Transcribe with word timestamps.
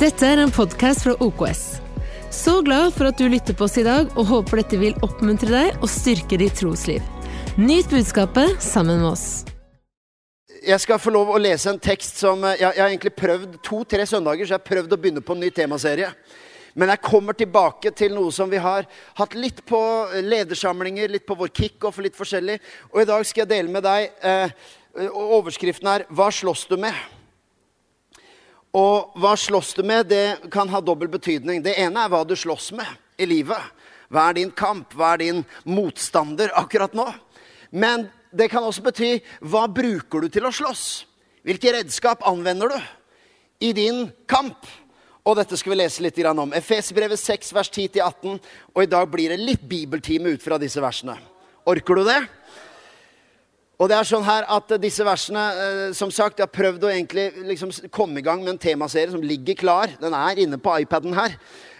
Dette 0.00 0.24
er 0.24 0.40
en 0.40 0.48
podkast 0.48 1.02
fra 1.04 1.12
OKS. 1.20 1.58
Så 2.32 2.54
glad 2.64 2.94
for 2.94 3.10
at 3.10 3.18
du 3.20 3.26
lytter 3.28 3.52
på 3.52 3.66
oss 3.66 3.74
i 3.76 3.82
dag, 3.84 4.06
og 4.16 4.30
håper 4.30 4.62
dette 4.62 4.78
vil 4.80 4.94
oppmuntre 5.04 5.50
deg 5.52 5.82
og 5.84 5.90
styrke 5.92 6.38
ditt 6.40 6.56
trosliv. 6.56 7.04
Nyt 7.60 7.90
budskapet 7.92 8.62
sammen 8.64 9.02
med 9.02 9.10
oss. 9.10 9.26
Jeg 10.64 10.80
skal 10.80 11.02
få 11.04 11.12
lov 11.12 11.34
å 11.34 11.42
lese 11.42 11.68
en 11.68 11.82
tekst 11.84 12.16
som 12.22 12.40
eh, 12.48 12.56
Jeg, 12.62 12.78
jeg 12.78 12.80
har 12.80 12.88
egentlig 12.88 13.12
prøvd 13.18 13.60
to-tre 13.60 14.08
søndager 14.08 14.48
så 14.48 14.56
jeg 14.56 14.62
har 14.62 14.70
prøvd 14.70 14.96
å 14.96 15.00
begynne 15.04 15.26
på 15.26 15.36
en 15.36 15.44
ny 15.44 15.52
temaserie. 15.52 16.08
Men 16.80 16.94
jeg 16.94 17.04
kommer 17.04 17.36
tilbake 17.36 17.92
til 17.92 18.16
noe 18.16 18.32
som 18.32 18.48
vi 18.48 18.64
har 18.64 18.88
hatt 19.20 19.36
litt 19.36 19.60
på 19.68 19.84
ledersamlinger, 20.16 21.12
litt 21.12 21.28
på 21.28 21.36
vår 21.36 21.52
kickoff 21.52 22.00
og 22.00 22.08
litt 22.08 22.16
forskjellig. 22.16 22.56
Og 22.94 23.04
i 23.04 23.08
dag 23.12 23.28
skal 23.28 23.44
jeg 23.44 23.52
dele 23.52 23.76
med 23.76 23.84
deg 23.84 24.08
eh, 24.24 24.60
Overskriften 24.96 25.92
er 25.92 26.08
'Hva 26.08 26.32
slåss 26.32 26.70
du 26.72 26.78
med?' 26.80 27.19
Og 28.76 29.16
hva 29.18 29.34
slåss 29.38 29.72
du 29.74 29.82
med, 29.82 30.06
det 30.12 30.50
kan 30.52 30.68
ha 30.70 30.80
dobbel 30.80 31.10
betydning. 31.10 31.62
Det 31.62 31.74
ene 31.80 32.04
er 32.04 32.12
hva 32.12 32.22
du 32.26 32.36
slåss 32.38 32.70
med 32.78 32.90
i 33.18 33.26
livet. 33.26 33.58
Hva 34.10 34.28
er 34.30 34.38
din 34.38 34.52
kamp? 34.54 34.94
Hva 34.94 35.14
er 35.14 35.22
din 35.24 35.44
motstander 35.66 36.52
akkurat 36.58 36.94
nå? 36.94 37.08
Men 37.70 38.08
det 38.30 38.50
kan 38.50 38.62
også 38.66 38.84
bety 38.86 39.16
hva 39.42 39.66
bruker 39.70 40.22
du 40.22 40.30
til 40.30 40.46
å 40.46 40.54
slåss? 40.54 41.04
Hvilke 41.46 41.72
redskap 41.74 42.22
anvender 42.28 42.70
du 42.70 42.78
i 43.66 43.72
din 43.74 44.06
kamp? 44.30 44.66
Og 45.26 45.36
dette 45.36 45.58
skal 45.58 45.74
vi 45.74 45.80
lese 45.82 46.02
litt 46.02 46.18
om. 46.24 46.52
Efesbrevet 46.56 47.20
6, 47.20 47.52
vers 47.52 47.70
10-18. 47.70 48.38
Og 48.74 48.82
i 48.82 48.90
dag 48.90 49.08
blir 49.10 49.30
det 49.30 49.42
litt 49.42 49.62
bibeltime 49.68 50.34
ut 50.34 50.42
fra 50.42 50.58
disse 50.58 50.80
versene. 50.80 51.18
Orker 51.68 52.00
du 52.00 52.04
det? 52.06 52.20
Og 53.80 53.88
det 53.88 53.96
er 53.96 54.04
sånn 54.04 54.26
her 54.26 54.44
at 54.52 54.74
disse 54.82 55.04
versene 55.06 55.42
eh, 55.56 55.82
Som 55.96 56.12
sagt, 56.12 56.38
jeg 56.38 56.44
har 56.44 56.52
prøvd 56.52 56.84
å 56.84 56.92
egentlig 56.92 57.30
liksom 57.48 57.72
komme 57.88 58.20
i 58.20 58.24
gang 58.24 58.42
med 58.44 58.54
en 58.54 58.60
temaserie 58.60 59.12
som 59.12 59.24
ligger 59.24 59.56
klar. 59.56 59.94
Den 60.00 60.16
er 60.16 60.42
inne 60.42 60.60
på 60.60 60.74
iPaden 60.84 61.16
her. 61.16 61.38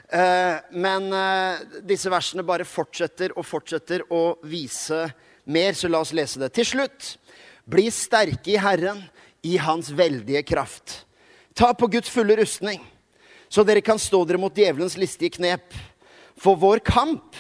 Eh, 0.08 0.56
men 0.72 1.10
eh, 1.12 1.60
disse 1.86 2.10
versene 2.12 2.46
bare 2.46 2.64
fortsetter 2.64 3.36
og 3.36 3.44
fortsetter 3.44 4.06
å 4.08 4.38
vise 4.48 5.04
mer, 5.44 5.76
så 5.76 5.90
la 5.92 6.00
oss 6.00 6.14
lese 6.16 6.40
det. 6.40 6.50
Til 6.56 6.70
slutt, 6.70 7.12
bli 7.68 7.90
sterke 7.92 8.54
i 8.54 8.58
Herren, 8.60 9.04
i 9.44 9.58
Hans 9.60 9.92
veldige 9.96 10.42
kraft. 10.48 11.02
Ta 11.56 11.70
på 11.76 11.88
Guds 11.92 12.10
fulle 12.12 12.36
rustning, 12.40 12.80
så 13.52 13.64
dere 13.66 13.84
kan 13.84 14.00
stå 14.00 14.22
dere 14.28 14.40
mot 14.40 14.56
djevelens 14.56 14.96
listige 15.00 15.36
knep. 15.36 15.76
For 16.40 16.56
vår 16.60 16.80
kamp 16.86 17.36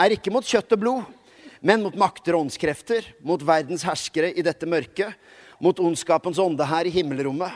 er 0.00 0.14
ikke 0.16 0.32
mot 0.34 0.46
kjøtt 0.46 0.76
og 0.76 0.84
blod 0.84 1.18
men 1.62 1.82
mot 1.84 1.94
makter 1.98 2.34
og 2.34 2.48
åndskrefter, 2.48 3.06
mot 3.22 3.42
verdens 3.46 3.84
herskere 3.86 4.32
i 4.34 4.42
dette 4.44 4.66
mørket, 4.66 5.14
mot 5.62 5.78
ondskapens 5.78 6.40
ånde 6.42 6.66
her 6.66 6.88
i 6.88 6.94
himmelrommet. 6.94 7.54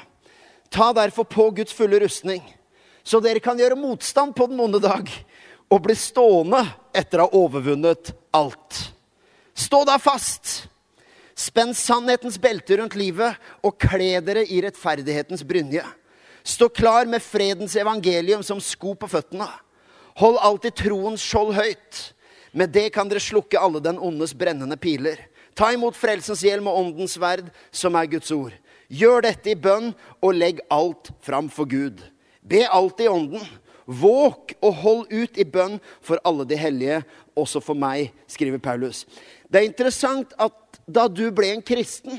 Ta 0.70 0.92
derfor 0.94 1.26
på 1.26 1.48
Guds 1.58 1.74
fulle 1.74 1.98
rustning, 2.02 2.42
så 3.02 3.20
dere 3.22 3.42
kan 3.42 3.58
gjøre 3.58 3.78
motstand 3.78 4.34
på 4.38 4.46
den 4.50 4.62
onde 4.62 4.80
dag 4.82 5.10
og 5.70 5.82
bli 5.82 5.94
stående 5.98 6.62
etter 6.94 7.22
å 7.22 7.26
ha 7.26 7.42
overvunnet 7.42 8.12
alt. 8.34 8.80
Stå 9.56 9.82
da 9.88 9.96
fast. 9.98 10.66
Spenn 11.36 11.74
sannhetens 11.76 12.38
belte 12.40 12.78
rundt 12.78 12.96
livet 12.96 13.36
og 13.66 13.76
kle 13.80 14.16
dere 14.24 14.46
i 14.46 14.62
rettferdighetens 14.64 15.42
brynje. 15.46 15.84
Stå 16.46 16.68
klar 16.70 17.08
med 17.10 17.24
fredens 17.24 17.74
evangelium 17.76 18.44
som 18.46 18.62
sko 18.62 18.94
på 18.94 19.08
føttene. 19.10 19.48
Hold 20.16 20.38
alltid 20.40 20.76
troens 20.78 21.24
skjold 21.24 21.56
høyt. 21.56 21.98
Med 22.56 22.72
det 22.72 22.88
kan 22.94 23.08
dere 23.08 23.20
slukke 23.20 23.60
alle 23.60 23.82
den 23.84 23.98
ondes 24.00 24.32
brennende 24.36 24.78
piler. 24.80 25.20
Ta 25.56 25.68
imot 25.72 25.96
frelsens 25.96 26.40
hjelm 26.44 26.70
og 26.70 26.78
åndens 26.80 27.16
sverd, 27.16 27.50
som 27.68 27.96
er 28.00 28.08
Guds 28.08 28.32
ord. 28.32 28.54
Gjør 28.88 29.26
dette 29.26 29.52
i 29.52 29.58
bønn, 29.58 29.90
og 30.24 30.36
legg 30.36 30.62
alt 30.72 31.10
fram 31.24 31.50
for 31.52 31.68
Gud. 31.68 32.00
Be 32.40 32.62
alltid 32.64 33.08
i 33.08 33.12
ånden. 33.12 33.48
Våk 33.86 34.54
og 34.64 34.78
hold 34.82 35.12
ut 35.12 35.36
i 35.38 35.44
bønn 35.46 35.76
for 36.02 36.20
alle 36.26 36.46
de 36.48 36.58
hellige, 36.58 37.02
også 37.36 37.60
for 37.62 37.78
meg, 37.78 38.10
skriver 38.30 38.62
Paulus. 38.62 39.04
Det 39.46 39.60
er 39.60 39.68
interessant 39.68 40.32
at 40.40 40.80
da 40.88 41.06
du 41.12 41.28
ble 41.34 41.52
en 41.54 41.64
kristen, 41.64 42.18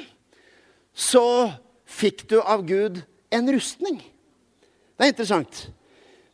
så 0.93 1.49
fikk 1.87 2.27
du 2.29 2.37
av 2.41 2.63
Gud 2.67 3.01
en 3.33 3.51
rustning. 3.51 3.99
Det 4.97 5.05
er 5.05 5.13
interessant. 5.13 5.67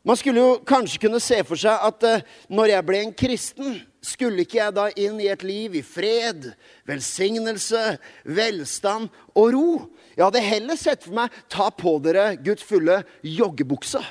Man 0.03 0.19
skulle 0.19 0.43
jo 0.43 0.59
kanskje 0.67 1.05
kunne 1.05 1.23
se 1.23 1.39
for 1.47 1.59
seg 1.59 1.87
at 1.87 2.05
uh, 2.07 2.23
når 2.51 2.75
jeg 2.75 2.87
ble 2.87 3.01
en 3.01 3.15
kristen, 3.15 3.75
skulle 4.03 4.43
ikke 4.43 4.59
jeg 4.59 4.75
da 4.75 4.87
inn 4.99 5.19
i 5.23 5.29
et 5.31 5.43
liv 5.47 5.77
i 5.79 5.83
fred, 5.85 6.51
velsignelse, 6.89 7.97
velstand 8.23 9.09
og 9.33 9.53
ro? 9.55 9.69
Jeg 10.13 10.25
hadde 10.25 10.43
heller 10.45 10.79
sett 10.79 11.05
for 11.05 11.15
meg 11.17 11.37
ta 11.51 11.69
på 11.73 11.95
dere 12.03 12.33
Guds 12.43 12.65
fulle 12.67 13.01
joggebukse. 13.25 14.01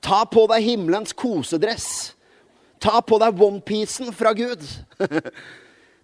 Ta 0.00 0.24
på 0.24 0.46
deg 0.50 0.64
himmelens 0.64 1.12
kosedress. 1.12 2.14
Ta 2.80 3.02
på 3.04 3.20
deg 3.20 3.42
onepiecen 3.44 4.14
fra 4.16 4.32
Gud. 4.36 4.64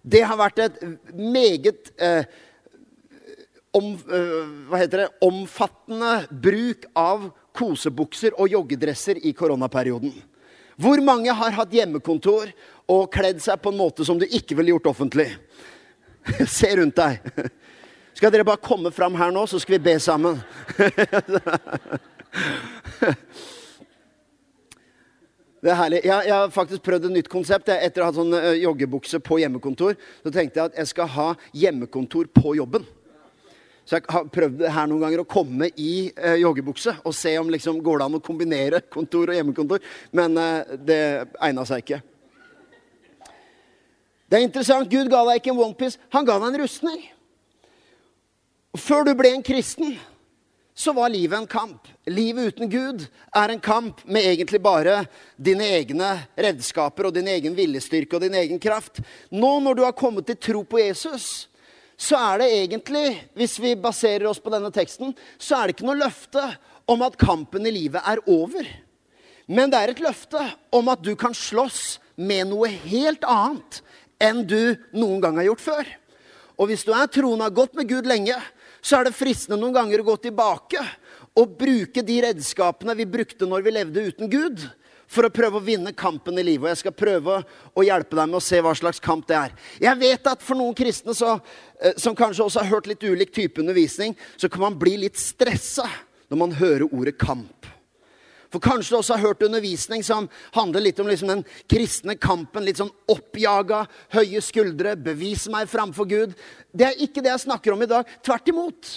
Det 0.07 0.21
har 0.23 0.37
vært 0.39 0.59
et 0.63 0.75
meget 1.11 1.89
eh, 1.99 2.29
om, 3.75 3.89
eh, 4.07 4.85
det, 4.87 5.09
omfattende 5.25 6.13
bruk 6.31 6.85
av 6.95 7.25
kosebukser 7.57 8.37
og 8.37 8.53
joggedresser 8.53 9.19
i 9.19 9.33
koronaperioden. 9.35 10.13
Hvor 10.77 11.01
mange 11.01 11.33
har 11.33 11.55
hatt 11.57 11.73
hjemmekontor 11.73 12.51
og 12.87 13.07
kledd 13.13 13.41
seg 13.41 13.57
på 13.61 13.73
en 13.73 13.79
måte 13.79 14.05
som 14.05 14.19
du 14.21 14.25
ikke 14.29 14.55
ville 14.59 14.75
gjort 14.75 14.91
offentlig? 14.93 15.31
Se 16.57 16.69
rundt 16.77 16.97
deg. 16.99 17.17
Skal 18.17 18.33
dere 18.33 18.45
bare 18.45 18.61
komme 18.61 18.91
fram 18.93 19.17
her 19.17 19.33
nå, 19.33 19.45
så 19.49 19.59
skal 19.61 19.77
vi 19.77 19.85
be 19.89 19.97
sammen? 20.01 20.39
Det 25.57 25.71
er 25.73 25.79
herlig. 25.79 25.99
Jeg, 26.05 26.27
jeg, 26.29 26.33
har 26.35 26.51
faktisk 26.53 26.83
prøvd 26.85 27.07
et 27.09 27.15
nytt 27.15 27.29
konsept. 27.33 27.69
Etter 27.73 28.03
å 28.03 28.05
ha 28.05 28.11
hatt 28.11 28.19
sånn 28.19 28.35
uh, 28.37 28.53
joggebukse 28.55 29.19
på 29.25 29.39
hjemmekontor, 29.41 29.97
så 30.21 30.31
tenkte 30.31 30.61
jeg 30.61 30.69
at 30.69 30.77
jeg 30.79 30.91
skal 30.93 31.09
ha 31.15 31.25
hjemmekontor 31.57 32.29
på 32.31 32.53
jobben. 32.59 32.85
Så 33.87 33.95
jeg 33.95 34.03
har 34.11 34.27
prøvd 34.27 34.65
her 34.67 34.87
noen 34.89 35.05
ganger 35.05 35.21
å 35.23 35.29
komme 35.31 35.69
i 35.79 36.09
eh, 36.11 36.41
joggebukse 36.41 36.97
og 37.07 37.13
se 37.15 37.31
om 37.39 37.47
liksom 37.53 37.79
går 37.83 38.01
det 38.01 38.07
an 38.09 38.17
å 38.17 38.23
kombinere 38.23 38.81
kontor 38.95 39.31
og 39.31 39.37
hjemmekontor. 39.37 39.83
Men 40.11 40.35
eh, 40.41 40.75
det 40.89 41.01
egna 41.47 41.63
seg 41.67 41.85
ikke. 41.85 42.01
Det 44.27 44.41
er 44.41 44.43
interessant. 44.43 44.91
Gud 44.91 45.07
ga 45.07 45.23
deg 45.29 45.39
ikke 45.39 45.53
en 45.53 45.63
onepiece, 45.69 46.01
han 46.11 46.27
ga 46.27 46.35
deg 46.35 46.49
en 46.51 46.61
rustning. 46.65 46.99
Før 48.77 49.07
du 49.07 49.13
ble 49.17 49.31
en 49.37 49.45
kristen, 49.45 49.95
så 50.77 50.91
var 50.93 51.09
livet 51.09 51.39
en 51.39 51.47
kamp. 51.49 51.87
Livet 52.11 52.51
uten 52.51 52.69
Gud 52.69 53.07
er 53.33 53.49
en 53.49 53.61
kamp 53.63 54.03
med 54.05 54.27
egentlig 54.27 54.59
bare 54.61 54.99
dine 55.39 55.65
egne 55.79 56.11
redskaper 56.35 57.07
og 57.07 57.15
din 57.15 57.31
egen 57.31 57.55
viljestyrke 57.57 58.19
og 58.19 58.27
din 58.27 58.35
egen 58.37 58.59
kraft. 58.61 58.99
Nå 59.31 59.55
når 59.63 59.79
du 59.79 59.81
har 59.87 59.95
kommet 59.97 60.27
til 60.27 60.37
tro 60.37 60.61
på 60.67 60.83
Jesus, 60.83 61.47
så 61.97 62.17
er 62.19 62.41
det 62.43 62.47
egentlig, 62.59 63.05
hvis 63.33 63.55
vi 63.59 63.73
baserer 63.81 64.27
oss 64.29 64.39
på 64.41 64.51
denne 64.53 64.69
teksten, 64.73 65.15
så 65.41 65.57
er 65.57 65.67
det 65.67 65.77
ikke 65.77 65.87
noe 65.87 65.97
løfte 65.97 66.43
om 66.87 67.01
at 67.03 67.17
kampen 67.19 67.65
i 67.65 67.73
livet 67.73 68.05
er 68.05 68.21
over. 68.29 68.67
Men 69.49 69.71
det 69.71 69.79
er 69.79 69.93
et 69.93 70.03
løfte 70.03 70.41
om 70.75 70.91
at 70.93 71.01
du 71.01 71.15
kan 71.17 71.33
slåss 71.35 71.97
med 72.17 72.51
noe 72.51 72.69
helt 72.69 73.25
annet 73.27 73.81
enn 74.21 74.43
du 74.45 74.75
noen 74.93 75.21
gang 75.23 75.41
har 75.41 75.49
gjort 75.49 75.65
før. 75.65 75.89
Og 76.57 76.69
hvis 76.69 76.85
du 76.85 76.93
er 76.93 77.09
troende 77.09 77.45
og 77.45 77.49
har 77.49 77.57
gått 77.63 77.77
med 77.77 77.89
Gud 77.89 78.09
lenge, 78.09 78.37
så 78.81 78.99
er 78.99 79.07
det 79.07 79.17
fristende 79.17 79.59
noen 79.61 79.75
ganger 79.75 80.01
å 80.01 80.07
gå 80.11 80.17
tilbake 80.27 80.81
og 81.37 81.57
bruke 81.57 82.03
de 82.05 82.21
redskapene 82.25 82.95
vi 82.97 83.09
brukte 83.09 83.49
når 83.49 83.65
vi 83.65 83.73
levde 83.73 84.05
uten 84.09 84.29
Gud 84.31 84.63
for 85.07 85.27
å 85.27 85.33
prøve 85.33 85.59
å 85.59 85.63
vinne 85.63 85.93
kampen 85.95 86.37
i 86.39 86.45
livet. 86.45 86.67
Og 86.67 86.71
jeg 86.73 86.81
skal 86.83 86.95
prøve 86.97 87.39
å 87.73 87.85
hjelpe 87.85 88.17
deg 88.19 88.29
med 88.29 88.39
å 88.39 88.43
se 88.43 88.59
hva 88.63 88.73
slags 88.77 89.01
kamp 89.03 89.27
det 89.29 89.37
er. 89.39 89.55
Jeg 89.81 89.99
vet 90.01 90.29
at 90.33 90.43
for 90.43 90.59
noen 90.59 90.75
kristne 90.77 91.15
så, 91.15 91.39
eh, 91.79 91.95
som 91.97 92.15
kanskje 92.15 92.43
også 92.45 92.63
har 92.63 92.75
hørt 92.75 92.87
litt 92.87 93.03
ulik 93.03 93.33
type 93.33 93.61
undervisning, 93.61 94.15
så 94.37 94.51
kan 94.51 94.61
man 94.61 94.79
bli 94.79 94.97
litt 94.97 95.17
stressa 95.17 95.87
når 96.29 96.37
man 96.37 96.51
hører 96.51 96.91
ordet 96.91 97.17
kamp. 97.17 97.65
For 98.51 98.63
kanskje 98.63 98.93
du 98.93 98.97
også 99.01 99.17
har 99.17 99.27
hørt 99.27 99.43
undervisning 99.43 100.03
som 100.03 100.29
handler 100.55 100.85
litt 100.85 100.99
om 100.99 101.07
liksom 101.07 101.27
den 101.27 101.43
kristne 101.67 102.15
kampen. 102.15 102.63
Litt 102.63 102.79
sånn 102.79 102.93
oppjaga, 103.11 103.83
høye 104.15 104.41
skuldre, 104.43 104.95
bevis 104.95 105.47
meg 105.51 105.67
framfor 105.67 106.07
Gud. 106.07 106.35
Det 106.71 106.87
er 106.87 107.03
ikke 107.03 107.23
det 107.23 107.33
jeg 107.33 107.43
snakker 107.47 107.75
om 107.75 107.83
i 107.83 107.89
dag. 107.91 108.07
Tvert 108.23 108.47
imot. 108.53 108.93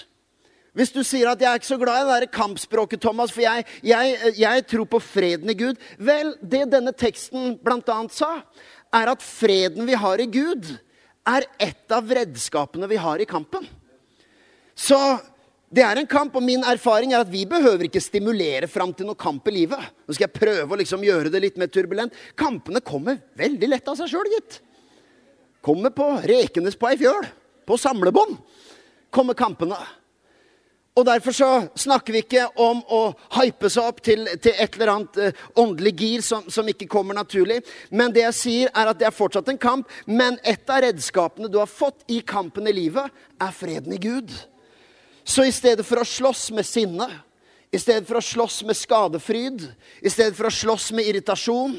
Hvis 0.77 0.93
du 0.95 1.03
sier 1.03 1.27
at 1.31 1.41
'jeg 1.41 1.51
er 1.51 1.59
ikke 1.59 1.67
så 1.67 1.79
glad 1.79 1.99
i 1.99 2.07
det 2.07 2.21
der 2.21 2.39
kampspråket', 2.39 3.01
Thomas, 3.01 3.33
for 3.33 3.41
jeg, 3.41 3.65
jeg, 3.83 4.35
jeg 4.39 4.67
tror 4.67 4.85
på 4.85 5.01
freden 5.01 5.51
i 5.51 5.55
Gud 5.55 5.75
Vel, 5.99 6.37
det 6.43 6.71
denne 6.71 6.93
teksten 6.93 7.59
bl.a. 7.59 8.09
sa, 8.09 8.43
er 8.95 9.11
at 9.11 9.23
freden 9.23 9.87
vi 9.87 9.95
har 9.95 10.21
i 10.21 10.27
Gud, 10.27 10.79
er 11.27 11.47
et 11.59 11.93
av 11.93 12.07
redskapene 12.07 12.89
vi 12.89 12.97
har 12.97 13.19
i 13.19 13.27
kampen. 13.29 13.67
Så 14.75 14.97
det 15.71 15.85
er 15.87 16.01
en 16.01 16.09
kamp, 16.11 16.35
og 16.35 16.43
min 16.43 16.65
erfaring 16.67 17.13
er 17.13 17.23
at 17.23 17.31
vi 17.31 17.45
behøver 17.47 17.87
ikke 17.87 18.03
stimulere 18.03 18.67
fram 18.67 18.95
til 18.95 19.07
noe 19.07 19.19
kamp 19.19 19.47
i 19.47 19.55
livet. 19.61 19.79
Nå 20.07 20.17
skal 20.17 20.27
jeg 20.27 20.39
prøve 20.41 20.75
å 20.75 20.79
liksom 20.81 21.05
gjøre 21.07 21.31
det 21.31 21.43
litt 21.45 21.61
mer 21.61 21.71
turbulent. 21.71 22.17
Kampene 22.35 22.83
kommer 22.83 23.21
veldig 23.39 23.69
lett 23.71 23.91
av 23.91 23.99
seg 24.01 24.11
sjøl, 24.11 24.33
gitt. 24.35 24.59
Kommer 25.63 25.95
på 25.95 26.09
rekenes 26.27 26.79
på 26.79 26.89
ei 26.91 26.99
fjøl. 26.99 27.29
På 27.69 27.79
samlebånd 27.79 28.39
kommer 29.15 29.39
kampene. 29.39 29.79
Og 30.99 31.07
Derfor 31.07 31.33
så 31.33 31.49
snakker 31.79 32.13
vi 32.13 32.23
ikke 32.25 32.49
om 32.61 32.81
å 32.91 33.01
hype 33.37 33.71
seg 33.71 33.87
opp 33.87 34.01
til, 34.05 34.27
til 34.43 34.57
et 34.59 34.75
eller 34.75 34.91
annet 34.93 35.19
eh, 35.23 35.43
åndelig 35.63 35.93
gir 35.97 36.25
som, 36.27 36.49
som, 36.51 36.67
ikke 36.67 36.89
kommer 36.91 37.15
naturlig. 37.15 37.61
Men 37.95 38.13
det 38.13 38.25
jeg 38.25 38.37
sier 38.37 38.73
er 38.75 38.91
at 38.91 38.99
det 38.99 39.07
er 39.07 39.15
fortsatt 39.15 39.49
en 39.53 39.61
kamp. 39.61 39.89
Men 40.07 40.41
et 40.43 40.67
av 40.69 40.83
redskapene 40.85 41.49
du 41.49 41.61
har 41.61 41.71
fått 41.71 42.03
i 42.11 42.21
kampen 42.27 42.67
i 42.67 42.75
livet, 42.75 43.07
er 43.41 43.55
freden 43.55 43.95
i 43.95 44.03
Gud. 44.03 44.35
Så 45.25 45.47
i 45.47 45.55
stedet 45.55 45.87
for 45.87 46.03
å 46.03 46.09
slåss 46.09 46.49
med 46.57 46.67
sinne, 46.67 47.07
i 47.71 47.79
stedet 47.79 48.09
for 48.09 48.19
å 48.19 48.25
slåss 48.25 48.65
med 48.67 48.75
skadefryd, 48.75 49.63
i 50.03 50.11
stedet 50.11 50.35
for 50.35 50.51
å 50.51 50.55
slåss 50.55 50.91
med 50.97 51.07
irritasjon, 51.07 51.77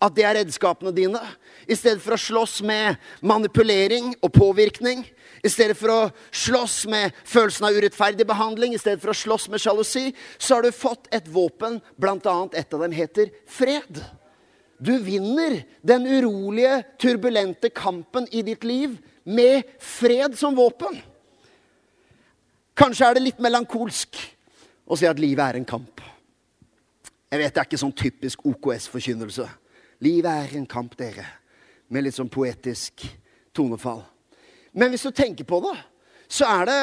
at 0.00 0.14
det 0.16 0.24
er 0.24 0.38
redskapene 0.40 0.92
dine. 0.96 1.20
I 1.68 1.76
stedet 1.76 2.00
for 2.02 2.16
å 2.16 2.20
slåss 2.20 2.60
med 2.66 2.96
manipulering 3.20 4.14
og 4.24 4.32
påvirkning. 4.32 5.04
I 5.44 5.52
stedet 5.52 5.76
for 5.78 5.92
å 5.92 6.00
slåss 6.32 6.86
med 6.90 7.16
følelsen 7.28 7.68
av 7.68 7.76
urettferdig 7.76 8.26
behandling, 8.28 8.74
i 8.74 8.80
stedet 8.80 9.00
for 9.02 9.12
å 9.12 9.16
slåss 9.16 9.48
med 9.52 9.62
sjalusi, 9.62 10.08
så 10.38 10.56
har 10.56 10.64
du 10.64 10.72
fått 10.72 11.08
et 11.12 11.28
våpen, 11.28 11.78
bl.a. 12.00 12.16
et 12.56 12.74
av 12.74 12.84
dem 12.84 12.96
heter 12.96 13.30
fred. 13.48 14.02
Du 14.80 14.94
vinner 15.04 15.60
den 15.84 16.08
urolige, 16.08 16.80
turbulente 17.00 17.68
kampen 17.68 18.28
i 18.32 18.40
ditt 18.44 18.64
liv 18.64 18.96
med 19.28 19.68
fred 19.84 20.38
som 20.40 20.56
våpen. 20.56 20.96
Kanskje 22.80 23.10
er 23.10 23.18
det 23.18 23.26
litt 23.26 23.42
melankolsk 23.44 24.16
å 24.88 24.96
si 24.96 25.04
at 25.04 25.20
livet 25.20 25.44
er 25.44 25.60
en 25.60 25.68
kamp. 25.68 26.00
Jeg 27.30 27.42
vet 27.42 27.52
det 27.54 27.60
er 27.60 27.68
ikke 27.68 27.84
sånn 27.84 27.94
typisk 27.94 28.46
OKS-forkynnelse. 28.48 29.44
Livet 30.00 30.30
er 30.30 30.56
en 30.56 30.66
kamp, 30.68 30.96
dere. 30.98 31.26
Med 31.90 32.06
litt 32.06 32.16
sånn 32.16 32.30
poetisk 32.32 33.04
tonefall. 33.56 34.02
Men 34.72 34.92
hvis 34.92 35.04
du 35.04 35.12
tenker 35.14 35.46
på 35.48 35.58
det, 35.64 35.76
så 36.30 36.46
er 36.48 36.68
det 36.68 36.82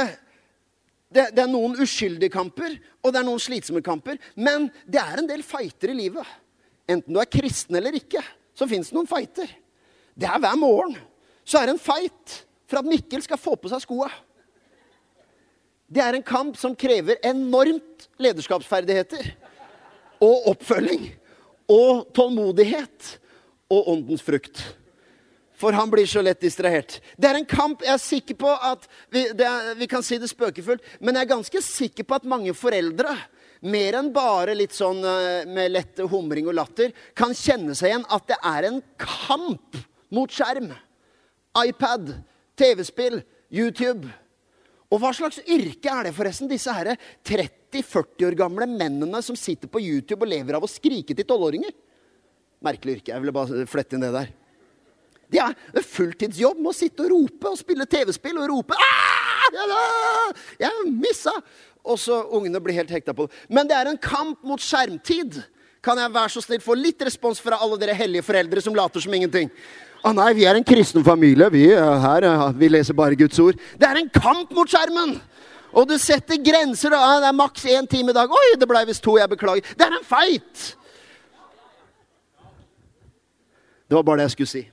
det, 1.08 1.24
det, 1.31 1.44
er 1.46 1.48
noen 1.48 1.78
uskyldige 1.80 2.34
kamper, 2.34 2.74
og 3.00 3.14
det 3.14 3.22
er 3.22 3.25
noen 3.25 3.40
slitsomme 3.40 3.81
kamper. 3.84 4.18
Men 4.36 4.68
det 4.84 5.00
er 5.00 5.22
en 5.22 5.30
del 5.30 5.44
fighter 5.48 5.94
i 5.94 5.96
livet. 6.02 6.34
Enten 6.88 7.16
du 7.16 7.22
er 7.22 7.31
kristen 7.31 7.78
eller 7.80 7.96
ikke, 7.96 8.22
så 8.56 8.68
fins 8.68 8.92
det 8.92 8.98
noen 8.98 9.10
fighter. 9.10 9.50
Det 10.18 10.28
er 10.28 10.42
hver 10.44 10.58
morgen. 10.60 10.98
Så 11.48 11.62
er 11.62 11.69
det 11.69 11.78
en 11.78 11.84
fight 11.84 12.42
for 12.68 12.81
at 12.81 12.90
Mikkel 12.90 13.24
skal 13.24 13.40
få 13.40 13.56
på 13.56 13.72
seg 13.72 13.86
skoa. 13.86 14.10
Det 15.88 16.04
er 16.04 16.18
en 16.18 16.25
kamp 16.28 16.58
som 16.60 16.75
krever 16.75 17.22
enormt 17.24 18.10
lederskapsferdigheter 18.19 19.30
og 20.25 20.50
oppfølging 20.52 21.08
og 21.72 22.08
tålmodighet 22.16 23.18
og 23.74 23.90
åndens 23.94 24.24
frukt. 24.24 24.62
For 25.58 25.74
han 25.74 25.90
blir 25.90 26.06
så 26.06 26.22
lett 26.22 26.42
distrahert. 26.44 27.00
Det 27.18 27.30
er 27.30 27.40
en 27.40 27.48
kamp. 27.50 27.81
Jeg 27.81 27.96
er 27.96 28.02
sikker 28.02 28.38
på 28.38 28.52
at 28.52 28.86
vi, 29.14 29.25
er, 29.25 29.74
vi, 29.80 29.88
kan 29.90 30.06
si 30.06 30.19
det 30.22 30.30
spøkefullt, 30.30 30.84
men 31.02 31.18
jeg 31.18 31.25
er 31.25 31.34
ganske 31.34 31.64
sikker 31.66 32.06
på 32.06 32.19
at 32.19 32.30
mange 32.30 32.54
foreldre, 32.58 33.16
mer 33.66 33.98
enn 33.98 34.12
bare 34.14 34.54
litt 34.54 34.75
sånn 34.78 35.02
eh, 35.02 35.48
med 35.50 35.74
lett 35.74 36.04
humring 36.12 36.46
og 36.46 36.60
latter, 36.60 36.94
kan 37.18 37.34
kjenne 37.34 37.74
seg 37.74 37.90
igjen 37.90 38.06
at 38.14 38.28
det 38.30 38.38
er 38.46 38.69
en 38.69 38.78
kamp 39.02 39.80
mot 40.14 40.30
skjerm. 40.30 40.69
iPad, 41.58 42.14
TV-spill, 42.54 43.24
YouTube. 43.50 44.06
Og 44.88 45.01
hva 45.04 45.12
slags 45.16 45.42
yrke 45.44 45.92
er 45.92 46.07
det 46.07 46.16
forresten, 46.16 46.48
disse 46.48 46.72
her 46.72 46.94
30-40 47.28 48.28
år 48.30 48.38
gamle 48.39 48.68
mennene 48.72 49.19
som 49.25 49.36
sitter 49.36 49.68
på 49.72 49.81
YouTube 49.84 50.24
og 50.24 50.31
lever 50.31 50.56
av 50.56 50.63
å 50.63 50.72
skrike 50.72 51.16
til 51.16 51.28
tolvåringer? 51.28 51.74
Merkelig 52.63 53.00
yrke. 53.00 53.12
Jeg 53.12 53.24
ville 53.24 53.36
bare 53.36 53.66
flette 53.69 53.98
inn 53.98 54.06
det 54.06 54.13
der. 54.16 54.31
Det 55.28 55.42
er 55.44 55.84
fulltidsjobb 55.84 56.62
med 56.62 56.72
å 56.72 56.78
sitte 56.78 57.04
og 57.04 57.12
rope 57.12 57.51
og 57.51 57.60
spille 57.60 57.88
TV-spill 57.89 58.38
og 58.39 58.48
rope 58.48 58.78
ah, 58.80 60.31
'Jeg 60.60 60.88
missa!' 60.88 61.36
Og 61.88 62.00
så 62.00 62.19
ungene 62.36 62.60
blir 62.60 62.75
helt 62.75 62.92
hekta 62.92 63.13
på 63.16 63.28
det. 63.28 63.36
Men 63.48 63.68
det 63.68 63.75
er 63.75 63.88
en 63.88 64.00
kamp 64.00 64.44
mot 64.44 64.60
skjermtid. 64.60 65.40
Kan 65.83 65.98
jeg 65.98 66.12
være 66.12 66.31
så 66.33 66.42
snill 66.44 66.60
få 66.60 66.75
litt 66.75 67.00
respons 67.00 67.40
fra 67.40 67.60
alle 67.63 67.78
dere 67.80 67.95
hellige 67.95 68.25
foreldre 68.28 68.63
som 68.63 68.75
later 68.75 69.00
som 69.00 69.13
ingenting? 69.13 69.48
Å 70.05 70.13
nei, 70.15 70.29
vi 70.38 70.45
er 70.47 70.59
en 70.59 70.65
kristen 70.67 71.05
familie. 71.05 71.49
Vi, 71.53 71.65
her, 71.73 72.27
vi 72.57 72.69
leser 72.69 72.97
bare 72.97 73.17
Guds 73.17 73.39
ord. 73.41 73.57
Det 73.79 73.88
er 73.88 74.01
en 74.01 74.11
kamp 74.13 74.53
mot 74.55 74.69
skjermen! 74.69 75.17
Og 75.77 75.85
du 75.89 75.97
setter 76.01 76.39
grenser. 76.41 76.94
Da. 76.94 77.19
Det 77.21 77.29
er 77.29 77.38
maks 77.38 77.65
én 77.69 77.88
time 77.89 78.13
i 78.13 78.15
dag. 78.15 78.31
Oi, 78.31 78.55
det 78.59 78.69
ble 78.69 78.85
visst 78.88 79.03
to. 79.05 79.17
Jeg 79.19 79.29
beklager. 79.29 79.75
Det 79.77 79.85
er 79.85 79.97
en 79.97 80.07
feit! 80.07 80.63
Det 83.88 83.95
var 83.95 84.03
bare 84.03 84.19
det 84.19 84.27
jeg 84.27 84.35
skulle 84.35 84.51
si. 84.51 84.63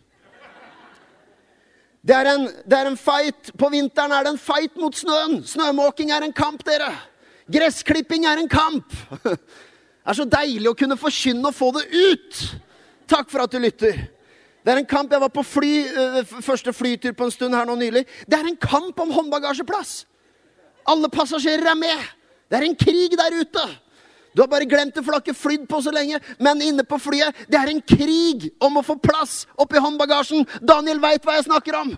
Det 2.04 2.12
er, 2.12 2.28
en, 2.34 2.48
det 2.68 2.78
er 2.78 2.88
en 2.90 2.98
fight. 3.00 3.52
På 3.58 3.70
vinteren 3.72 4.12
er 4.12 4.26
det 4.26 4.34
en 4.34 4.40
fight 4.40 4.74
mot 4.80 4.96
snøen. 4.96 5.38
Snømåking 5.48 6.12
er 6.12 6.26
en 6.26 6.34
kamp, 6.36 6.64
dere. 6.66 6.90
Gressklipping 7.52 8.26
er 8.28 8.42
en 8.42 8.50
kamp. 8.50 8.92
Det 10.04 10.12
er 10.12 10.16
så 10.18 10.24
deilig 10.28 10.68
å 10.68 10.76
kunne 10.76 10.98
forkynne 11.00 11.48
og 11.48 11.54
få 11.56 11.70
det 11.72 11.86
ut. 11.88 12.40
Takk 13.08 13.30
for 13.32 13.40
at 13.40 13.54
du 13.54 13.56
lytter. 13.56 14.02
Det 14.64 14.72
er 14.72 14.81
en 14.81 14.88
kamp. 14.88 15.12
Jeg 15.12 15.20
var 15.20 15.32
på 15.32 15.44
fly, 15.44 15.72
uh, 15.93 16.34
første 16.40 16.72
flytur 16.72 17.12
på 17.12 17.28
en 17.28 17.34
stund 17.34 17.55
her 17.55 17.69
nå 17.69 17.76
nylig. 17.76 18.06
Det 18.25 18.38
er 18.38 18.49
en 18.49 18.61
kamp 18.61 19.00
om 19.00 19.12
håndbagasjeplass. 19.12 20.05
Alle 20.88 21.11
passasjerer 21.12 21.69
er 21.70 21.78
med. 21.78 22.12
Det 22.49 22.58
er 22.58 22.66
en 22.69 22.76
krig 22.76 23.16
der 23.19 23.37
ute. 23.40 23.64
Du 24.34 24.43
har 24.43 24.49
bare 24.50 24.66
glemt 24.66 24.96
det, 24.96 25.05
for 25.05 25.12
du 25.12 25.16
har 25.19 25.22
ikke 25.22 25.37
flydd 25.38 25.69
på 25.70 25.78
så 25.84 25.93
lenge. 25.94 26.19
Men 26.43 26.62
inne 26.64 26.82
på 26.84 26.99
flyet, 26.99 27.44
det 27.46 27.61
er 27.61 27.70
en 27.70 27.82
krig 27.87 28.49
om 28.58 28.81
å 28.81 28.82
få 28.82 28.96
plass 28.99 29.44
oppi 29.61 29.78
håndbagasjen. 29.78 30.43
Daniel 30.58 30.99
veit 31.02 31.22
hva 31.25 31.37
jeg 31.37 31.46
snakker 31.46 31.78
om. 31.78 31.94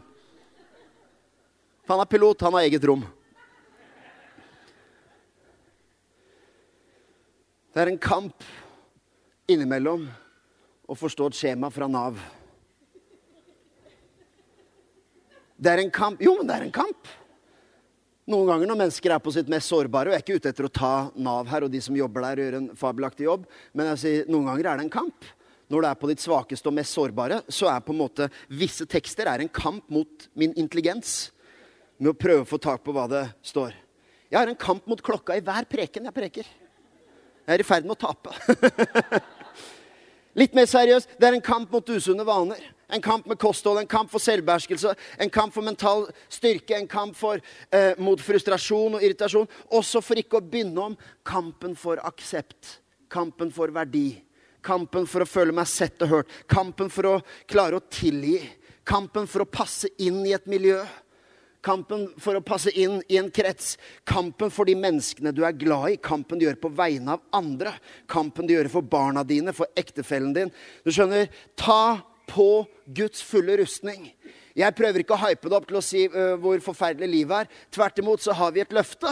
Han 1.86 2.02
er 2.02 2.10
pilot, 2.10 2.42
han 2.42 2.58
har 2.58 2.66
eget 2.66 2.84
rom. 2.84 3.06
Det 7.72 7.82
er 7.82 7.92
en 7.92 8.00
kamp 8.00 8.44
innimellom 9.48 10.06
å 10.88 10.96
forstå 10.96 11.30
et 11.30 11.38
skjema 11.38 11.70
fra 11.72 11.88
Nav. 11.88 12.18
Det 15.56 15.72
er 15.72 15.80
en 15.80 15.92
kamp. 15.92 16.20
Jo, 16.20 16.36
men 16.38 16.48
det 16.48 16.56
er 16.58 16.66
en 16.66 16.74
kamp. 16.74 17.14
Noen 18.26 18.48
ganger 18.50 18.68
når 18.68 18.78
mennesker 18.80 19.12
er 19.14 19.22
på 19.22 19.32
sitt 19.32 19.48
mest 19.50 19.70
sårbare, 19.70 20.10
og 20.10 20.16
jeg 20.16 20.18
er 20.18 20.24
ikke 20.24 20.40
ute 20.40 20.50
etter 20.50 20.66
å 20.66 20.72
ta 20.74 20.92
Nav 21.14 21.46
her 21.46 21.64
og 21.64 21.70
de 21.70 21.80
som 21.84 21.96
jobber 21.96 22.24
der, 22.26 22.40
og 22.40 22.48
gjør 22.48 22.58
en 22.58 22.68
fabelaktig 22.76 23.28
jobb, 23.28 23.44
men 23.72 23.92
jeg 23.92 24.02
sier, 24.02 24.26
noen 24.26 24.50
ganger 24.50 24.68
er 24.72 24.80
det 24.80 24.86
en 24.88 24.96
kamp. 24.96 25.28
Når 25.70 25.82
du 25.82 25.88
er 25.88 25.98
på 25.98 26.10
ditt 26.10 26.22
svakeste 26.22 26.70
og 26.70 26.74
mest 26.74 26.94
sårbare, 26.94 27.40
så 27.46 27.70
er 27.70 27.84
på 27.86 27.94
en 27.94 28.00
måte 28.02 28.28
visse 28.50 28.86
tekster 28.90 29.30
er 29.30 29.42
en 29.42 29.50
kamp 29.50 29.86
mot 29.90 30.28
min 30.38 30.54
intelligens. 30.58 31.30
Med 31.98 32.12
å 32.12 32.18
prøve 32.18 32.44
å 32.44 32.50
få 32.50 32.58
tak 32.62 32.82
på 32.84 32.92
hva 32.94 33.06
det 33.10 33.24
står. 33.46 33.72
Jeg 34.28 34.38
har 34.38 34.50
en 34.50 34.58
kamp 34.58 34.86
mot 34.90 35.00
klokka 35.02 35.38
i 35.38 35.42
hver 35.46 35.66
preken 35.70 36.10
jeg 36.10 36.14
preker. 36.14 36.50
Jeg 37.46 37.54
er 37.54 37.62
i 37.62 37.66
ferd 37.66 37.86
med 37.86 37.94
å 37.94 38.00
tape. 38.10 38.34
Litt 40.40 40.54
mer 40.54 40.66
seriøst, 40.68 41.14
det 41.16 41.30
er 41.30 41.38
en 41.38 41.46
kamp 41.46 41.70
mot 41.72 41.94
usunne 41.94 42.26
vaner. 42.26 42.60
En 42.88 43.02
kamp 43.02 43.26
med 43.26 43.38
kosthold, 43.38 43.80
en 43.80 43.88
kamp 43.90 44.10
for 44.10 44.22
selvbeherskelse, 44.22 44.92
en 45.18 45.30
kamp 45.30 45.54
for 45.54 45.66
mental 45.66 46.04
styrke, 46.30 46.76
en 46.76 46.86
kamp 46.86 47.16
for, 47.16 47.40
eh, 47.72 47.94
mot 47.98 48.20
frustrasjon 48.20 48.94
og 48.94 49.02
irritasjon. 49.02 49.48
Også 49.72 50.02
for 50.02 50.14
ikke 50.14 50.38
å 50.38 50.50
begynne 50.50 50.78
om 50.78 50.96
kampen 51.24 51.74
for 51.76 51.96
aksept, 51.96 52.78
kampen 53.10 53.50
for 53.52 53.68
verdi. 53.68 54.22
Kampen 54.62 55.06
for 55.06 55.20
å 55.20 55.28
føle 55.28 55.52
meg 55.52 55.66
sett 55.66 56.00
og 56.02 56.08
hørt, 56.08 56.28
kampen 56.48 56.88
for 56.90 57.02
å 57.02 57.22
klare 57.46 57.74
å 57.74 57.90
tilgi. 57.90 58.40
Kampen 58.84 59.26
for 59.26 59.42
å 59.42 59.50
passe 59.50 59.88
inn 59.98 60.24
i 60.24 60.32
et 60.32 60.46
miljø. 60.46 60.78
Kampen 61.66 62.12
for 62.22 62.38
å 62.38 62.44
passe 62.44 62.70
inn 62.78 63.00
i 63.10 63.16
en 63.18 63.30
krets. 63.34 63.76
Kampen 64.06 64.52
for 64.54 64.68
de 64.68 64.76
menneskene 64.78 65.32
du 65.34 65.42
er 65.44 65.56
glad 65.58 65.90
i. 65.90 65.96
Kampen 65.96 66.38
du 66.38 66.46
gjør 66.46 66.60
på 66.62 66.70
vegne 66.70 67.16
av 67.16 67.24
andre. 67.34 67.72
Kampen 68.06 68.46
du 68.46 68.54
gjør 68.54 68.70
for 68.70 68.82
barna 68.82 69.24
dine, 69.26 69.52
for 69.52 69.66
ektefellen 69.76 70.32
din. 70.36 70.52
Du 70.84 70.92
skjønner, 70.94 71.26
ta 71.58 72.04
på 72.26 72.66
Guds 72.86 73.22
fulle 73.24 73.56
rustning. 73.60 74.10
Jeg 74.56 74.72
prøver 74.72 75.02
ikke 75.02 75.16
å 75.16 75.20
hype 75.20 75.50
det 75.50 75.56
opp 75.58 75.66
til 75.68 75.76
å 75.76 75.84
si 75.84 76.06
uh, 76.08 76.34
hvor 76.40 76.60
forferdelig 76.64 77.08
livet 77.12 77.44
er. 77.44 77.64
Tvert 77.76 78.00
imot 78.00 78.22
så 78.24 78.32
har 78.38 78.54
vi 78.54 78.62
et 78.62 78.72
løfte 78.72 79.10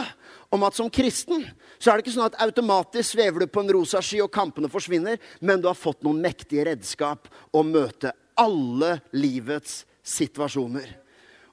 om 0.53 0.63
at 0.65 0.77
som 0.77 0.89
kristen 0.89 1.43
så 1.77 1.91
er 1.91 1.99
det 1.99 2.05
ikke 2.05 2.15
sånn 2.15 2.29
at 2.31 2.39
automatisk 2.47 3.13
svever 3.13 3.45
du 3.45 3.51
på 3.51 3.61
en 3.61 3.73
rosa 3.77 4.01
sky 4.01 4.23
og 4.25 4.33
kampene 4.33 4.71
forsvinner, 4.73 5.19
men 5.45 5.61
du 5.61 5.69
har 5.69 5.77
fått 5.77 6.01
noen 6.05 6.23
mektige 6.23 6.65
redskap 6.71 7.29
å 7.53 7.61
møte 7.67 8.15
alle 8.41 8.97
livets 9.13 9.83
situasjoner. 10.05 10.89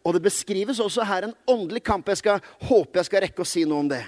Og 0.03 0.17
det 0.17 0.25
beskrives 0.25 0.81
også 0.83 1.05
her 1.07 1.29
en 1.29 1.37
åndelig 1.49 1.85
kamp. 1.87 2.09
Jeg 2.11 2.23
skal, 2.23 2.41
håper 2.65 3.01
jeg 3.03 3.11
skal 3.11 3.25
rekke 3.27 3.45
å 3.45 3.49
si 3.49 3.67
noe 3.69 3.85
om 3.85 3.93
det. 3.93 4.03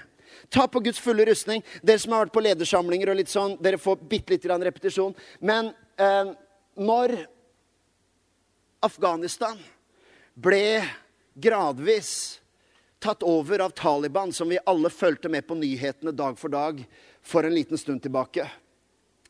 Ta 0.50 0.66
på 0.68 0.82
Guds 0.84 0.99
fulle 1.02 1.26
rustning. 1.28 1.62
Dere 1.82 2.02
som 2.02 2.16
har 2.16 2.25
vært 2.25 2.34
på 2.34 2.42
ledersamlinger 2.44 3.12
og 3.12 3.20
litt 3.20 3.30
sånn, 3.30 3.54
dere 3.62 3.78
får 3.80 4.02
bitte 4.11 4.34
litt 4.34 4.49
repetisjon. 4.49 5.14
Men 5.40 5.70
eh, 6.00 6.32
når 6.75 7.14
Afghanistan 8.85 9.57
ble 10.35 10.85
gradvis 11.35 12.41
tatt 13.00 13.23
over 13.23 13.59
av 13.59 13.71
Taliban, 13.71 14.33
som 14.33 14.49
vi 14.49 14.59
alle 14.67 14.91
fulgte 14.91 15.29
med 15.29 15.47
på 15.47 15.57
nyhetene 15.57 16.12
dag 16.12 16.37
for 16.38 16.53
dag 16.53 16.85
for 17.23 17.45
en 17.45 17.55
liten 17.55 17.79
stund 17.79 18.03
tilbake. 18.03 18.45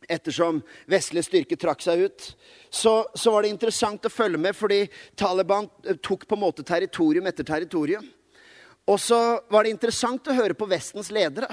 Ettersom 0.09 0.59
vestlige 0.91 1.29
styrker 1.29 1.61
trakk 1.61 1.85
seg 1.87 2.03
ut, 2.03 2.27
så, 2.71 3.07
så, 3.15 3.31
var 3.31 3.43
det 3.43 3.55
interessant 3.55 4.05
å 4.05 4.13
følge 4.13 4.43
med, 4.43 4.59
fordi 4.59 4.89
Taliban 5.17 5.71
eh, 5.87 5.97
tok 6.03 6.27
på 6.27 6.35
en 6.35 6.45
måte 6.45 6.67
territorium 6.67 7.31
etter 7.31 7.47
territorium. 7.47 8.11
Og 8.91 8.99
så 9.01 9.21
var 9.51 9.65
det 9.65 9.77
interessant 9.77 10.27
å 10.29 10.35
høre 10.37 10.59
på 10.59 10.69
Vestens 10.69 11.15
ledere. 11.15 11.49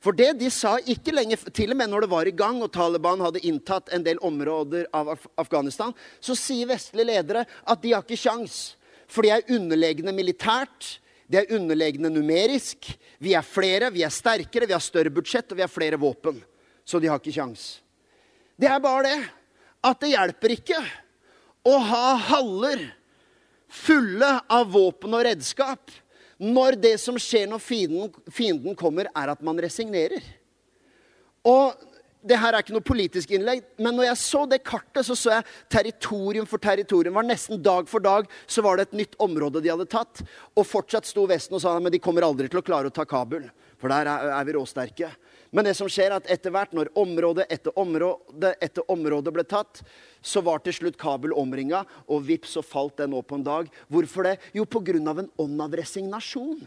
For 0.00 0.16
det 0.16 0.32
de 0.40 0.48
sa 0.52 0.78
ikke 0.88 1.12
lenge, 1.12 1.36
til 1.52 1.74
og 1.74 1.76
med 1.76 1.90
når 1.92 2.06
det 2.06 2.10
var 2.12 2.28
i 2.28 2.36
gang 2.36 2.62
og 2.64 2.72
Taliban 2.72 3.20
hadde 3.20 3.42
inntatt 3.44 3.92
en 3.92 4.04
del 4.04 4.20
områder 4.24 4.86
av 4.96 5.12
Af 5.12 5.26
Afghanistan, 5.44 5.92
så 6.20 6.36
sier 6.38 6.70
vestlige 6.70 7.10
ledere 7.10 7.44
at 7.44 7.82
de 7.82 7.92
har 7.92 8.04
ikke 8.04 8.16
sjans. 8.16 8.78
For 9.10 9.26
de 9.26 9.34
er 9.34 9.52
underlegne 9.52 10.14
militært, 10.16 10.96
de 11.28 11.36
er 11.42 11.52
underlegne 11.52 12.08
numerisk. 12.10 12.88
Vi 13.20 13.34
er 13.36 13.44
flere, 13.44 13.90
vi 13.92 14.02
er 14.06 14.14
sterkere, 14.14 14.66
vi 14.66 14.74
har 14.74 14.82
større 14.82 15.12
budsjett, 15.12 15.52
og 15.52 15.60
vi 15.60 15.66
har 15.66 15.70
flere 15.70 16.00
våpen. 16.00 16.40
Så 16.84 16.98
de 16.98 17.10
har 17.10 17.20
ikke 17.20 17.34
sjans. 17.36 17.82
Det 18.56 18.70
er 18.70 18.80
bare 18.82 19.04
det 19.04 19.20
at 19.84 20.00
det 20.00 20.14
hjelper 20.14 20.56
ikke 20.56 20.80
å 21.68 21.76
ha 21.84 22.06
haller 22.30 22.88
fulle 23.70 24.30
av 24.50 24.72
våpen 24.72 25.14
og 25.14 25.24
redskap 25.28 25.92
når 26.40 26.78
det 26.80 26.94
som 27.02 27.18
skjer 27.20 27.46
når 27.50 27.60
fienden, 27.60 28.10
fienden 28.32 28.76
kommer, 28.78 29.10
er 29.12 29.32
at 29.32 29.42
man 29.44 29.60
resignerer. 29.60 30.24
Og 31.44 31.76
det 32.20 32.36
her 32.36 32.52
er 32.52 32.60
ikke 32.60 32.74
noe 32.74 32.84
politisk 32.84 33.30
innlegg, 33.32 33.62
men 33.80 33.96
når 33.96 34.10
jeg 34.10 34.20
så 34.20 34.42
det 34.48 34.60
kartet, 34.64 35.04
så 35.06 35.16
så 35.16 35.38
jeg 35.38 35.46
territorium 35.72 36.48
for 36.48 36.60
territorium. 36.60 37.16
var 37.16 37.28
Nesten 37.28 37.60
dag 37.64 37.88
for 37.88 38.04
dag 38.04 38.28
så 38.46 38.64
var 38.64 38.76
det 38.76 38.88
et 38.88 38.98
nytt 39.00 39.16
område 39.20 39.62
de 39.64 39.72
hadde 39.72 39.88
tatt. 39.88 40.20
Og 40.52 40.68
fortsatt 40.68 41.08
sto 41.08 41.24
Vesten 41.28 41.56
og 41.56 41.64
sa 41.64 41.78
men 41.80 41.92
de 41.92 42.02
kommer 42.02 42.26
aldri 42.26 42.48
til 42.50 42.60
å 42.60 42.64
klare 42.66 42.92
å 42.92 42.94
ta 42.94 43.06
Kabul. 43.08 43.48
For 43.80 43.92
der 43.92 44.08
er, 44.08 44.32
er 44.36 44.48
vi 44.48 44.56
råsterke. 44.56 45.08
Men 45.50 45.66
det 45.66 45.74
som 45.74 45.88
skjer 45.90 46.12
er 46.12 46.20
at 46.20 46.28
etter 46.30 46.52
hvert, 46.54 46.74
når 46.76 46.92
område 46.98 47.46
etter 47.50 47.74
område 47.78 48.52
etter 48.62 48.86
område 48.92 49.32
ble 49.34 49.44
tatt, 49.48 49.82
så 50.22 50.42
var 50.46 50.62
til 50.62 50.76
slutt 50.76 50.98
Kabul 51.00 51.34
omringa, 51.34 51.82
og 52.06 52.22
vips, 52.28 52.54
så 52.54 52.62
falt 52.62 53.00
den 53.02 53.16
opp 53.18 53.32
på 53.32 53.40
en 53.40 53.46
dag. 53.46 53.70
Hvorfor 53.90 54.28
det? 54.28 54.36
Jo, 54.54 54.64
pga. 54.64 54.94
en 54.94 55.32
ånd 55.38 55.62
av 55.62 55.74
resignasjon. 55.74 56.60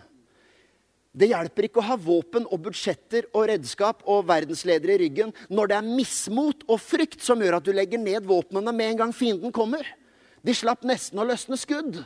Det 1.14 1.30
hjelper 1.30 1.68
ikke 1.68 1.80
å 1.80 1.86
ha 1.92 1.96
våpen 1.96 2.48
og 2.50 2.64
budsjetter 2.66 3.28
og 3.38 3.46
redskap 3.52 4.02
og 4.10 4.26
verdensledere 4.26 4.96
i 4.96 5.02
ryggen 5.04 5.30
når 5.54 5.70
det 5.70 5.76
er 5.78 5.92
mismot 6.00 6.64
og 6.66 6.82
frykt 6.82 7.22
som 7.22 7.42
gjør 7.44 7.60
at 7.60 7.68
du 7.68 7.70
legger 7.70 8.02
ned 8.02 8.26
våpnene 8.26 8.74
med 8.74 8.90
en 8.90 9.02
gang 9.04 9.14
fienden 9.14 9.54
kommer. 9.54 9.86
De 10.42 10.56
slapp 10.58 10.82
nesten 10.84 11.22
å 11.22 11.28
løsne 11.30 11.56
skudd, 11.62 12.02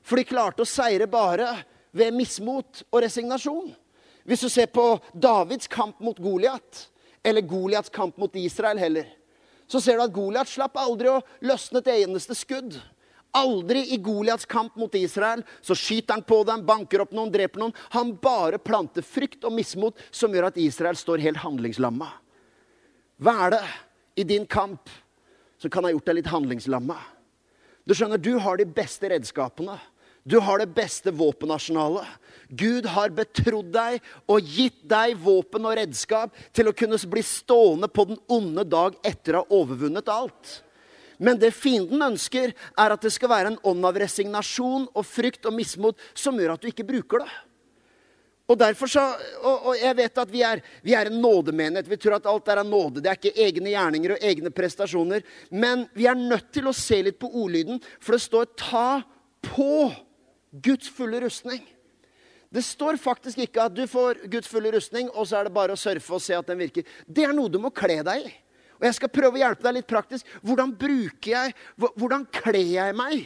for 0.00 0.16
de 0.16 0.24
klarte 0.24 0.64
å 0.64 0.68
seire 0.68 1.04
bare 1.06 1.52
ved 1.92 2.16
mismot 2.16 2.80
og 2.88 3.04
resignasjon. 3.04 3.74
Hvis 4.26 4.42
du 4.42 4.48
ser 4.50 4.66
på 4.66 4.84
Davids 5.14 5.70
kamp 5.70 6.00
mot 6.02 6.18
Goliat, 6.18 6.88
eller 7.22 7.46
Goliats 7.46 7.92
kamp 7.94 8.16
mot 8.18 8.34
Israel 8.36 8.78
heller, 8.78 9.06
så 9.66 9.80
ser 9.82 9.98
du 9.98 10.04
at 10.04 10.14
Goliat 10.14 10.50
slapp 10.50 10.78
aldri 10.78 11.10
å 11.10 11.22
løsne 11.46 11.82
et 11.82 11.90
eneste 11.94 12.34
skudd. 12.38 12.76
Aldri 13.36 13.82
i 13.94 13.98
Goliats 14.02 14.46
kamp 14.48 14.76
mot 14.78 14.94
Israel 14.98 15.42
så 15.60 15.74
skyter 15.78 16.16
han 16.16 16.26
på 16.26 16.40
dem, 16.46 16.62
banker 16.66 17.02
opp 17.04 17.14
noen, 17.14 17.32
dreper 17.34 17.62
noen. 17.62 17.74
Han 17.94 18.14
bare 18.22 18.58
planter 18.62 19.04
frykt 19.06 19.44
og 19.44 19.54
mismot 19.54 19.98
som 20.10 20.34
gjør 20.34 20.50
at 20.50 20.60
Israel 20.62 20.98
står 20.98 21.22
helt 21.24 21.42
handlingslamma. 21.42 22.08
Hva 23.22 23.34
er 23.46 23.56
det 23.56 23.64
i 24.22 24.26
din 24.28 24.46
kamp 24.46 24.90
som 25.60 25.72
kan 25.72 25.86
ha 25.86 25.92
gjort 25.92 26.08
deg 26.08 26.20
litt 26.20 26.32
handlingslamma? 26.32 26.96
Du 27.86 27.94
skjønner, 27.94 28.18
du 28.18 28.34
har 28.42 28.58
de 28.58 28.66
beste 28.66 29.10
redskapene. 29.12 29.76
Du 30.26 30.40
har 30.42 30.58
det 30.58 30.72
beste 30.74 31.12
våpenarsenalet. 31.14 32.06
Gud 32.48 32.86
har 32.90 33.14
betrodd 33.14 33.68
deg 33.74 34.02
og 34.26 34.42
gitt 34.42 34.80
deg 34.90 35.14
våpen 35.22 35.66
og 35.66 35.76
redskap 35.78 36.34
til 36.54 36.66
å 36.66 36.74
kunne 36.74 36.98
bli 37.10 37.22
stående 37.22 37.86
på 37.86 38.08
den 38.10 38.18
onde 38.26 38.64
dag 38.66 38.96
etter 39.06 39.38
å 39.38 39.44
ha 39.44 39.60
overvunnet 39.60 40.10
alt. 40.10 40.60
Men 41.22 41.38
det 41.38 41.52
fienden 41.54 42.02
ønsker, 42.02 42.52
er 42.52 42.92
at 42.92 43.02
det 43.06 43.12
skal 43.14 43.30
være 43.30 43.52
en 43.54 43.60
ånd 43.70 43.86
av 43.86 43.98
resignasjon 44.02 44.88
og 44.90 45.06
frykt 45.06 45.46
og 45.46 45.54
mismot 45.56 46.02
som 46.10 46.38
gjør 46.38 46.56
at 46.56 46.64
du 46.64 46.72
ikke 46.72 46.86
bruker 46.88 47.22
det. 47.22 47.30
Og 48.46 48.58
derfor 48.58 48.90
så, 48.90 49.02
og, 49.40 49.70
og 49.70 49.78
jeg 49.78 49.96
vet 49.98 50.18
at 50.22 50.30
vi 50.30 50.42
er, 50.46 50.62
vi 50.82 50.94
er 50.94 51.10
en 51.10 51.20
nådemenighet. 51.22 51.88
Vi 51.90 51.98
tror 52.02 52.18
at 52.18 52.28
alt 52.30 52.50
er 52.50 52.60
av 52.62 52.68
nåde. 52.68 53.02
Det 53.02 53.10
er 53.10 53.18
ikke 53.18 53.46
egne 53.46 53.72
gjerninger 53.72 54.14
og 54.14 54.26
egne 54.26 54.52
prestasjoner. 54.54 55.22
Men 55.50 55.86
vi 55.94 56.06
er 56.06 56.18
nødt 56.18 56.52
til 56.54 56.66
å 56.70 56.74
se 56.74 57.00
litt 57.08 57.18
på 57.18 57.30
ordlyden, 57.30 57.80
for 57.98 58.14
det 58.14 58.22
står 58.22 58.50
'ta 58.54 59.02
på'. 59.42 60.05
Guds 60.62 60.88
fulle 60.92 61.20
rustning. 61.24 61.62
Det 62.52 62.62
står 62.62 62.98
faktisk 63.02 63.40
ikke 63.42 63.66
at 63.66 63.74
du 63.74 63.84
får 63.90 64.22
Guds 64.30 64.48
fulle 64.48 64.70
rustning, 64.72 65.10
og 65.12 65.26
så 65.28 65.40
er 65.40 65.48
det 65.48 65.54
bare 65.56 65.74
å 65.74 65.80
surfe 65.80 66.14
og 66.16 66.22
se 66.22 66.36
at 66.36 66.46
den 66.48 66.60
virker. 66.60 66.86
Det 67.04 67.26
er 67.26 67.34
noe 67.36 67.52
du 67.52 67.58
må 67.62 67.72
kle 67.74 67.98
deg 68.06 68.28
i. 68.28 68.34
Og 68.76 68.84
jeg 68.86 68.98
skal 68.98 69.12
prøve 69.12 69.38
å 69.38 69.40
hjelpe 69.40 69.64
deg 69.64 69.78
litt 69.78 69.88
praktisk. 69.88 70.28
Hvordan 70.44 70.74
bruker 70.76 71.30
jeg, 71.32 71.54
hvordan 71.96 72.26
kler 72.32 72.60
jeg 72.74 72.96
meg 72.96 73.24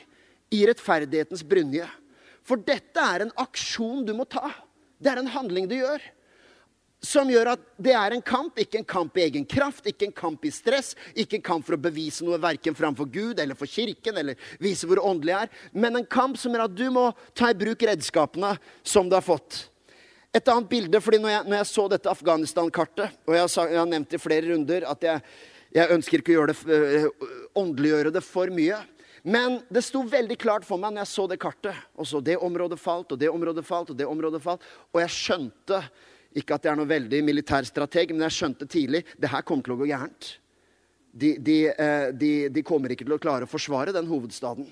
i 0.55 0.63
rettferdighetens 0.69 1.43
brynje? 1.47 1.89
For 2.47 2.61
dette 2.65 3.03
er 3.03 3.27
en 3.27 3.35
aksjon 3.39 4.07
du 4.07 4.15
må 4.17 4.27
ta. 4.31 4.49
Det 5.01 5.11
er 5.11 5.21
en 5.21 5.33
handling 5.35 5.69
du 5.71 5.77
gjør 5.79 6.03
som 7.01 7.31
gjør 7.33 7.55
at 7.55 7.63
det 7.81 7.95
er 7.97 8.15
en 8.15 8.23
kamp. 8.25 8.59
Ikke 8.61 8.81
en 8.81 8.89
kamp 8.89 9.17
i 9.17 9.25
egen 9.25 9.47
kraft, 9.49 9.87
ikke 9.89 10.11
en 10.11 10.17
kamp 10.17 10.45
i 10.45 10.53
stress, 10.55 10.93
ikke 11.15 11.39
en 11.39 11.47
kamp 11.47 11.67
for 11.67 11.77
å 11.77 11.81
bevise 11.81 12.27
noe 12.27 12.41
verken 12.41 12.77
framfor 12.77 13.09
Gud 13.11 13.41
eller 13.41 13.59
for 13.59 13.71
kirken, 13.71 14.21
eller 14.21 14.39
vise 14.61 14.89
hvor 14.89 15.03
åndelig 15.03 15.35
jeg 15.35 15.49
er, 15.49 15.67
men 15.73 16.01
en 16.01 16.09
kamp 16.09 16.39
som 16.41 16.55
gjør 16.55 16.67
at 16.69 16.77
du 16.77 16.87
må 16.93 17.09
ta 17.37 17.51
i 17.51 17.59
bruk 17.59 17.87
redskapene 17.89 18.55
som 18.85 19.09
du 19.09 19.17
har 19.17 19.25
fått. 19.25 19.65
Et 20.31 20.47
annet 20.47 20.69
bilde, 20.71 21.01
fordi 21.03 21.19
når 21.19 21.33
jeg, 21.33 21.47
når 21.49 21.57
jeg 21.59 21.71
så 21.73 21.89
dette 21.91 22.13
Afghanistan-kartet, 22.13 23.17
og 23.27 23.35
jeg 23.35 23.43
har, 23.43 23.73
jeg 23.73 23.81
har, 23.81 23.91
nevnt 23.91 24.15
i 24.15 24.23
flere 24.23 24.53
runder 24.53 24.87
at 24.87 25.07
jeg, 25.09 25.25
jeg 25.75 25.97
ønsker 25.97 26.23
ikke 26.23 26.35
å 26.35 26.37
gjøre 26.37 26.53
det, 26.53 26.77
øh, 26.77 27.31
åndeliggjøre 27.59 28.13
det 28.15 28.23
for 28.23 28.53
mye. 28.55 28.79
Men 29.27 29.59
det 29.69 29.83
sto 29.85 30.05
veldig 30.07 30.37
klart 30.41 30.65
for 30.65 30.81
meg 30.81 30.95
når 30.95 31.03
jeg 31.03 31.13
så 31.13 31.27
det 31.29 31.41
kartet. 31.43 31.83
Og 31.99 32.07
så 32.09 32.23
det 32.25 32.39
området 32.41 32.79
falt, 32.81 33.11
og 33.11 33.19
det 33.21 33.29
området 33.33 33.67
falt, 33.67 33.91
og 33.91 33.99
det 33.99 34.07
området 34.09 34.41
falt. 34.45 34.65
Og 34.95 35.03
jeg 35.03 35.17
skjønte 35.17 35.83
ikke 36.37 36.57
at 36.57 36.67
jeg 36.67 36.73
er 36.73 36.79
noe 36.79 36.91
veldig 36.91 37.23
militærstrateg, 37.27 38.15
men 38.15 38.27
jeg 38.29 38.37
skjønte 38.37 38.69
tidlig 38.71 39.03
det 39.19 39.33
her 39.33 39.43
kommer 39.47 39.67
til 39.67 39.75
å 39.75 39.81
gå 39.81 39.89
gærent. 39.91 40.35
De, 41.11 41.35
de, 41.43 41.57
eh, 41.73 42.13
de, 42.15 42.31
de, 42.55 42.63
kommer 42.63 42.93
ikke 42.95 43.07
til 43.07 43.17
å 43.17 43.23
klare 43.23 43.49
å 43.49 43.51
forsvare 43.51 43.95
den 43.95 44.07
hovedstaden. 44.07 44.69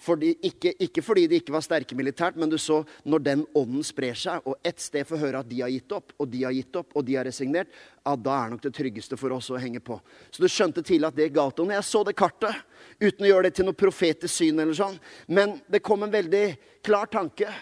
Fordi, 0.00 0.32
ikke, 0.48 0.72
ikke, 0.80 1.02
fordi 1.04 1.26
de 1.28 1.38
ikke 1.42 1.52
var 1.52 1.62
sterke 1.62 1.94
militært, 1.94 2.38
men 2.40 2.48
du 2.48 2.56
så 2.58 2.78
når 3.04 3.22
den 3.22 3.42
ånden 3.54 3.84
sprer 3.84 4.16
seg, 4.16 4.46
og 4.48 4.56
ett 4.66 4.80
sted 4.80 5.04
får 5.06 5.20
høre 5.20 5.42
at 5.44 5.50
de 5.50 5.58
har 5.60 5.70
gitt 5.70 5.92
opp, 5.92 6.14
og 6.16 6.30
de 6.32 6.40
har 6.46 6.54
gitt 6.56 6.78
opp, 6.80 6.94
og 6.96 7.04
de 7.04 7.18
har 7.18 7.28
resignert, 7.28 7.68
ja, 8.00 8.14
da 8.16 8.38
er 8.38 8.54
nok 8.54 8.64
det 8.64 8.72
tryggeste 8.78 9.18
for 9.20 9.36
oss 9.36 9.50
å 9.52 9.60
henge 9.60 9.82
på. 9.84 9.98
Så 10.32 10.40
du 10.40 10.48
skjønte 10.48 10.82
tidlig 10.82 11.10
at 11.10 11.18
det 11.20 11.28
galt. 11.36 11.60
Og 11.60 11.74
jeg 11.74 11.86
så 11.86 12.02
det 12.08 12.16
kartet, 12.18 12.64
uten 12.96 13.28
å 13.28 13.30
gjøre 13.30 13.50
det 13.50 13.58
til 13.60 13.68
noe 13.68 13.76
profetisk 13.76 14.32
syn, 14.40 14.64
eller 14.64 14.78
sånn, 14.80 14.96
men 15.28 15.58
det 15.68 15.84
kom 15.84 16.02
en 16.06 16.16
veldig 16.16 16.46
klar 16.82 17.12
tanke 17.12 17.52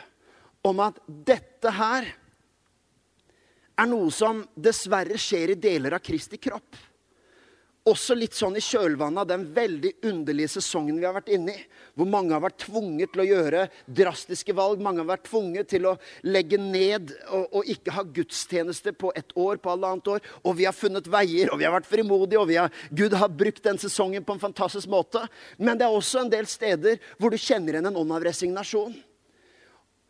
om 0.62 0.78
at 0.86 1.02
dette 1.08 1.74
her 1.74 2.06
er 3.78 3.88
noe 3.90 4.10
som 4.14 4.42
dessverre 4.58 5.18
skjer 5.20 5.54
i 5.54 5.60
deler 5.60 5.96
av 5.96 6.04
Kristi 6.04 6.40
kropp. 6.42 6.76
Også 7.88 8.12
litt 8.18 8.34
sånn 8.36 8.58
i 8.58 8.60
kjølvannet 8.60 9.22
av 9.22 9.28
den 9.30 9.44
veldig 9.54 9.94
underlige 10.10 10.50
sesongen 10.58 10.98
vi 10.98 11.06
har 11.06 11.14
vært 11.16 11.30
inne 11.32 11.54
i. 11.54 11.60
Hvor 11.96 12.08
mange 12.10 12.34
har 12.34 12.42
vært 12.44 12.58
tvunget 12.66 13.14
til 13.14 13.22
å 13.22 13.26
gjøre 13.28 13.62
drastiske 14.00 14.52
valg. 14.56 14.82
Mange 14.84 15.00
har 15.00 15.08
vært 15.08 15.24
tvunget 15.30 15.70
til 15.70 15.86
å 15.88 15.94
legge 16.26 16.58
ned 16.60 17.14
og, 17.30 17.46
og 17.60 17.70
ikke 17.72 17.94
ha 17.96 18.04
gudstjeneste 18.04 18.92
på 18.98 19.12
et 19.16 19.32
år, 19.38 19.60
på 19.62 19.72
halvannet 19.72 20.10
år. 20.12 20.26
Og 20.42 20.58
vi 20.58 20.66
har 20.68 20.76
funnet 20.76 21.08
veier, 21.08 21.48
og 21.48 21.62
vi 21.62 21.68
har 21.68 21.72
vært 21.78 21.88
frimodige, 21.88 22.42
og 22.42 22.52
har, 22.52 22.74
Gud 22.92 23.16
har 23.16 23.32
brukt 23.32 23.64
den 23.64 23.80
sesongen 23.80 24.26
på 24.26 24.36
en 24.36 24.42
fantastisk 24.42 24.90
måte. 24.92 25.24
Men 25.56 25.80
det 25.80 25.88
er 25.88 25.96
også 25.96 26.26
en 26.26 26.34
del 26.34 26.50
steder 26.50 27.00
hvor 27.16 27.32
du 27.32 27.40
kjenner 27.40 27.78
igjen 27.78 27.88
en 27.88 28.02
ånd 28.02 28.18
av 28.18 28.26
resignasjon. 28.26 28.98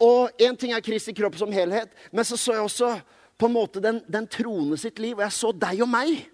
Og 0.02 0.42
én 0.42 0.58
ting 0.58 0.74
er 0.74 0.82
Kristi 0.82 1.14
kropp 1.14 1.38
som 1.38 1.54
helhet, 1.54 1.94
men 2.10 2.26
så 2.26 2.38
så 2.38 2.54
jeg 2.54 2.66
også 2.66 2.90
på 3.38 3.48
en 3.48 3.54
måte 3.54 3.82
den, 3.82 4.02
den 4.10 4.26
troende 4.30 4.78
sitt 4.80 4.98
liv. 5.02 5.16
Og 5.16 5.24
jeg 5.24 5.36
så 5.36 5.52
deg 5.54 5.82
og 5.84 5.90
meg. 5.92 6.26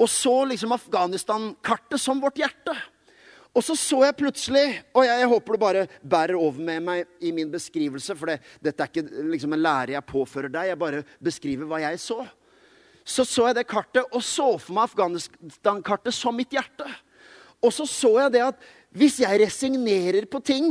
Og 0.00 0.08
så 0.08 0.32
liksom 0.48 0.72
Afghanistan-kartet 0.76 2.00
som 2.00 2.22
vårt 2.22 2.40
hjerte. 2.40 2.74
Og 3.50 3.64
så 3.66 3.74
så 3.74 4.04
jeg 4.04 4.14
plutselig 4.14 4.62
Og 4.94 5.02
jeg, 5.02 5.16
jeg, 5.18 5.28
håper 5.32 5.56
du 5.56 5.58
bare 5.58 5.86
bærer 6.06 6.38
over 6.38 6.60
med 6.62 6.84
meg 6.86 7.08
i 7.18 7.32
min 7.34 7.50
beskrivelse, 7.50 8.14
for 8.14 8.30
det, 8.30 8.36
dette 8.62 8.84
er 8.84 8.92
ikke 8.92 9.24
liksom 9.32 9.56
en 9.56 9.64
lære 9.64 9.96
jeg 9.96 10.06
påfører 10.06 10.52
deg. 10.54 10.70
Jeg 10.70 10.78
bare 10.78 11.02
beskriver 11.18 11.66
hva 11.66 11.82
jeg 11.82 11.98
så. 12.02 12.22
Så 13.04 13.24
så 13.26 13.48
jeg 13.48 13.58
det 13.58 13.66
kartet 13.66 14.06
og 14.14 14.22
så 14.22 14.52
for 14.60 14.76
meg 14.76 14.86
Afghanistan-kartet 14.86 16.14
som 16.14 16.36
mitt 16.36 16.54
hjerte. 16.54 16.86
Og 17.60 17.74
så 17.74 17.88
så 17.88 18.14
jeg 18.22 18.36
det 18.36 18.44
at 18.52 18.68
hvis 18.96 19.18
jeg 19.22 19.42
resignerer 19.42 20.26
på 20.30 20.40
ting 20.42 20.70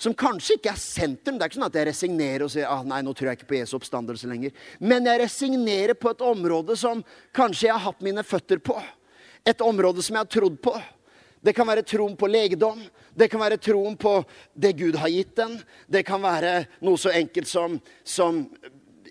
som 0.00 0.14
kanskje 0.16 0.56
ikke 0.56 0.70
er 0.72 0.80
sentrum. 0.80 1.36
Det 1.36 1.44
er 1.44 1.50
ikke 1.50 1.58
sånn 1.58 1.66
at 1.66 1.76
jeg 1.76 1.88
resignerer 1.90 2.44
og 2.46 2.52
sier 2.54 2.70
ah, 2.70 2.80
nei, 2.86 3.02
nå 3.04 3.12
tror 3.16 3.30
jeg 3.30 3.40
ikke 3.40 3.50
på 3.50 3.58
Jesu 3.58 3.74
oppstandelse 3.76 4.30
lenger. 4.30 4.54
Men 4.80 5.04
jeg 5.04 5.20
resignerer 5.20 5.98
på 5.98 6.14
et 6.14 6.24
område 6.24 6.76
som 6.80 7.02
kanskje 7.36 7.68
jeg 7.68 7.76
har 7.76 7.84
hatt 7.84 8.00
mine 8.06 8.24
føtter 8.24 8.62
på. 8.64 8.78
Et 9.44 9.60
område 9.64 10.00
som 10.04 10.16
jeg 10.16 10.24
har 10.24 10.32
trodd 10.32 10.56
på. 10.64 10.74
Det 11.44 11.52
kan 11.56 11.68
være 11.68 11.84
troen 11.84 12.16
på 12.16 12.28
legedom. 12.32 12.80
Det 13.12 13.28
kan 13.28 13.44
være 13.44 13.60
troen 13.60 13.96
på 14.00 14.18
det 14.56 14.72
Gud 14.80 14.96
har 15.00 15.12
gitt 15.12 15.34
den. 15.36 15.58
Det 15.88 16.04
kan 16.08 16.22
være 16.24 16.62
noe 16.84 17.00
så 17.00 17.12
enkelt 17.16 17.48
som, 17.48 17.76
som 18.04 18.46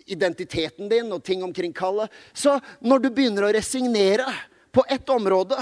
identiteten 0.10 0.89
din 0.89 1.13
og 1.13 1.22
ting 1.25 1.43
omkring 1.46 1.74
kallet. 1.74 2.10
Så 2.34 2.58
når 2.81 3.05
du 3.05 3.12
begynner 3.13 3.46
å 3.46 3.53
resignere 3.53 4.25
på 4.74 4.86
ett 4.89 5.10
område 5.10 5.58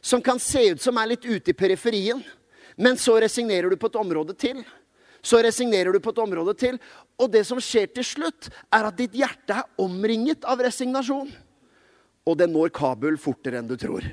som 0.00 0.22
kan 0.22 0.38
se 0.38 0.70
ut 0.70 0.82
som 0.82 0.98
er 0.98 1.16
litt 1.16 1.26
ute 1.26 1.50
i 1.50 1.58
periferien, 1.58 2.22
men 2.80 2.96
så 2.96 3.18
resignerer 3.20 3.70
du 3.70 3.76
på 3.76 3.90
et 3.90 3.98
område 4.00 4.36
til, 4.38 4.64
Så 5.22 5.42
resignerer 5.44 5.92
du 5.92 6.00
på 6.00 6.14
et 6.14 6.18
område 6.22 6.54
til. 6.56 6.78
Og 7.20 7.28
det 7.32 7.44
som 7.44 7.60
skjer 7.60 7.90
til 7.92 8.06
slutt, 8.08 8.48
er 8.72 8.86
at 8.88 8.96
ditt 8.96 9.12
hjerte 9.12 9.52
er 9.52 9.68
omringet 9.76 10.46
av 10.48 10.62
resignasjon. 10.64 11.28
Og 12.24 12.38
det 12.40 12.48
når 12.48 12.72
Kabul 12.72 13.18
fortere 13.20 13.60
enn 13.60 13.68
du 13.68 13.76
tror. 13.80 14.06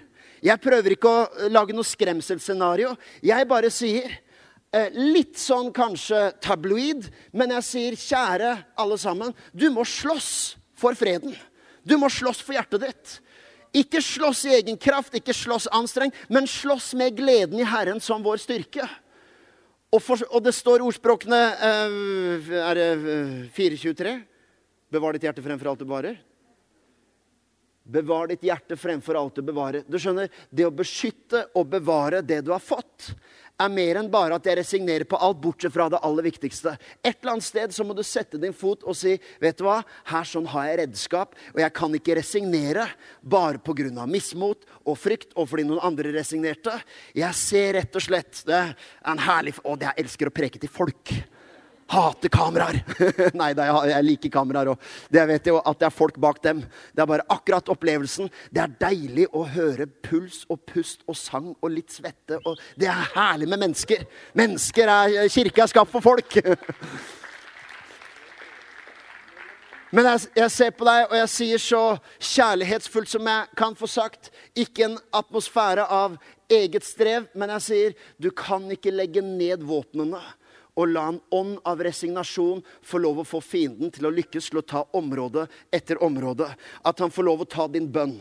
Jeg 0.44 0.62
prøver 0.62 0.94
ikke 0.94 1.10
å 1.10 1.26
eh, 1.26 1.50
lage 1.52 1.76
noe 1.76 1.88
skremselsscenario. 1.88 2.92
Jeg 3.26 3.48
bare 3.50 3.72
sier 3.74 4.12
eh, 4.76 4.92
Litt 4.94 5.40
sånn 5.40 5.72
kanskje 5.76 6.34
tabloid, 6.44 7.08
men 7.32 7.56
jeg 7.58 7.68
sier 7.68 7.98
kjære 7.98 8.52
alle 8.78 9.00
sammen. 9.02 9.32
Du 9.56 9.70
må 9.74 9.88
slåss 9.88 10.58
for 10.78 10.98
freden. 11.00 11.34
Du 11.88 11.96
må 11.98 12.12
slåss 12.12 12.44
for 12.44 12.58
hjertet 12.58 12.84
ditt. 12.84 13.18
Ikke 13.76 14.02
slåss 14.04 14.46
i 14.48 14.54
egen 14.60 14.78
kraft, 14.80 15.16
ikke 15.18 15.36
slåss 15.36 15.68
anstrengt, 15.76 16.16
men 16.30 16.48
slåss 16.48 16.94
med 16.98 17.18
gleden 17.18 17.60
i 17.60 17.68
Herren 17.68 18.00
som 18.04 18.24
vår 18.24 18.40
styrke. 18.42 18.88
Og, 19.92 20.02
for, 20.04 20.20
og 20.32 20.44
det 20.44 20.52
står 20.56 20.84
ordspråkene 20.84 21.42
eh, 21.64 22.50
Er 22.60 22.76
det 22.76 22.88
423? 23.56 24.12
Eh, 24.12 24.26
Bevar 24.92 25.16
ditt 25.16 25.28
hjerte 25.28 25.44
fremfor 25.44 25.72
alt 25.72 25.80
du 25.80 25.88
bevarer. 25.88 26.20
Bevar 27.88 28.28
ditt 28.28 28.44
hjerte 28.44 28.76
fremfor 28.80 29.16
alt 29.16 29.40
du 29.40 29.46
bevarer. 29.48 29.86
Du 29.88 29.96
skjønner, 30.00 30.30
Det 30.52 30.66
å 30.68 30.74
beskytte 30.74 31.48
og 31.56 31.70
bevare 31.72 32.22
det 32.22 32.42
du 32.44 32.52
har 32.52 32.60
fått, 32.60 33.14
er 33.58 33.72
mer 33.74 33.98
enn 33.98 34.10
bare 34.12 34.38
at 34.38 34.46
jeg 34.46 34.60
resignerer 34.60 35.08
på 35.10 35.18
alt, 35.18 35.40
bortsett 35.42 35.74
fra 35.74 35.88
det 35.90 36.02
aller 36.06 36.28
viktigste. 36.28 36.76
Et 37.02 37.16
eller 37.16 37.34
annet 37.34 37.48
sted 37.48 37.74
så 37.74 37.86
må 37.88 37.96
du 37.98 38.04
sette 38.06 38.38
din 38.42 38.54
fot 38.54 38.84
og 38.86 38.98
si 38.98 39.16
vet 39.42 39.58
du 39.58 39.66
hva, 39.66 39.80
her 40.12 40.28
sånn 40.30 40.50
har 40.52 40.68
jeg 40.70 40.80
redskap, 40.84 41.34
og 41.56 41.62
jeg 41.64 41.74
kan 41.80 41.96
ikke 41.98 42.20
resignere 42.20 42.86
bare 43.22 43.58
pga. 43.58 44.06
mismot 44.06 44.68
og 44.86 44.98
frykt 44.98 45.34
og 45.36 45.50
fordi 45.50 45.66
noen 45.66 45.82
andre 45.82 46.14
resignerte. 46.14 46.76
Jeg 47.16 47.34
ser 47.34 47.74
rett 47.80 47.96
og 47.96 48.02
slett 48.04 48.44
det 48.46 48.56
er 48.56 48.76
en 49.06 49.26
herlig 49.26 49.56
Å, 49.64 49.74
jeg 49.80 49.94
elsker 49.98 50.30
å 50.30 50.34
preke 50.34 50.60
til 50.60 50.70
folk 50.70 51.16
hater 51.92 52.30
kameraer. 52.30 52.82
Nei 53.40 53.52
da, 53.58 53.68
jeg 53.88 54.06
liker 54.06 54.34
kameraer 54.34 54.74
òg. 54.74 54.88
Det 55.14 55.26
vet 55.30 55.50
jeg 55.50 55.60
at 55.62 55.80
det 55.80 55.88
er 55.90 55.96
folk 55.96 56.20
bak 56.22 56.42
dem. 56.44 56.64
Det 56.94 57.04
er 57.04 57.10
bare 57.10 57.28
akkurat 57.34 57.72
opplevelsen. 57.74 58.32
Det 58.52 58.64
er 58.64 58.76
deilig 58.82 59.28
å 59.32 59.46
høre 59.48 59.88
puls 59.88 60.44
og 60.52 60.64
pust 60.70 61.06
og 61.08 61.18
sang 61.20 61.54
og 61.56 61.70
litt 61.74 61.94
svette. 61.94 62.42
Og 62.44 62.60
det 62.80 62.90
er 62.92 63.14
herlig 63.16 63.52
med 63.52 63.64
mennesker. 63.68 64.08
Mennesker 64.38 64.92
er 64.92 65.32
Kirke 65.32 65.64
er 65.64 65.72
skapt 65.72 65.94
for 65.94 66.04
folk. 66.04 66.40
Men 69.96 70.04
jeg, 70.04 70.26
jeg, 70.36 70.52
ser 70.52 70.74
på 70.76 70.84
deg, 70.84 71.06
og 71.08 71.16
jeg 71.16 71.30
sier 71.32 71.62
så 71.64 71.82
kjærlighetsfullt 72.20 73.08
som 73.08 73.30
jeg 73.32 73.54
kan 73.56 73.78
få 73.80 73.88
sagt. 73.88 74.34
Ikke 74.60 74.84
en 74.84 74.98
atmosfære 75.16 75.86
av 75.88 76.18
eget 76.52 76.84
strev, 76.84 77.30
men 77.36 77.54
jeg 77.56 77.64
sier 77.64 77.96
du 78.20 78.28
kan 78.36 78.68
ikke 78.72 78.92
legge 78.92 79.24
ned 79.24 79.64
våpnene 79.68 80.20
og 80.78 80.94
la 80.94 81.08
en 81.12 81.20
ånd 81.34 81.58
av 81.68 81.82
resignasjon 81.84 82.62
få 82.86 83.02
lov 83.02 83.24
å 83.24 83.28
få 83.28 83.42
fienden 83.42 83.92
til 83.94 84.08
å 84.08 84.14
lykkes 84.14 84.52
til 84.52 84.62
å 84.62 84.66
ta 84.66 84.84
område 84.98 85.48
etter 85.74 86.02
område. 86.06 86.50
At 86.86 87.02
han 87.02 87.14
får 87.14 87.26
lov 87.26 87.44
å 87.44 87.50
ta 87.50 87.68
din 87.72 87.90
bønn. 87.92 88.20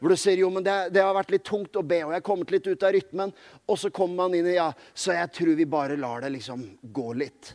Hvor 0.00 0.12
du 0.12 0.20
sier 0.20 0.40
jo, 0.42 0.50
men 0.52 0.64
det, 0.64 0.72
det, 0.92 1.00
har 1.00 1.14
vært 1.16 1.30
litt 1.32 1.44
tungt 1.48 1.76
å 1.80 1.82
be, 1.84 2.02
og 2.04 2.10
jeg 2.12 2.20
har 2.20 2.24
kommet 2.24 2.50
litt 2.52 2.66
ut 2.68 2.82
av 2.84 2.92
rytmen. 2.92 3.30
Og 3.64 3.78
så 3.80 3.88
kommer 3.94 4.24
man 4.24 4.34
inn 4.36 4.48
i 4.50 4.56
ja, 4.58 4.66
så 4.92 5.14
jeg 5.16 5.30
tror 5.32 5.54
vi 5.56 5.68
bare 5.70 5.96
lar 6.00 6.24
det 6.24 6.34
liksom 6.34 6.66
gå 6.92 7.12
litt. 7.16 7.54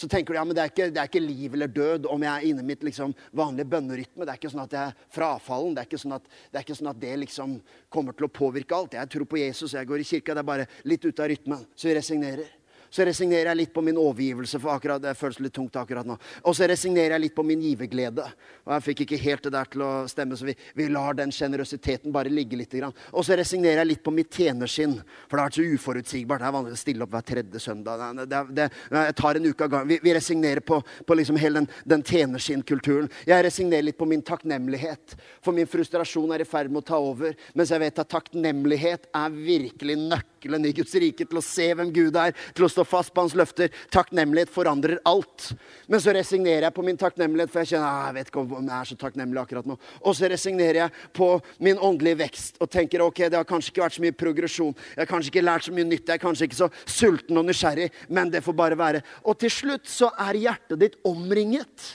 Så 0.00 0.08
tenker 0.08 0.32
du 0.32 0.38
ja, 0.38 0.44
men 0.48 0.56
det 0.56 0.62
er 0.62 0.70
ikke, 0.70 0.86
det 0.88 1.00
er 1.02 1.08
ikke 1.10 1.20
liv 1.20 1.56
eller 1.58 1.68
død 1.68 2.06
om 2.08 2.22
jeg 2.24 2.30
er 2.32 2.46
inne 2.48 2.62
i 2.64 2.68
mitt 2.70 2.86
liksom, 2.86 3.12
vanlige 3.36 3.68
bønnerytme. 3.68 4.24
Det 4.24 4.32
er 4.32 4.40
ikke 4.40 4.52
sånn 4.54 4.62
at 4.62 4.76
jeg 4.78 4.92
er 4.94 5.02
frafallen. 5.12 5.74
Det 5.76 5.82
er 5.82 5.90
ikke 5.90 6.00
sånn 6.00 6.16
at 6.16 6.30
det, 6.30 6.62
sånn 6.78 6.88
at 6.94 7.02
det 7.02 7.10
liksom 7.20 7.58
kommer 7.92 8.16
til 8.16 8.30
å 8.30 8.32
påvirke 8.32 8.78
alt. 8.78 8.96
Jeg 8.96 9.12
tror 9.12 9.28
på 9.28 9.42
Jesus, 9.42 9.76
jeg 9.76 9.90
går 9.90 10.00
i 10.00 10.08
kirka. 10.08 10.38
Det 10.38 10.40
er 10.40 10.48
bare 10.54 10.68
litt 10.88 11.04
ute 11.04 11.20
av 11.20 11.28
rytmen. 11.28 11.68
Så 11.76 11.90
vi 11.90 11.98
resignerer 11.98 12.48
så 12.90 13.06
resignerer 13.06 13.52
jeg 13.52 13.60
litt 13.62 13.74
på 13.74 13.84
min 13.86 13.98
overgivelse, 14.00 14.58
for 14.60 14.74
akkurat, 14.74 15.02
det 15.02 15.14
føles 15.18 15.38
litt 15.42 15.54
tungt 15.54 15.76
akkurat 15.78 16.06
nå. 16.06 16.16
Og 16.42 16.56
så 16.56 16.66
resignerer 16.70 17.14
jeg 17.14 17.24
litt 17.26 17.36
på 17.36 17.44
min 17.46 17.62
giverglede. 17.62 18.26
Og 18.66 18.74
jeg 18.74 18.86
fikk 18.88 19.04
ikke 19.06 19.20
helt 19.22 19.46
det 19.46 19.52
der 19.54 19.70
til 19.70 19.84
å 19.86 19.90
stemme, 20.10 20.38
så 20.38 20.48
vi, 20.48 20.56
vi 20.74 20.88
lar 20.90 21.14
den 21.18 21.32
sjenerøsiteten 21.34 22.12
bare 22.14 22.32
ligge 22.32 22.58
litt. 22.58 22.74
Og 23.12 23.24
så 23.26 23.38
resignerer 23.38 23.82
jeg 23.82 23.90
litt 23.92 24.02
på 24.04 24.14
mitt 24.14 24.34
tjenersinn, 24.34 24.96
for 25.26 25.36
det 25.36 25.42
har 25.42 25.50
vært 25.50 25.58
så 25.58 25.66
uforutsigbart. 25.76 26.42
Det 26.42 26.48
er 26.48 26.56
vanlig 26.56 26.74
å 26.74 26.80
stille 26.80 27.06
opp 27.06 27.14
hver 27.14 27.26
tredje 27.30 27.62
søndag. 27.62 28.04
Det, 28.30 28.42
det, 28.58 28.68
jeg 28.96 29.16
tar 29.20 29.38
en 29.38 29.48
uke 29.48 29.66
av 29.66 29.72
gangen. 29.74 29.90
Vi, 29.90 30.00
vi, 30.02 30.14
resignerer 30.16 30.62
på, 30.66 30.80
på 31.06 31.18
liksom 31.18 31.38
hele 31.40 31.62
den, 31.62 31.70
den 31.94 32.04
tjenerskinnkulturen. 32.06 33.10
Jeg 33.28 33.46
resignerer 33.46 33.86
litt 33.86 33.98
på 34.00 34.08
min 34.10 34.24
takknemlighet, 34.26 35.16
for 35.44 35.56
min 35.56 35.68
frustrasjon 35.70 36.34
er 36.34 36.44
i 36.44 36.48
ferd 36.48 36.72
med 36.72 36.82
å 36.82 36.88
ta 36.92 37.00
over. 37.02 37.38
Mens 37.54 37.72
jeg 37.74 37.82
vet 37.82 38.02
at 38.02 38.10
takknemlighet 38.10 39.08
er 39.14 39.34
virkelig 39.34 39.98
nøkkelen 40.00 40.66
i 40.66 40.74
Guds 40.76 40.94
rike 41.00 41.26
til 41.26 41.40
å 41.40 41.44
se 41.44 41.70
hvem 41.76 41.94
Gud 41.94 42.18
er, 42.18 42.34
til 42.56 42.66
å 42.66 42.70
stå 42.70 42.79
stå 42.80 42.86
fast 42.88 43.12
på 43.14 43.20
hans 43.20 43.34
løfter. 43.36 43.70
Takknemlighet 43.92 44.50
forandrer 44.52 45.00
alt. 45.04 45.52
Men 45.86 46.00
så 46.00 46.14
resignerer 46.16 46.68
jeg 46.68 46.74
på 46.74 46.84
min 46.84 46.98
takknemlighet, 46.98 47.52
for 47.52 47.62
jeg 47.62 47.74
kjenner 47.74 47.88
ah, 47.88 48.08
jeg 48.08 48.16
vet 48.16 48.30
ikke 48.32 48.42
om 48.42 48.54
jeg 48.56 48.76
er 48.78 48.90
så 48.90 48.96
takknemlig 49.00 49.40
akkurat 49.42 49.68
nå. 49.68 49.76
Og 50.00 50.16
så 50.16 50.30
resignerer 50.30 50.80
jeg 50.84 51.06
på 51.16 51.30
min 51.60 51.78
åndelige 51.78 52.20
vekst 52.22 52.60
og 52.60 52.70
tenker 52.72 53.04
ok, 53.04 53.26
det 53.28 53.38
har 53.38 53.48
kanskje 53.48 53.74
ikke 53.74 53.84
vært 53.84 53.98
så 53.98 54.04
mye 54.04 54.18
progresjon. 54.24 54.76
Jeg 54.94 55.02
har 55.02 55.10
kanskje 55.10 55.34
ikke 55.34 55.46
lært 55.46 55.66
så 55.68 55.74
mye 55.76 55.88
nytt. 55.90 56.06
Jeg 56.06 56.16
er 56.16 56.24
kanskje 56.24 56.48
ikke 56.48 56.60
så 56.62 56.70
sulten 56.84 57.40
og 57.40 57.48
nysgjerrig, 57.48 57.90
men 58.08 58.32
det 58.32 58.44
får 58.46 58.56
bare 58.56 58.80
være. 58.80 59.04
Og 59.28 59.38
til 59.40 59.52
slutt 59.52 59.90
så 59.90 60.12
er 60.28 60.40
hjertet 60.40 60.80
ditt 60.80 61.00
omringet. 61.08 61.90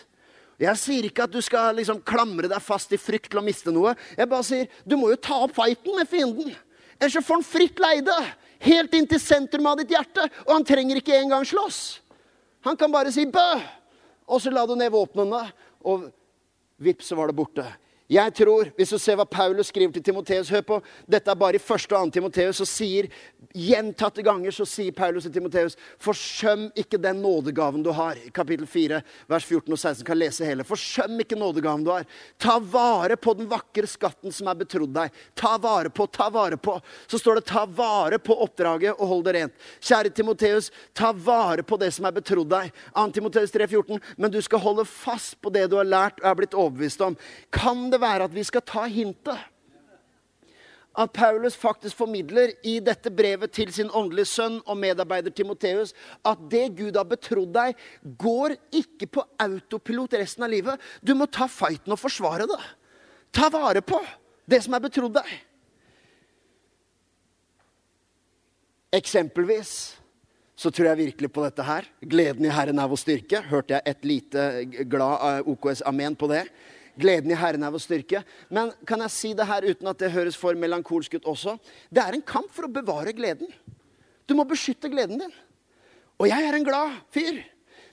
Jeg 0.61 0.79
sier 0.79 1.09
ikke 1.09 1.25
at 1.25 1.33
du 1.33 1.41
skal 1.43 1.75
liksom 1.75 1.99
klamre 2.07 2.47
deg 2.47 2.63
fast 2.63 2.93
i 2.95 3.01
frykt 3.01 3.27
til 3.33 3.41
å 3.41 3.43
miste 3.43 3.73
noe. 3.75 3.95
Jeg 4.15 4.29
bare 4.31 4.47
sier 4.47 4.81
du 4.87 4.95
må 4.99 5.09
jo 5.11 5.19
ta 5.19 5.41
opp 5.43 5.57
fighten 5.57 5.97
med 5.97 6.07
fienden. 6.07 6.53
Ellers 6.95 7.25
får 7.25 7.41
han 7.41 7.47
fritt 7.47 7.81
leide. 7.83 8.15
Helt 8.59 8.93
inn 8.95 9.07
til 9.07 9.19
sentrum 9.19 9.67
av 9.67 9.79
ditt 9.79 9.91
hjerte. 9.91 10.27
Og 10.47 10.53
han 10.53 10.67
trenger 10.67 11.01
ikke 11.01 11.17
engang 11.17 11.45
slåss. 11.47 11.99
Han 12.65 12.77
kan 12.77 12.91
bare 12.91 13.11
si 13.11 13.25
'bø', 13.25 13.61
og 14.27 14.41
så 14.41 14.49
la 14.49 14.65
du 14.65 14.75
ned 14.75 14.89
våpnene, 14.89 15.51
og 15.85 16.11
vips, 16.77 17.07
så 17.07 17.15
var 17.15 17.27
det 17.27 17.35
borte. 17.35 17.65
Jeg 18.09 18.33
tror, 18.37 18.69
Hvis 18.77 18.89
du 18.93 18.99
ser 19.01 19.15
hva 19.17 19.25
Paulus 19.25 19.71
skriver 19.71 19.93
til 19.93 20.03
Timoteus 20.03 20.49
Hør 20.53 20.61
på, 20.61 20.81
dette 21.09 21.31
er 21.31 21.35
bare 21.35 21.57
i 21.57 21.61
første 21.61 21.95
og 21.95 22.11
2. 22.11 22.13
Timoteus. 22.13 22.59
Så 22.61 22.65
sier 22.69 23.09
gjentatte 23.55 24.23
ganger 24.25 24.51
så 24.53 24.65
sier 24.67 24.93
Paulus 24.95 25.25
til 25.25 25.33
Timoteus 25.33 25.77
forsøm 26.01 26.67
ikke 26.77 26.99
den 27.01 27.21
nådegaven 27.23 27.83
du 27.83 27.91
har. 27.95 28.19
Kapittel 28.35 28.67
4, 28.67 28.99
vers 29.31 29.45
14 29.47 29.73
og 29.73 29.79
16 29.79 30.05
kan 30.05 30.19
lese 30.19 30.45
hele. 30.45 30.65
Forsøm 30.67 31.17
ikke 31.23 31.37
nådegaven 31.39 31.85
du 31.85 31.91
har. 31.93 32.05
Ta 32.41 32.57
vare 32.59 33.17
på 33.17 33.33
den 33.37 33.49
vakre 33.49 33.87
skatten 33.89 34.33
som 34.35 34.49
er 34.51 34.59
betrodd 34.59 34.93
deg. 34.95 35.13
Ta 35.35 35.55
vare 35.61 35.89
på, 35.89 36.07
ta 36.07 36.29
vare 36.33 36.57
på. 36.57 36.77
Så 37.07 37.19
står 37.21 37.39
det 37.39 37.47
ta 37.49 37.65
vare 37.65 38.19
på 38.19 38.37
oppdraget 38.45 38.99
og 38.99 39.09
hold 39.13 39.25
det 39.25 39.35
rent. 39.37 39.55
Kjære 39.79 40.13
Timoteus, 40.15 40.71
ta 40.93 41.13
vare 41.15 41.65
på 41.65 41.79
det 41.81 41.91
som 41.95 42.05
er 42.05 42.15
betrodd 42.15 42.51
deg. 42.53 42.73
2. 42.93 43.07
Timoteus 43.17 43.55
3, 43.55 43.69
14. 43.71 44.01
Men 44.17 44.33
du 44.33 44.41
skal 44.45 44.63
holde 44.63 44.85
fast 44.89 45.39
på 45.41 45.53
det 45.53 45.67
du 45.71 45.79
har 45.79 45.87
lært 45.89 46.21
og 46.21 46.29
er 46.29 46.39
blitt 46.41 46.57
overbevist 46.57 47.01
om. 47.05 47.17
Kan 47.55 47.87
det 47.93 47.94
det 47.95 48.03
være 48.03 48.27
at 48.29 48.35
vi 48.35 48.43
skal 48.45 48.63
ta 48.65 48.85
hintet? 48.91 49.51
At 50.95 51.11
Paulus 51.11 51.57
faktisk 51.59 51.97
formidler 51.99 52.53
i 52.63 52.77
dette 52.79 53.11
brevet 53.11 53.51
til 53.51 53.71
sin 53.75 53.89
åndelige 53.91 54.29
sønn 54.31 54.61
og 54.63 54.77
medarbeider 54.79 55.33
Timoteus 55.35 55.91
at 56.23 56.39
det 56.51 56.69
Gud 56.77 56.95
har 56.95 57.07
betrodd 57.09 57.51
deg, 57.55 57.75
går 58.15 58.55
ikke 58.79 59.09
på 59.17 59.25
autopilot 59.43 60.15
resten 60.21 60.47
av 60.47 60.53
livet. 60.53 60.79
Du 61.03 61.11
må 61.19 61.27
ta 61.27 61.49
fighten 61.51 61.91
og 61.91 61.99
forsvare 61.99 62.47
det. 62.47 62.61
Ta 63.35 63.49
vare 63.51 63.83
på 63.83 63.99
det 64.47 64.61
som 64.63 64.77
er 64.77 64.85
betrodd 64.87 65.17
deg. 65.19 65.35
Eksempelvis 68.95 69.75
så 70.55 70.71
tror 70.71 70.93
jeg 70.93 71.01
virkelig 71.01 71.29
på 71.35 71.43
dette 71.43 71.63
her. 71.67 71.87
Gleden 71.99 72.47
i 72.47 72.53
Herren 72.55 72.79
er 72.79 72.87
vår 72.87 73.01
styrke. 73.01 73.43
Hørte 73.49 73.75
jeg 73.75 73.83
et 73.91 74.07
lite 74.07 74.43
glad 74.87 75.27
eh, 75.27 75.49
OKS 75.51 75.83
amen 75.91 76.15
på 76.15 76.31
det? 76.31 76.45
Gleden 76.99 77.31
i 77.31 77.39
Herren 77.39 77.65
er 77.65 77.73
vår 77.73 77.83
styrke. 77.83 78.21
Men 78.49 78.71
kan 78.87 79.03
jeg 79.05 79.13
si 79.13 79.33
det 79.37 79.47
her 79.49 79.65
uten 79.67 79.89
at 79.91 79.99
det 80.01 80.13
høres 80.13 80.37
for 80.39 80.57
melankolsk 80.59 81.17
ut 81.17 81.27
også? 81.31 81.57
Det 81.89 82.03
er 82.03 82.15
en 82.15 82.25
kamp 82.25 82.51
for 82.55 82.67
å 82.67 82.71
bevare 82.71 83.15
gleden. 83.15 83.51
Du 84.25 84.35
må 84.37 84.45
beskytte 84.47 84.91
gleden 84.91 85.21
din. 85.21 85.35
Og 86.19 86.29
jeg 86.31 86.47
er 86.47 86.55
en 86.55 86.65
glad 86.65 86.95
fyr. 87.13 87.43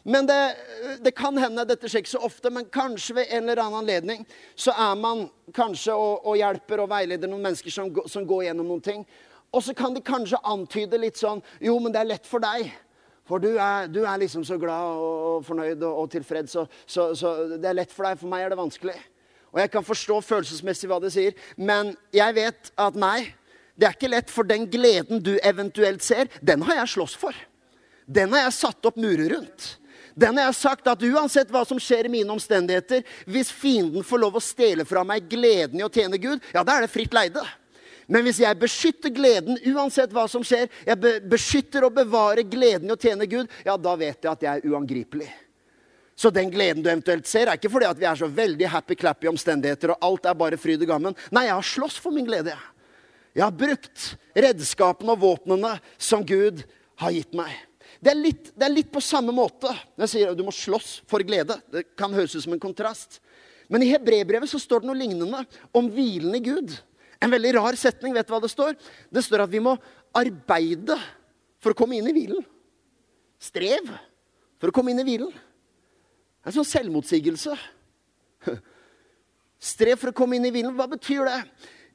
Men 0.03 0.27
det, 0.27 0.39
det, 1.01 1.13
kan 1.15 1.37
hende, 1.39 1.65
dette 1.67 1.87
skjer 1.87 2.03
ikke 2.03 2.11
så 2.17 2.23
ofte, 2.27 2.51
men 2.51 2.67
kanskje 2.75 3.21
ved 3.21 3.31
en 3.31 3.45
eller 3.45 3.63
annen 3.63 3.83
anledning 3.85 4.25
så 4.59 4.75
er 4.75 4.97
man 4.99 5.29
kanskje 5.55 5.95
og, 5.95 6.25
og 6.27 6.39
hjelper 6.41 6.83
og 6.83 6.91
veileder 6.91 7.31
noen 7.31 7.45
mennesker 7.47 7.71
som, 7.71 7.91
som 8.11 8.27
går 8.27 8.49
gjennom 8.49 8.73
noen 8.73 8.83
ting. 8.83 9.05
Og 9.53 9.63
så 9.63 9.75
kan 9.79 9.95
de 9.95 10.03
kanskje 10.03 10.41
antyde 10.49 10.99
litt 10.99 11.21
sånn 11.21 11.43
Jo, 11.63 11.77
men 11.79 11.95
det 11.95 12.03
er 12.03 12.11
lett 12.15 12.27
for 12.27 12.43
deg. 12.43 12.73
For 13.29 13.43
du 13.43 13.53
er, 13.55 13.87
du 13.87 14.03
er, 14.03 14.17
liksom 14.19 14.45
så 14.45 14.59
glad 14.59 14.99
og 14.99 15.45
fornøyd 15.47 15.83
og, 15.83 16.03
og 16.03 16.11
tilfreds, 16.11 16.57
så, 16.57 16.67
så, 16.87 17.13
så, 17.15 17.35
det 17.55 17.69
er 17.69 17.79
lett 17.79 17.93
for 17.95 18.09
deg. 18.09 18.19
For 18.19 18.31
meg 18.31 18.47
er 18.47 18.53
det 18.53 18.59
vanskelig. 18.59 18.97
Og 19.53 19.61
jeg 19.61 19.71
kan 19.71 19.87
forstå 19.87 20.19
følelsesmessig 20.25 20.89
hva 20.91 20.99
det 21.03 21.13
sier, 21.15 21.37
men 21.61 21.93
jeg 22.15 22.35
vet 22.39 22.73
at 22.81 22.97
nei, 22.99 23.33
det 23.77 23.89
er 23.89 23.95
ikke 23.97 24.11
lett, 24.11 24.33
for 24.33 24.49
den 24.49 24.65
gleden 24.71 25.21
du 25.25 25.37
eventuelt 25.45 26.05
ser, 26.05 26.31
den 26.41 26.65
har 26.67 26.83
jeg 26.83 26.95
slåss 26.97 27.15
for. 27.21 27.37
Den 28.09 28.33
har 28.35 28.47
jeg 28.47 28.59
satt 28.59 28.89
opp 28.89 28.99
murer 29.01 29.29
rundt. 29.37 29.69
Den 30.19 30.37
har 30.37 30.51
jeg 30.51 30.59
sagt 30.59 30.89
at 30.91 31.05
uansett 31.05 31.53
hva 31.53 31.63
som 31.69 31.81
skjer 31.81 32.09
i 32.09 32.13
mine 32.13 32.33
omstendigheter, 32.35 33.05
hvis 33.29 33.53
fienden 33.55 34.05
får 34.05 34.21
lov 34.25 34.37
å 34.37 34.45
stjele 34.45 34.85
fra 34.89 35.05
meg 35.09 35.29
gleden 35.31 35.81
i 35.81 35.87
å 35.87 35.93
tjene 35.93 36.21
Gud, 36.21 36.43
ja, 36.53 36.65
da 36.65 36.77
er 36.77 36.87
det 36.87 36.93
fritt 36.93 37.15
leide. 37.17 37.45
Men 38.11 38.27
hvis 38.27 38.41
jeg 38.43 38.59
beskytter 38.59 39.13
gleden 39.15 39.61
uansett 39.73 40.13
hva 40.15 40.27
som 40.31 40.45
skjer, 40.47 40.71
jeg 40.87 40.99
be 41.01 41.15
beskytter 41.33 41.87
og 41.87 41.95
bevarer 41.97 42.47
gleden 42.49 42.91
i 42.91 42.95
å 42.95 42.99
tjene 42.99 43.29
Gud, 43.31 43.51
ja, 43.67 43.77
da 43.79 43.95
vet 43.99 44.19
jeg 44.25 44.33
at 44.33 44.45
jeg 44.47 44.61
er 44.61 44.73
uangripelig. 44.73 45.31
Så 46.19 46.31
den 46.31 46.51
gleden 46.53 46.85
du 46.85 46.91
eventuelt 46.91 47.27
ser, 47.27 47.49
er 47.49 47.59
ikke 47.59 47.73
fordi 47.73 47.89
at 47.89 47.99
vi 47.99 48.07
er 48.07 48.19
så 48.19 48.29
veldig 48.29 48.69
happy-clappy 48.75 49.31
omstendigheter 49.31 49.95
og 49.95 50.07
alt 50.07 50.29
er 50.29 50.39
bare 50.39 50.61
fryd 50.61 50.85
og 50.85 50.93
gammen. 50.93 51.17
Nei, 51.35 51.47
jeg 51.49 51.57
har 51.57 51.69
slåss 51.73 51.99
for 52.03 52.15
min 52.15 52.29
glede. 52.29 52.55
Jeg 53.33 53.47
har 53.47 53.55
brukt 53.57 54.13
redskapene 54.37 55.15
og 55.15 55.23
våpnene 55.23 55.77
som 55.97 56.25
Gud 56.27 56.63
har 57.01 57.15
gitt 57.17 57.33
meg. 57.37 57.55
Det 58.03 58.13
er, 58.13 58.19
litt, 58.19 58.51
det 58.59 58.67
er 58.67 58.75
litt 58.75 58.91
på 58.93 59.01
samme 59.05 59.33
måte 59.35 59.71
når 59.71 60.05
jeg 60.05 60.13
sier 60.13 60.33
at 60.33 60.39
du 60.39 60.45
må 60.45 60.55
slåss 60.55 61.01
for 61.09 61.25
glede. 61.27 61.57
Det 61.73 61.87
kan 61.99 62.13
høres 62.13 62.35
ut 62.37 62.45
som 62.45 62.55
en 62.57 62.63
kontrast. 62.63 63.21
Men 63.73 63.85
i 63.85 63.93
hebreerbrevet 63.93 64.51
så 64.51 64.61
står 64.61 64.83
det 64.83 64.91
noe 64.91 64.99
lignende 64.99 65.45
om 65.73 65.89
hvilen 65.93 66.35
i 66.37 66.43
Gud. 66.45 66.75
En 67.23 67.31
veldig 67.31 67.55
rar 67.59 67.79
setning. 67.79 68.15
Vet 68.17 68.29
du 68.29 68.35
hva 68.35 68.41
det 68.43 68.51
står? 68.53 68.75
Det 69.13 69.23
står 69.25 69.45
at 69.45 69.53
vi 69.53 69.63
må 69.63 69.77
arbeide 70.19 70.99
for 71.63 71.73
å 71.73 71.79
komme 71.79 71.99
inn 71.99 72.09
i 72.11 72.15
hvilen. 72.17 72.43
Strev 73.43 73.89
for 74.61 74.71
å 74.71 74.75
komme 74.75 74.93
inn 74.93 75.03
i 75.03 75.07
hvilen. 75.07 75.31
Det 75.33 76.51
er 76.51 76.53
en 76.53 76.59
sånn 76.59 76.73
selvmotsigelse. 76.73 77.55
Strev 79.73 80.01
for 80.01 80.11
å 80.11 80.17
komme 80.17 80.39
inn 80.39 80.49
i 80.49 80.53
hvilen. 80.55 80.75
Hva 80.79 80.89
betyr 80.91 81.31
det? 81.31 81.39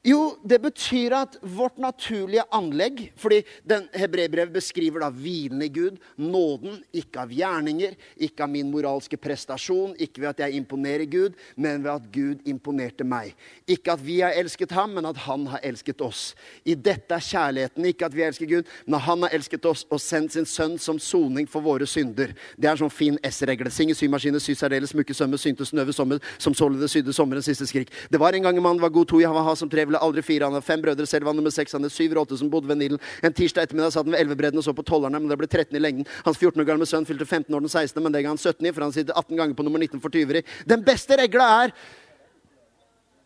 Jo, 0.08 0.38
det 0.46 0.60
betyr 0.62 1.12
at 1.16 1.34
vårt 1.42 1.76
naturlige 1.82 2.44
anlegg 2.54 3.00
fordi 3.18 3.42
den 3.68 3.88
Hebrebrevet 3.92 4.54
beskriver 4.54 5.02
da 5.02 5.08
hvilen 5.12 5.60
i 5.64 5.68
Gud, 5.72 5.98
nåden, 6.16 6.78
ikke 6.96 7.24
av 7.24 7.32
gjerninger, 7.34 7.96
ikke 8.16 8.46
av 8.46 8.52
min 8.52 8.70
moralske 8.72 9.18
prestasjon, 9.20 9.96
ikke 10.00 10.22
ved 10.22 10.30
at 10.30 10.42
jeg 10.46 10.60
imponerer 10.60 11.04
Gud, 11.10 11.36
men 11.56 11.82
ved 11.84 11.90
at 11.92 12.06
Gud 12.14 12.46
imponerte 12.48 13.04
meg. 13.04 13.34
Ikke 13.68 13.96
at 13.96 14.04
vi 14.04 14.20
har 14.22 14.36
elsket 14.38 14.72
ham, 14.76 14.94
men 14.96 15.08
at 15.08 15.18
han 15.26 15.44
har 15.50 15.64
elsket 15.66 16.00
oss. 16.04 16.30
I 16.64 16.76
dette 16.78 17.18
er 17.18 17.26
kjærligheten, 17.26 17.90
ikke 17.90 18.08
at 18.08 18.16
vi 18.16 18.24
elsker 18.28 18.48
Gud, 18.48 18.72
men 18.86 18.98
at 19.00 19.06
han 19.08 19.26
har 19.26 19.36
elsket 19.36 19.68
oss 19.68 19.84
og 19.90 20.00
sendt 20.00 20.36
sin 20.36 20.48
sønn 20.48 20.78
som 20.80 21.02
soning 21.02 21.50
for 21.50 21.64
våre 21.66 21.88
synder. 21.90 22.32
Det 22.56 22.70
er 22.70 22.76
en 22.76 22.82
sånn 22.84 22.94
fin 22.94 23.18
S-regle. 23.28 23.72
Synge 23.74 23.98
symaskiner, 23.98 24.40
sy 24.40 24.56
særdeles, 24.56 24.94
smukke 24.94 25.16
sømmer, 25.16 25.42
synte 25.42 25.68
snøve 25.68 25.96
sommer, 25.96 26.22
som 26.38 26.56
således 26.56 26.96
sydde 26.96 27.16
sommerens 27.16 27.50
siste 27.50 27.68
skrik. 27.68 27.92
Det 28.08 28.22
var 28.22 28.38
en 28.38 28.48
gang 28.48 28.56
en 28.56 28.68
mann 28.70 28.80
var 28.80 28.94
god 28.94 29.10
to, 29.10 29.20
jeg 29.20 29.34
var 29.34 29.44
ha 29.50 29.58
som 29.58 29.68
tre 29.68 29.88
ville 29.98 30.06
aldri 30.06 30.22
fire. 30.22 30.44
Han 30.44 30.56
hadde 30.56 30.66
fem 30.66 30.82
brødre 30.82 31.06
selv, 31.06 31.26
var 31.26 31.34
nummer 31.34 31.50
seks. 31.50 31.72
Han 31.72 31.82
hadde 31.82 31.94
syv 31.94 32.12
eller 32.12 32.22
åtte 32.22 32.38
som 32.38 32.50
bodde 32.50 32.68
ved 32.68 32.78
Nilen. 32.78 33.00
En 33.22 33.32
tirsdag 33.32 33.66
ettermiddag 33.66 33.92
satt 33.92 34.06
han 34.06 34.12
ved 34.12 34.20
elvebredden 34.20 34.58
og 34.58 34.64
så 34.64 34.74
på 34.74 34.84
tollerne, 34.86 35.18
men 35.18 35.28
det 35.28 35.38
ble 35.38 35.48
13 35.48 35.76
i 35.76 35.82
lengden. 35.82 36.06
Hans 36.24 36.38
14 36.38 36.60
år 36.60 36.68
gamle 36.68 36.86
sønn 36.86 37.06
fylte 37.06 37.26
15 37.26 37.54
år 37.54 37.64
den 37.64 37.68
16., 37.72 38.02
men 38.02 38.12
det 38.12 38.22
ga 38.24 38.32
han 38.32 38.38
17 38.38 38.66
i, 38.66 38.72
for 38.72 38.86
han 38.86 38.92
sitter 38.94 39.16
18 39.16 39.36
ganger 39.36 39.54
på 39.58 39.66
nummer 39.66 39.82
19 39.82 40.02
for 40.02 40.14
tyveri. 40.14 40.44
Den 40.68 40.84
beste 40.86 41.18
regla 41.18 41.48
er 41.64 41.74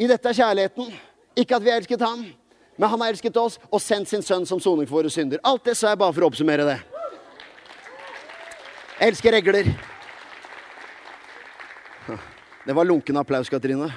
i 0.00 0.08
dette 0.11 0.28
er 0.28 0.38
kjærligheten. 0.38 0.94
Ikke 1.38 1.56
at 1.56 1.64
vi 1.64 1.70
har 1.72 1.80
elsket 1.80 2.02
ham, 2.04 2.24
men 2.76 2.90
han 2.90 3.00
har 3.00 3.12
elsket 3.12 3.37
oss 3.40 3.58
og 3.70 3.80
sendt 3.80 4.11
sin 4.11 4.24
sønn 4.24 4.46
som 4.48 4.61
soning 4.61 4.88
for 4.88 5.00
våre 5.00 5.12
synder. 5.12 5.40
Alt 5.44 5.64
det 5.68 5.76
sa 5.78 5.92
jeg 5.92 6.00
bare 6.00 6.12
for 6.12 6.26
å 6.26 6.32
oppsummere 6.32 6.66
det. 6.68 6.78
Jeg 8.98 9.14
elsker 9.14 9.35
regler. 9.35 9.72
Det 12.62 12.74
var 12.76 12.87
lunken 12.87 13.16
applaus, 13.18 13.48
Katrine. 13.50 13.88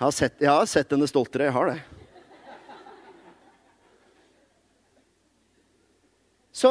Jeg 0.00 0.06
har 0.06 0.14
sett, 0.16 0.38
jeg 0.40 0.48
har 0.48 0.64
sett 0.64 0.92
henne 0.94 1.04
stoltere. 1.10 1.50
Jeg 1.50 1.52
har 1.52 1.66
det. 1.68 1.80
Så 6.56 6.70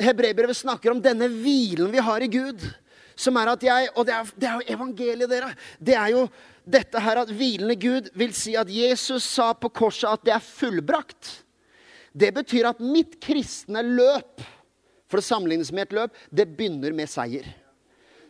Hebreerbrevet 0.00 0.56
snakker 0.56 0.94
om 0.94 1.02
denne 1.04 1.28
hvilen 1.28 1.92
vi 1.92 2.00
har 2.08 2.24
i 2.24 2.30
Gud. 2.32 2.64
Som 3.12 3.36
er 3.36 3.52
at 3.52 3.68
jeg, 3.68 3.92
Og 3.92 4.08
det 4.08 4.16
er, 4.16 4.32
det 4.40 4.48
er 4.48 4.56
jo 4.56 4.72
evangeliet, 4.72 5.28
dere. 5.28 5.52
Det 5.76 6.00
er 6.00 6.16
jo 6.16 6.24
dette 6.64 7.04
her 7.04 7.20
at 7.26 7.36
hvilende 7.36 7.76
Gud 7.76 8.08
vil 8.16 8.32
si 8.32 8.56
at 8.56 8.72
Jesus 8.72 9.28
sa 9.36 9.52
på 9.52 9.68
korset 9.68 10.16
at 10.16 10.24
det 10.24 10.38
er 10.40 10.48
fullbrakt. 10.48 11.44
Det 12.16 12.32
betyr 12.40 12.72
at 12.72 12.80
mitt 12.80 13.20
kristne 13.20 13.84
løp, 13.84 14.40
for 15.04 15.20
det 15.20 15.28
sammenlignes 15.28 15.76
med 15.76 15.90
et 15.90 15.98
løp, 16.00 16.16
det 16.32 16.48
begynner 16.56 16.96
med 16.96 17.12
seier. 17.12 17.44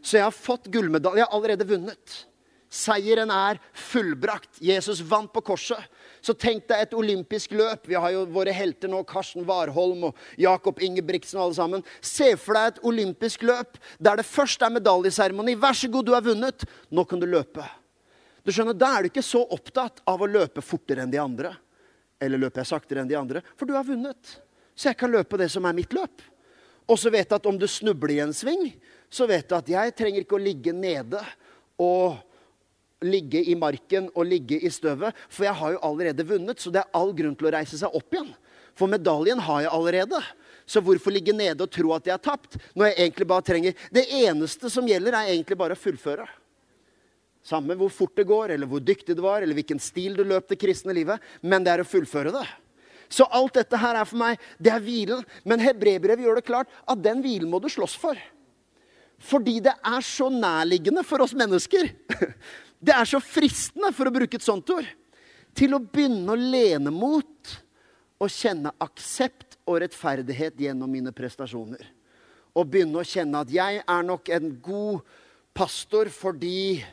Så 0.02 0.18
jeg 0.18 0.26
har 0.26 0.34
fått 0.34 0.66
gullmedalje. 0.66 1.22
Jeg 1.22 1.30
har 1.30 1.38
allerede 1.38 1.74
vunnet. 1.76 2.24
Seieren 2.72 3.30
er 3.30 3.60
fullbrakt. 3.72 4.58
Jesus 4.64 5.00
vant 5.06 5.30
på 5.32 5.42
korset. 5.46 5.82
Så 6.20 6.34
tenk 6.34 6.66
deg 6.66 6.82
et 6.82 6.94
olympisk 6.98 7.54
løp. 7.54 7.86
Vi 7.86 7.94
har 7.94 8.12
jo 8.14 8.24
våre 8.34 8.54
helter 8.54 8.90
nå, 8.90 9.04
Karsten 9.06 9.46
Warholm 9.46 10.08
og 10.08 10.22
Jakob 10.40 10.80
Ingebrigtsen 10.82 11.38
og 11.38 11.46
alle 11.46 11.58
sammen. 11.58 11.84
Se 12.02 12.32
for 12.40 12.58
deg 12.58 12.72
et 12.72 12.82
olympisk 12.90 13.46
løp 13.46 13.78
der 14.02 14.18
det 14.18 14.26
først 14.26 14.64
er 14.66 14.74
medaljeseremoni. 14.74 15.54
Vær 15.62 15.78
så 15.78 15.90
god, 15.92 16.08
du 16.08 16.14
har 16.16 16.26
vunnet. 16.26 16.66
Nå 16.90 17.06
kan 17.06 17.22
du 17.22 17.28
løpe. 17.30 17.64
Du 18.46 18.52
skjønner, 18.54 18.74
Da 18.78 18.96
er 18.96 19.02
du 19.02 19.10
ikke 19.10 19.24
så 19.26 19.42
opptatt 19.42 20.02
av 20.06 20.22
å 20.22 20.30
løpe 20.30 20.62
fortere 20.62 21.06
enn 21.06 21.14
de 21.14 21.22
andre. 21.22 21.54
Eller 22.22 22.40
løper 22.40 22.62
jeg 22.62 22.72
saktere 22.72 23.02
enn 23.02 23.10
de 23.10 23.18
andre? 23.18 23.42
For 23.54 23.68
du 23.68 23.74
har 23.76 23.86
vunnet. 23.86 24.38
Så 24.74 24.90
jeg 24.90 24.98
kan 24.98 25.12
løpe 25.12 25.38
det 25.38 25.48
som 25.52 25.64
er 25.66 25.76
mitt 25.76 25.94
løp. 25.94 26.22
Og 26.86 26.98
så 26.98 27.10
vet 27.10 27.28
du 27.28 27.34
at 27.34 27.46
om 27.46 27.58
du 27.58 27.66
snubler 27.70 28.14
i 28.14 28.22
en 28.22 28.34
sving, 28.34 28.68
så 29.10 29.26
vet 29.26 29.48
du 29.48 29.56
at 29.56 29.68
jeg 29.70 29.94
trenger 29.98 30.22
ikke 30.22 30.38
å 30.38 30.42
ligge 30.42 30.74
nede 30.74 31.22
og 31.82 32.18
ligge 33.06 33.42
i 33.42 33.54
marken 33.58 34.10
og 34.14 34.26
ligge 34.28 34.58
i 34.60 34.70
støvet, 34.72 35.16
for 35.28 35.46
jeg 35.46 35.56
har 35.58 35.74
jo 35.74 35.84
allerede 35.86 36.26
vunnet, 36.26 36.60
så 36.60 36.72
det 36.74 36.82
er 36.82 36.98
all 36.98 37.14
grunn 37.16 37.36
til 37.38 37.48
å 37.48 37.54
reise 37.56 37.78
seg 37.80 37.94
opp 37.96 38.14
igjen. 38.14 38.32
For 38.76 38.90
medaljen 38.92 39.40
har 39.40 39.64
jeg 39.64 39.72
allerede. 39.72 40.20
Så 40.66 40.82
hvorfor 40.84 41.14
ligge 41.14 41.32
nede 41.32 41.62
og 41.62 41.70
tro 41.72 41.94
at 41.94 42.08
jeg 42.08 42.16
har 42.16 42.22
tapt, 42.22 42.58
når 42.74 42.90
jeg 42.90 42.98
egentlig 43.04 43.28
bare 43.30 43.46
trenger 43.46 43.86
Det 43.94 44.02
eneste 44.26 44.70
som 44.72 44.88
gjelder, 44.88 45.14
er 45.14 45.32
egentlig 45.32 45.56
bare 45.58 45.76
å 45.76 45.80
fullføre. 45.80 46.26
Samme 47.46 47.76
hvor 47.78 47.92
fort 47.94 48.16
det 48.18 48.26
går, 48.26 48.56
eller 48.56 48.66
hvor 48.66 48.82
dyktig 48.82 49.14
det 49.14 49.22
var, 49.22 49.42
eller 49.42 49.54
hvilken 49.54 49.78
stil 49.80 50.18
du 50.18 50.24
løp 50.26 50.48
det 50.50 50.58
kristne 50.58 50.94
livet, 50.96 51.22
men 51.40 51.62
det 51.62 51.72
er 51.72 51.84
å 51.84 51.88
fullføre 51.88 52.34
det. 52.34 52.46
Så 53.08 53.22
alt 53.30 53.54
dette 53.54 53.78
her 53.78 54.00
er 54.00 54.08
for 54.08 54.18
meg, 54.18 54.40
det 54.58 54.72
er 54.74 54.82
hvilen. 54.82 55.22
Men 55.46 55.62
hebreerbrevet 55.62 56.26
gjør 56.26 56.40
det 56.40 56.48
klart 56.48 56.72
at 56.90 57.02
den 57.04 57.22
hvilen 57.22 57.50
må 57.52 57.60
du 57.62 57.68
slåss 57.70 57.94
for. 58.02 58.18
Fordi 59.22 59.60
det 59.64 59.76
er 59.78 60.02
så 60.04 60.26
nærliggende 60.32 61.06
for 61.06 61.22
oss 61.24 61.32
mennesker 61.38 61.88
Det 62.78 62.94
er 62.94 63.08
så 63.08 63.20
fristende, 63.22 63.92
for 63.96 64.08
å 64.08 64.14
bruke 64.14 64.38
et 64.38 64.44
sånt 64.44 64.68
ord, 64.74 64.88
til 65.56 65.76
å 65.76 65.80
begynne 65.80 66.34
å 66.34 66.38
lene 66.38 66.92
mot 66.92 67.54
og 68.20 68.32
kjenne 68.32 68.72
aksept 68.84 69.58
og 69.66 69.80
rettferdighet 69.82 70.60
gjennom 70.60 70.90
mine 70.92 71.12
prestasjoner. 71.16 71.82
Og 72.56 72.68
begynne 72.72 73.00
å 73.00 73.06
kjenne 73.06 73.42
at 73.44 73.52
jeg 73.52 73.82
er 73.82 74.06
nok 74.06 74.30
en 74.32 74.52
god 74.64 75.16
pastor 75.56 76.08
fordi 76.12 76.84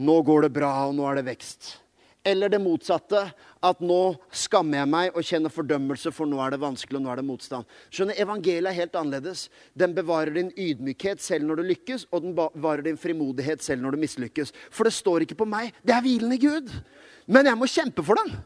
nå 0.00 0.16
går 0.26 0.46
det 0.46 0.52
bra, 0.56 0.72
og 0.88 0.96
nå 0.96 1.06
er 1.08 1.20
det 1.20 1.28
vekst. 1.28 1.74
Eller 2.24 2.48
det 2.48 2.60
motsatte. 2.62 3.20
At 3.64 3.80
nå 3.84 4.16
skammer 4.34 4.80
jeg 4.80 4.90
meg 4.92 5.16
og 5.16 5.24
kjenner 5.24 5.52
fordømmelse, 5.52 6.12
for 6.12 6.28
nå 6.28 6.40
er 6.44 6.54
det 6.54 6.60
vanskelig, 6.62 6.98
og 6.98 7.04
nå 7.04 7.12
er 7.12 7.20
det 7.20 7.26
motstand. 7.28 7.68
Skjønner, 7.92 8.18
Evangeliet 8.20 8.70
er 8.70 8.78
helt 8.80 8.98
annerledes. 9.00 9.46
Den 9.76 9.94
bevarer 9.96 10.36
din 10.36 10.50
ydmykhet 10.52 11.22
selv 11.24 11.48
når 11.48 11.60
du 11.60 11.68
lykkes, 11.70 12.08
og 12.10 12.26
den 12.26 12.34
bevarer 12.36 12.84
din 12.88 13.00
frimodighet 13.00 13.64
selv 13.64 13.84
når 13.84 13.96
du 13.96 14.04
mislykkes. 14.04 14.52
For 14.72 14.88
det 14.88 14.96
står 14.96 15.24
ikke 15.24 15.38
på 15.40 15.48
meg. 15.48 15.72
Det 15.84 15.96
er 15.96 16.04
hvilen 16.04 16.36
i 16.36 16.40
Gud. 16.42 16.72
Men 17.24 17.48
jeg 17.48 17.60
må 17.60 17.70
kjempe 17.70 18.04
for 18.04 18.20
den. 18.20 18.36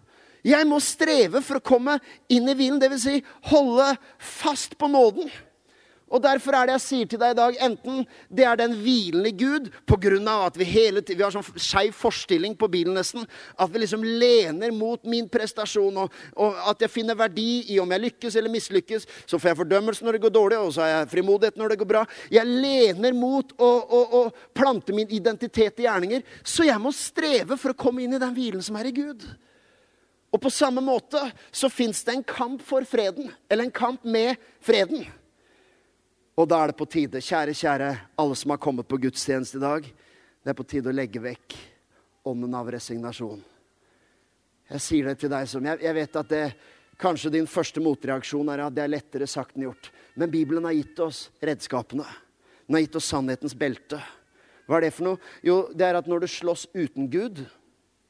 Jeg 0.46 0.66
må 0.70 0.78
streve 0.82 1.42
for 1.42 1.58
å 1.58 1.64
komme 1.64 1.98
inn 2.30 2.46
i 2.46 2.54
hvilen, 2.54 2.78
dvs. 2.78 3.04
Si 3.08 3.18
holde 3.50 3.90
fast 4.22 4.78
på 4.78 4.90
nåden. 4.90 5.30
Og 6.08 6.22
Derfor 6.24 6.56
er 6.56 6.68
det 6.68 6.76
jeg 6.78 6.84
sier 6.84 7.08
til 7.10 7.20
deg 7.20 7.34
i 7.34 7.38
dag, 7.38 7.56
enten 7.66 8.04
det 8.32 8.44
er 8.48 8.58
den 8.60 8.74
hvilende 8.80 9.32
Gud 9.36 9.68
pga. 9.88 10.46
at 10.46 10.56
vi 10.56 10.64
hele 10.64 11.00
tiden, 11.00 11.18
vi 11.18 11.24
har 11.24 11.34
sånn 11.34 11.58
skeiv 11.58 11.92
forstilling 11.92 12.54
på 12.56 12.68
bilen 12.68 12.94
nesten, 12.94 13.26
at 13.58 13.70
vi 13.70 13.82
liksom 13.82 14.04
lener 14.04 14.72
mot 14.72 15.04
min 15.04 15.28
prestasjon, 15.28 15.96
og, 15.96 16.12
og, 16.36 16.54
at 16.70 16.80
jeg 16.80 16.90
finner 16.90 17.18
verdi 17.18 17.64
i 17.74 17.78
om 17.80 17.90
jeg 17.90 18.04
lykkes 18.04 18.36
eller 18.36 18.52
mislykkes. 18.52 19.06
Så 19.26 19.38
får 19.38 19.52
jeg 19.52 19.60
fordømmelse 19.62 20.04
når 20.04 20.16
det 20.16 20.22
går 20.24 20.34
dårlig, 20.34 20.58
og 20.58 20.72
så 20.72 20.84
har 20.84 20.94
jeg 20.94 21.10
frimodighet 21.12 21.60
når 21.60 21.74
det 21.74 21.80
går 21.82 21.90
bra. 21.92 22.04
Jeg 22.32 22.46
lener 22.46 23.12
mot 23.16 23.52
å, 23.58 23.70
å, 23.82 24.00
å 24.20 24.22
plante 24.56 24.96
min 24.96 25.10
identitet 25.10 25.80
i 25.80 25.88
gjerninger. 25.88 26.24
Så 26.42 26.68
jeg 26.68 26.80
må 26.80 26.92
streve 26.96 27.58
for 27.60 27.74
å 27.74 27.78
komme 27.78 28.04
inn 28.04 28.16
i 28.16 28.22
den 28.22 28.34
hvilen 28.36 28.64
som 28.64 28.78
er 28.80 28.88
i 28.88 28.96
Gud. 28.96 29.26
Og 30.28 30.40
på 30.42 30.52
samme 30.52 30.82
måte 30.84 31.20
så 31.52 31.70
fins 31.72 32.02
det 32.04 32.18
en 32.18 32.26
kamp 32.26 32.62
for 32.64 32.84
freden, 32.88 33.30
eller 33.48 33.64
en 33.64 33.74
kamp 33.74 34.04
med 34.04 34.36
freden. 34.64 35.06
Og 36.38 36.46
da 36.46 36.60
er 36.62 36.70
det 36.70 36.78
på 36.78 36.86
tide, 36.86 37.18
kjære, 37.18 37.54
kjære, 37.58 37.86
alle 38.22 38.36
som 38.38 38.52
har 38.54 38.60
kommet 38.62 38.86
på 38.86 39.00
gudstjeneste 39.02 39.58
i 39.58 39.62
dag, 39.62 39.86
det 39.88 40.52
er 40.52 40.56
på 40.56 40.66
tide 40.70 40.92
å 40.92 40.94
legge 40.94 41.22
vekk 41.22 41.56
ånden 42.30 42.52
av 42.54 42.68
resignasjon. 42.70 43.40
Jeg 44.68 44.84
sier 44.84 45.08
det 45.08 45.16
til 45.18 45.32
deg 45.32 45.48
som 45.50 45.64
Jeg, 45.66 45.80
jeg 45.82 45.96
vet 45.96 46.18
at 46.20 46.30
det, 46.30 46.44
kanskje 47.00 47.32
din 47.34 47.48
første 47.50 47.82
motreaksjon 47.82 48.52
er 48.52 48.62
at 48.62 48.76
det 48.76 48.84
er 48.84 48.92
lettere 48.92 49.26
sagt 49.26 49.56
enn 49.56 49.66
gjort. 49.66 49.90
Men 50.14 50.30
Bibelen 50.30 50.68
har 50.68 50.76
gitt 50.76 51.02
oss 51.02 51.24
redskapene. 51.42 52.06
Den 52.66 52.78
har 52.78 52.84
gitt 52.84 53.00
oss 53.00 53.10
sannhetens 53.10 53.56
belte. 53.58 53.98
Hva 54.68 54.78
er 54.78 54.86
det 54.86 54.92
for 54.94 55.08
noe? 55.08 55.22
Jo, 55.42 55.58
det 55.74 55.88
er 55.88 55.98
at 55.98 56.06
når 56.10 56.22
du 56.22 56.28
slåss 56.30 56.68
uten 56.76 57.08
Gud, 57.10 57.42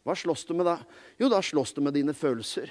hva 0.04 0.16
slåss 0.16 0.44
du 0.48 0.52
med 0.58 0.68
da? 0.68 0.76
Jo, 1.20 1.30
da 1.32 1.40
slåss 1.44 1.72
du 1.76 1.80
med 1.84 1.96
dine 1.96 2.16
følelser. 2.16 2.68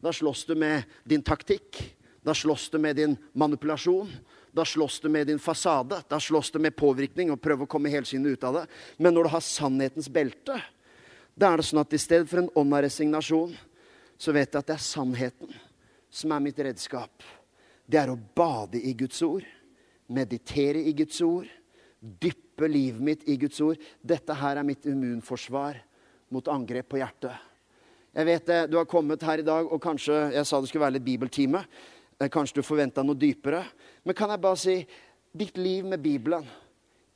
Da 0.00 0.12
slåss 0.14 0.46
du 0.48 0.54
med 0.56 0.88
din 1.04 1.24
taktikk. 1.24 1.82
Da 2.24 2.34
slåss 2.36 2.70
du 2.72 2.78
med 2.80 2.96
din 2.96 3.16
manipulasjon. 3.36 4.08
Da 4.56 4.64
slåss 4.64 5.00
du 5.00 5.08
med 5.12 5.26
din 5.28 5.38
fasade. 5.38 6.00
Da 6.08 6.20
slåss 6.20 6.50
du 6.50 6.58
med 6.58 6.76
påvirkning 6.76 7.28
og 7.32 7.40
prøver 7.44 7.66
å 7.66 7.70
komme 7.70 7.92
helskinnet 7.92 8.38
ut 8.38 8.44
av 8.48 8.60
det. 8.60 8.64
Men 8.96 9.12
når 9.12 9.26
du 9.26 9.32
har 9.34 9.44
sannhetens 9.44 10.08
belte, 10.08 10.56
da 11.36 11.50
er 11.52 11.60
det 11.60 11.66
sånn 11.68 11.82
at 11.82 11.92
i 11.92 12.00
stedet 12.00 12.28
for 12.30 12.40
en 12.40 12.52
ånd 12.56 12.72
av 12.72 12.86
resignasjon, 12.86 13.52
så 14.16 14.32
vet 14.32 14.48
jeg 14.48 14.62
at 14.62 14.70
det 14.70 14.76
er 14.78 14.86
sannheten 14.86 15.50
som 16.08 16.32
er 16.32 16.40
mitt 16.46 16.62
redskap. 16.64 17.26
Det 17.84 18.00
er 18.00 18.08
å 18.08 18.16
bade 18.16 18.80
i 18.80 18.94
Guds 18.96 19.20
ord, 19.26 19.44
meditere 20.08 20.80
i 20.80 20.94
Guds 20.96 21.20
ord, 21.26 21.50
dyppe 22.00 22.70
livet 22.70 23.02
mitt 23.04 23.28
i 23.28 23.36
Guds 23.36 23.60
ord. 23.60 23.82
Dette 24.00 24.38
her 24.40 24.56
er 24.56 24.64
mitt 24.64 24.88
immunforsvar 24.88 25.82
mot 26.32 26.48
angrep 26.48 26.88
på 26.94 27.02
hjertet. 27.02 27.36
Jeg 28.16 28.30
vet 28.30 28.48
det, 28.48 28.60
Du 28.70 28.78
har 28.80 28.88
kommet 28.88 29.22
her 29.22 29.38
i 29.38 29.44
dag, 29.44 29.68
og 29.68 29.82
kanskje 29.82 30.32
jeg 30.32 30.48
sa 30.48 30.60
det 30.60 30.72
skulle 30.72 30.86
være 30.86 30.96
litt 30.96 31.04
bibeltime. 31.04 31.60
Eh, 32.18 32.30
kanskje 32.32 32.62
du 32.62 32.64
forventa 32.64 33.04
noe 33.04 33.18
dypere. 33.18 33.60
Men 34.06 34.14
kan 34.14 34.30
jeg 34.30 34.42
bare 34.42 34.60
si 34.60 34.76
ditt 35.36 35.58
liv 35.58 35.84
med 35.84 36.00
Bibelen 36.00 36.46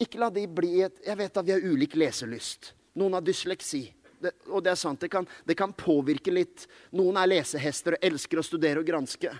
Ikke 0.01 0.19
la 0.19 0.31
de 0.35 0.43
bli 0.51 0.81
et 0.83 0.99
Jeg 1.07 1.17
vet 1.21 1.41
at 1.41 1.47
vi 1.47 1.55
har 1.55 1.65
ulik 1.65 1.97
leselyst. 1.97 2.73
Noen 2.99 3.15
har 3.15 3.25
dysleksi. 3.25 3.85
Det, 4.21 4.33
og 4.53 4.61
det 4.61 4.75
er 4.75 4.77
sant, 4.77 5.01
det 5.01 5.09
kan, 5.09 5.25
det 5.49 5.55
kan, 5.57 5.71
påvirke 5.73 6.33
litt. 6.35 6.67
Noen 6.93 7.17
er 7.17 7.31
lesehester 7.31 7.95
og 7.97 8.03
elsker 8.05 8.41
å 8.41 8.45
studere 8.45 8.83
og 8.83 8.89
granske. 8.89 9.31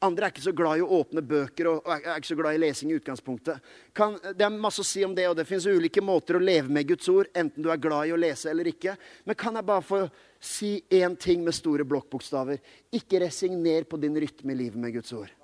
Andre 0.00 0.28
er 0.28 0.32
ikke 0.32 0.44
så 0.46 0.54
glad 0.56 0.80
i 0.80 0.84
å 0.84 0.94
åpne 0.96 1.20
bøker 1.20 1.68
og, 1.68 1.82
og 1.84 1.90
er 1.98 2.14
ikke 2.14 2.30
så 2.30 2.38
glad 2.38 2.56
i 2.56 2.62
lesing 2.62 2.92
i 2.92 2.96
utgangspunktet. 2.96 3.66
Kan, 3.92 4.16
det 4.16 4.46
er 4.46 4.54
masse 4.54 4.80
å 4.80 4.88
si 4.88 5.04
om 5.04 5.12
det, 5.16 5.26
og 5.28 5.36
det 5.36 5.44
fins 5.50 5.66
ulike 5.68 6.00
måter 6.00 6.38
å 6.38 6.40
leve 6.40 6.72
med 6.72 6.88
Guds 6.88 7.10
ord, 7.12 7.28
enten 7.36 7.66
du 7.66 7.68
er 7.68 7.82
glad 7.82 8.08
i 8.08 8.14
å 8.16 8.20
lese 8.20 8.48
eller 8.54 8.70
ikke. 8.72 8.94
Men 9.28 9.40
kan 9.44 9.60
jeg 9.60 9.68
bare 9.74 9.84
få 9.90 10.00
si 10.40 10.72
én 11.02 11.18
ting 11.20 11.44
med 11.44 11.58
store 11.58 11.84
blokkbokstaver? 11.84 12.64
Ikke 12.96 13.20
resigner 13.26 13.84
på 13.84 14.00
din 14.00 14.16
rytme 14.24 14.56
i 14.56 14.60
livet 14.62 14.80
med 14.80 14.96
Guds 14.96 15.12
ord. 15.12 15.39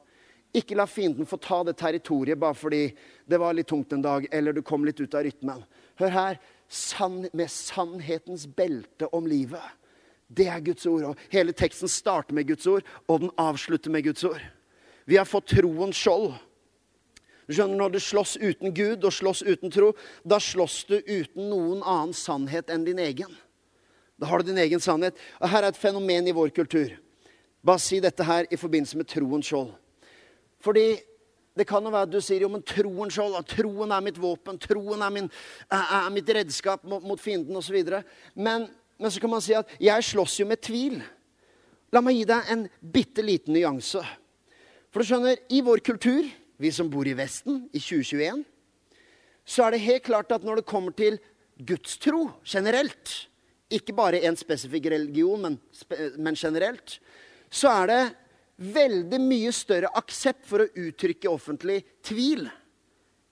Ikke 0.56 0.76
la 0.78 0.86
fienden 0.88 1.28
få 1.28 1.36
ta 1.42 1.60
det 1.66 1.76
territoriet 1.76 2.38
bare 2.40 2.56
fordi 2.56 2.82
det 3.28 3.40
var 3.40 3.56
litt 3.56 3.68
tungt 3.68 3.92
en 3.92 4.04
dag, 4.04 4.26
eller 4.32 4.56
du 4.56 4.62
kom 4.64 4.86
litt 4.86 5.00
ut 5.00 5.14
av 5.14 5.26
rytmen. 5.26 5.64
Hør 6.00 6.14
her 6.14 6.38
sann, 6.68 7.26
med 7.32 7.50
sannhetens 7.52 8.46
belte 8.48 9.10
om 9.12 9.28
livet. 9.28 9.62
Det 10.26 10.48
er 10.50 10.64
Guds 10.64 10.86
ord. 10.86 11.04
og 11.12 11.20
Hele 11.30 11.52
teksten 11.52 11.90
starter 11.92 12.34
med 12.34 12.48
Guds 12.48 12.66
ord, 12.66 12.86
og 13.06 13.20
den 13.20 13.34
avslutter 13.38 13.92
med 13.92 14.08
Guds 14.08 14.24
ord. 14.24 14.42
Vi 15.06 15.16
har 15.20 15.28
fått 15.28 15.52
troens 15.54 15.96
skjold. 15.96 16.34
Skjønner, 17.46 17.76
Når 17.76 17.90
du 17.94 18.00
slåss 18.00 18.36
uten 18.42 18.74
Gud 18.74 19.04
og 19.04 19.12
slåss 19.12 19.42
uten 19.46 19.70
tro, 19.70 19.92
da 20.24 20.40
slåss 20.42 20.84
du 20.88 20.96
uten 20.98 21.50
noen 21.50 21.82
annen 21.82 22.14
sannhet 22.16 22.70
enn 22.70 22.84
din 22.84 22.98
egen. 22.98 23.30
Da 24.18 24.26
har 24.26 24.42
du 24.42 24.50
din 24.50 24.58
egen 24.58 24.80
sannhet. 24.80 25.14
Og 25.38 25.48
Her 25.48 25.62
er 25.62 25.68
et 25.68 25.78
fenomen 25.78 26.26
i 26.26 26.34
vår 26.34 26.48
kultur. 26.48 26.96
Bare 27.62 27.78
si 27.78 28.00
dette 28.00 28.24
her 28.24 28.46
i 28.50 28.56
forbindelse 28.56 28.96
med 28.96 29.06
troens 29.06 29.46
skjold. 29.46 29.74
Fordi 30.66 30.88
det 31.56 31.64
kan 31.68 31.84
jo 31.84 31.92
være 31.92 32.08
at 32.08 32.12
du 32.12 32.18
sier 32.20 32.42
jo, 32.44 32.50
men 32.52 32.64
troen 32.66 33.12
skjold, 33.12 33.38
troen 33.48 33.94
er 33.94 34.02
mitt 34.04 34.18
våpen, 34.20 34.58
troen 34.60 35.04
er, 35.04 35.12
min, 35.14 35.28
er, 35.72 36.08
mitt 36.12 36.32
redskap 36.36 36.84
mot, 36.84 37.04
mot 37.06 37.20
fienden 37.20 37.56
osv. 37.56 37.78
Men, 38.34 38.66
men 38.98 39.12
så 39.12 39.22
kan 39.22 39.32
man 39.32 39.44
si 39.44 39.54
at 39.56 39.70
jeg 39.80 40.08
slåss 40.10 40.40
jo 40.42 40.48
med 40.50 40.60
tvil. 40.66 40.98
La 41.94 42.02
meg 42.04 42.18
gi 42.18 42.26
deg 42.28 42.50
en 42.52 42.66
bitte 42.80 43.24
liten 43.24 43.56
nyanse. 43.56 44.02
For 44.92 45.00
du 45.00 45.08
skjønner, 45.08 45.40
i 45.48 45.62
vår 45.64 45.80
kultur, 45.86 46.28
vi 46.60 46.72
som 46.72 46.90
bor 46.92 47.08
i 47.08 47.16
Vesten 47.16 47.64
i 47.70 47.80
2021, 47.80 48.44
så 49.46 49.64
er 49.64 49.76
det 49.76 49.84
helt 49.86 50.04
klart 50.08 50.32
at 50.34 50.44
når 50.44 50.60
det 50.60 50.68
kommer 50.68 50.92
til 50.96 51.18
gudstro 51.56 52.26
generelt, 52.44 53.30
ikke 53.72 53.94
bare 53.96 54.20
en 54.28 54.36
spesifikk 54.38 54.90
religion, 54.92 55.40
men, 55.42 55.58
men 56.18 56.36
generelt, 56.38 56.98
så 57.50 57.72
er 57.82 57.90
det 57.90 58.02
veldig 58.56 59.20
mye 59.20 59.52
større 59.52 59.90
aksept 59.98 60.46
for 60.48 60.64
å 60.64 60.70
uttrykke 60.86 61.30
offentlig 61.30 61.82
tvil 62.04 62.46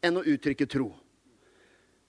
enn 0.05 0.21
å 0.21 0.27
uttrykke 0.35 0.69
tro. 0.69 0.91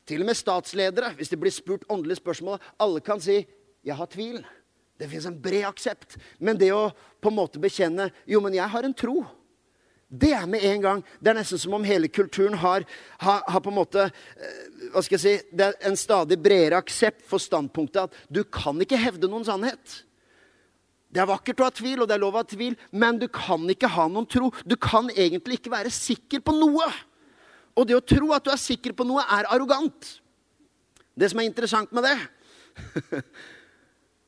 Til 0.06 0.22
og 0.22 0.30
med 0.30 0.38
statsledere, 0.38 1.14
hvis 1.18 1.32
de 1.32 1.40
blir 1.40 1.54
spurt 1.54 1.88
åndelige 1.90 2.22
spørsmål, 2.22 2.60
alle 2.80 3.02
kan 3.02 3.20
si 3.20 3.48
'jeg 3.84 3.96
har 3.96 4.08
tvil'. 4.08 4.46
Det 5.00 5.10
fins 5.10 5.26
en 5.26 5.42
bred 5.42 5.66
aksept. 5.66 6.18
Men 6.40 6.58
det 6.58 6.72
å 6.72 6.94
på 7.22 7.30
en 7.30 7.36
måte 7.36 7.60
bekjenne 7.60 8.12
'jo, 8.28 8.40
men 8.42 8.54
jeg 8.54 8.70
har 8.70 8.84
en 8.84 8.94
tro', 8.94 9.26
det 10.10 10.32
er 10.34 10.46
med 10.46 10.64
en 10.64 10.82
gang. 10.82 11.04
Det 11.20 11.30
er 11.30 11.38
nesten 11.40 11.60
som 11.60 11.74
om 11.74 11.84
hele 11.84 12.08
kulturen 12.08 12.54
har, 12.54 12.86
har, 13.20 13.42
har 13.48 13.60
på 13.60 13.72
en 13.72 13.80
måte 13.80 14.06
eh, 14.06 14.90
hva 14.94 15.02
skal 15.04 15.18
jeg 15.18 15.24
si, 15.24 15.48
Det 15.52 15.66
er 15.66 15.74
en 15.90 15.98
stadig 15.98 16.38
bredere 16.42 16.78
aksept 16.78 17.26
for 17.26 17.42
standpunktet 17.42 18.04
at 18.04 18.14
du 18.30 18.44
kan 18.44 18.80
ikke 18.82 19.02
hevde 19.02 19.28
noen 19.28 19.46
sannhet. 19.48 20.04
Det 21.16 21.22
er 21.24 21.30
vakkert 21.30 21.62
å 21.64 21.68
ha 21.70 21.72
tvil, 21.72 22.02
og 22.04 22.10
det 22.10 22.18
er 22.18 22.20
lov 22.20 22.36
å 22.36 22.42
ha 22.42 22.48
tvil, 22.48 22.74
men 22.92 23.16
du 23.22 23.30
kan 23.32 23.64
ikke 23.72 23.88
ha 23.88 24.10
noen 24.12 24.28
tro. 24.28 24.50
Du 24.68 24.76
kan 24.76 25.08
egentlig 25.14 25.62
ikke 25.62 25.72
være 25.72 25.94
sikker 25.96 26.42
på 26.44 26.52
noe. 26.58 26.90
Og 27.80 27.88
det 27.88 27.96
å 27.96 28.04
tro 28.04 28.34
at 28.36 28.44
du 28.44 28.52
er 28.52 28.60
sikker 28.60 28.92
på 28.98 29.08
noe, 29.08 29.24
er 29.24 29.48
arrogant. 29.48 30.10
Det 31.16 31.30
som 31.32 31.40
er 31.40 31.48
interessant 31.48 31.94
med 31.96 32.04
det 32.04 32.18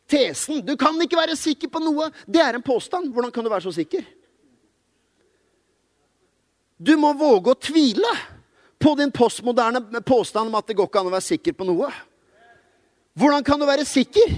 Tesen 0.08 0.62
'du 0.64 0.78
kan 0.80 0.96
ikke 1.04 1.20
være 1.20 1.36
sikker 1.36 1.68
på 1.68 1.82
noe', 1.84 2.08
det 2.24 2.40
er 2.40 2.56
en 2.56 2.64
påstand. 2.64 3.12
Hvordan 3.12 3.34
kan 3.36 3.44
du 3.44 3.52
være 3.52 3.68
så 3.68 3.76
sikker? 3.76 4.06
Du 6.80 6.96
må 6.96 7.12
våge 7.12 7.52
å 7.52 7.60
tvile 7.60 8.14
på 8.80 8.96
din 8.96 9.12
postmoderne 9.12 10.00
påstand 10.08 10.48
om 10.48 10.56
at 10.56 10.70
det 10.70 10.78
går 10.80 10.88
ikke 10.88 11.02
an 11.04 11.10
å 11.12 11.16
være 11.18 11.28
sikker 11.28 11.58
på 11.60 11.68
noe. 11.68 11.92
Hvordan 13.20 13.44
kan 13.44 13.60
du 13.60 13.68
være 13.68 13.84
sikker? 13.84 14.38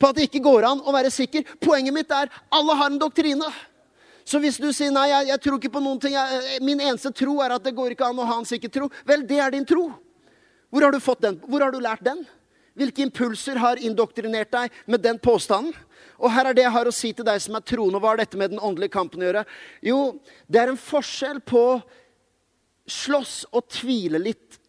På 0.00 0.08
at 0.08 0.16
det 0.16 0.28
ikke 0.28 0.44
går 0.44 0.66
an 0.70 0.80
å 0.80 0.94
være 0.94 1.12
sikker. 1.12 1.44
Poenget 1.60 1.94
mitt 1.94 2.14
er 2.14 2.32
alle 2.56 2.76
har 2.78 2.90
en 2.90 3.00
doktrine. 3.00 3.48
Så 4.24 4.40
hvis 4.40 4.60
du 4.62 4.68
sier 4.72 4.92
nei, 4.94 5.08
jeg, 5.10 5.28
jeg 5.32 5.42
tror 5.44 5.58
ikke 5.58 5.72
på 5.74 5.82
noen 5.84 6.00
ting, 6.00 6.14
jeg, 6.14 6.42
eh, 6.56 6.64
min 6.64 6.80
eneste 6.80 7.12
tro 7.16 7.38
er 7.44 7.56
at 7.56 7.64
det 7.66 7.74
går 7.76 7.94
ikke 7.94 8.10
an 8.10 8.20
å 8.20 8.28
ha 8.28 8.36
en 8.40 8.48
sikker 8.48 8.72
tro, 8.72 8.90
vel, 9.08 9.24
det 9.26 9.40
er 9.42 9.54
din 9.54 9.66
tro. 9.66 9.88
Hvor 10.70 10.86
har 10.86 10.94
du 10.94 11.00
fått 11.02 11.24
den? 11.24 11.40
Hvor 11.50 11.64
har 11.64 11.74
du 11.74 11.80
lært 11.82 12.04
den? 12.06 12.22
Hvilke 12.78 13.02
impulser 13.02 13.58
har 13.58 13.80
indoktrinert 13.82 14.52
deg 14.54 14.76
med 14.86 15.02
den 15.02 15.18
påstanden? 15.18 15.74
Og 16.20 16.30
her 16.32 16.50
er 16.50 16.56
det 16.56 16.62
jeg 16.62 16.74
har 16.76 16.88
å 16.88 16.94
si 16.94 17.10
til 17.16 17.26
deg 17.26 17.40
som 17.42 17.56
er 17.58 17.64
troende. 17.66 17.98
Hva 18.00 18.12
har 18.12 18.20
dette 18.20 18.38
med 18.38 18.52
den 18.52 18.62
åndelige 18.62 18.94
kampen 18.94 19.24
å 19.24 19.26
gjøre? 19.26 19.44
Jo, 19.84 19.98
det 20.46 20.62
er 20.62 20.72
en 20.72 20.80
forskjell 20.80 21.40
på 21.42 21.64
slåss 22.90 23.34
og 23.50 23.66
tvile 23.72 24.20
litt 24.22 24.60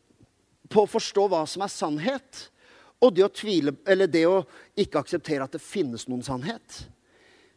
på 0.72 0.86
å 0.86 0.90
forstå 0.90 1.28
hva 1.30 1.44
som 1.50 1.64
er 1.66 1.74
sannhet, 1.74 2.46
og 3.02 3.14
det 3.18 3.26
å 3.26 3.34
tvile, 3.34 3.74
eller 3.90 4.10
det 4.10 4.24
å 4.30 4.44
ikke 4.80 5.02
akseptere 5.02 5.46
at 5.46 5.56
det 5.56 5.64
finnes 5.64 6.08
noen 6.10 6.24
sannhet. 6.26 6.84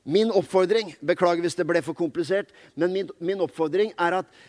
Min 0.04 0.32
oppfordring 0.32 0.92
Beklager 1.04 1.44
hvis 1.44 1.56
det 1.56 1.66
ble 1.68 1.80
for 1.84 1.96
komplisert, 1.96 2.50
men 2.76 2.92
min, 2.92 3.12
min 3.24 3.40
oppfordring 3.44 3.94
er 4.00 4.20
at 4.20 4.42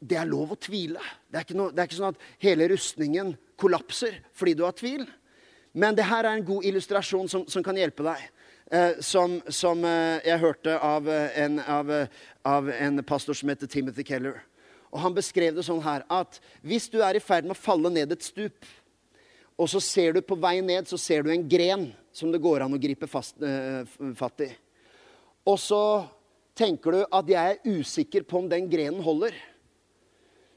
det 0.00 0.16
er 0.16 0.28
lov 0.28 0.54
å 0.54 0.58
tvile. 0.58 1.02
Det 1.28 1.42
er, 1.42 1.56
noe, 1.58 1.74
det 1.74 1.82
er, 1.82 1.88
ikke 1.90 1.98
sånn 1.98 2.14
at 2.14 2.28
hele 2.42 2.70
rustningen 2.72 3.34
kollapser 3.60 4.16
fordi 4.32 4.56
du 4.56 4.64
har 4.64 4.74
tvil. 4.78 5.04
Men 5.76 5.94
det 5.94 6.08
her 6.08 6.24
er 6.26 6.38
en 6.38 6.46
god 6.46 6.66
illustrasjon 6.66 7.28
som, 7.30 7.44
som 7.50 7.62
kan 7.62 7.78
hjelpe 7.78 8.06
deg. 8.06 8.22
Eh, 8.70 9.00
som, 9.04 9.36
som 9.50 9.84
eh, 9.86 10.22
jeg 10.26 10.42
hørte 10.42 10.76
av 10.78 11.10
en, 11.10 11.60
av, 11.60 11.92
av 12.46 12.70
en 12.70 13.02
pastor 13.06 13.36
som 13.36 13.52
heter 13.52 13.70
Timothy 13.70 14.06
Keller. 14.06 14.40
Og 14.90 14.98
Han 15.04 15.14
beskrev 15.14 15.54
det 15.54 15.66
sånn 15.66 15.82
her 15.84 16.02
at 16.10 16.40
hvis 16.66 16.88
du 16.90 16.98
er 17.04 17.18
i 17.18 17.22
ferd 17.22 17.46
med 17.46 17.54
å 17.54 17.60
falle 17.60 17.92
ned 17.94 18.14
et 18.14 18.26
stup 18.26 18.66
og 19.60 19.68
så 19.68 19.80
ser 19.84 20.16
du 20.16 20.22
på 20.24 20.38
vei 20.40 20.58
ned 20.64 20.88
så 20.88 20.96
ser 21.00 21.26
du 21.26 21.30
en 21.34 21.44
gren 21.44 21.90
som 22.16 22.32
det 22.32 22.40
går 22.40 22.64
an 22.64 22.74
å 22.74 22.80
gripe 22.80 23.06
fast, 23.10 23.36
eh, 23.44 23.84
fatt 24.16 24.46
i. 24.46 24.48
Og 25.44 25.58
så 25.60 25.82
tenker 26.56 26.96
du 26.96 27.00
at 27.04 27.28
jeg 27.28 27.58
er 27.58 27.78
usikker 27.78 28.24
på 28.24 28.40
om 28.40 28.48
den 28.48 28.68
grenen 28.72 29.02
holder. 29.04 29.36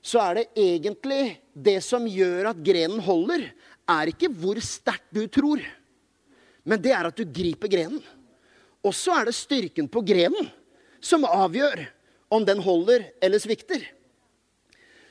Så 0.03 0.19
er 0.23 0.39
det 0.39 0.45
egentlig 0.59 1.37
det 1.53 1.77
som 1.83 2.07
gjør 2.07 2.51
at 2.51 2.63
grenen 2.63 3.03
holder, 3.03 3.45
er 3.83 4.11
ikke 4.11 4.31
hvor 4.31 4.59
sterkt 4.63 5.11
du 5.11 5.25
tror, 5.27 5.59
men 6.63 6.79
det 6.79 6.93
er 6.95 7.09
at 7.09 7.17
du 7.19 7.27
griper 7.27 7.67
grenen. 7.67 7.99
Og 8.83 8.95
så 8.95 9.15
er 9.19 9.27
det 9.27 9.35
styrken 9.35 9.89
på 9.91 10.03
grenen 10.03 10.47
som 11.03 11.27
avgjør 11.27 11.83
om 12.31 12.43
den 12.47 12.63
holder 12.63 13.09
eller 13.23 13.39
svikter. 13.43 13.83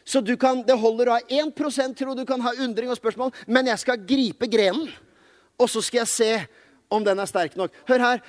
Så 0.05 0.23
kan, 0.39 0.63
det 0.67 0.77
holder 0.79 1.09
å 1.09 1.17
ha 1.17 1.23
1% 1.31 1.97
tro, 1.99 2.15
du 2.15 2.25
kan 2.27 2.43
ha 2.43 2.55
undring 2.65 2.91
og 2.91 2.99
spørsmål, 2.99 3.33
men 3.47 3.71
jeg 3.71 3.83
skal 3.85 4.03
gripe 4.07 4.49
grenen. 4.51 4.91
Og 5.61 5.71
så 5.71 5.83
skal 5.85 6.03
jeg 6.03 6.11
se 6.11 6.33
om 6.93 7.05
den 7.05 7.23
er 7.23 7.31
sterk 7.31 7.57
nok. 7.59 7.75
Hør 7.89 8.07
her. 8.09 8.23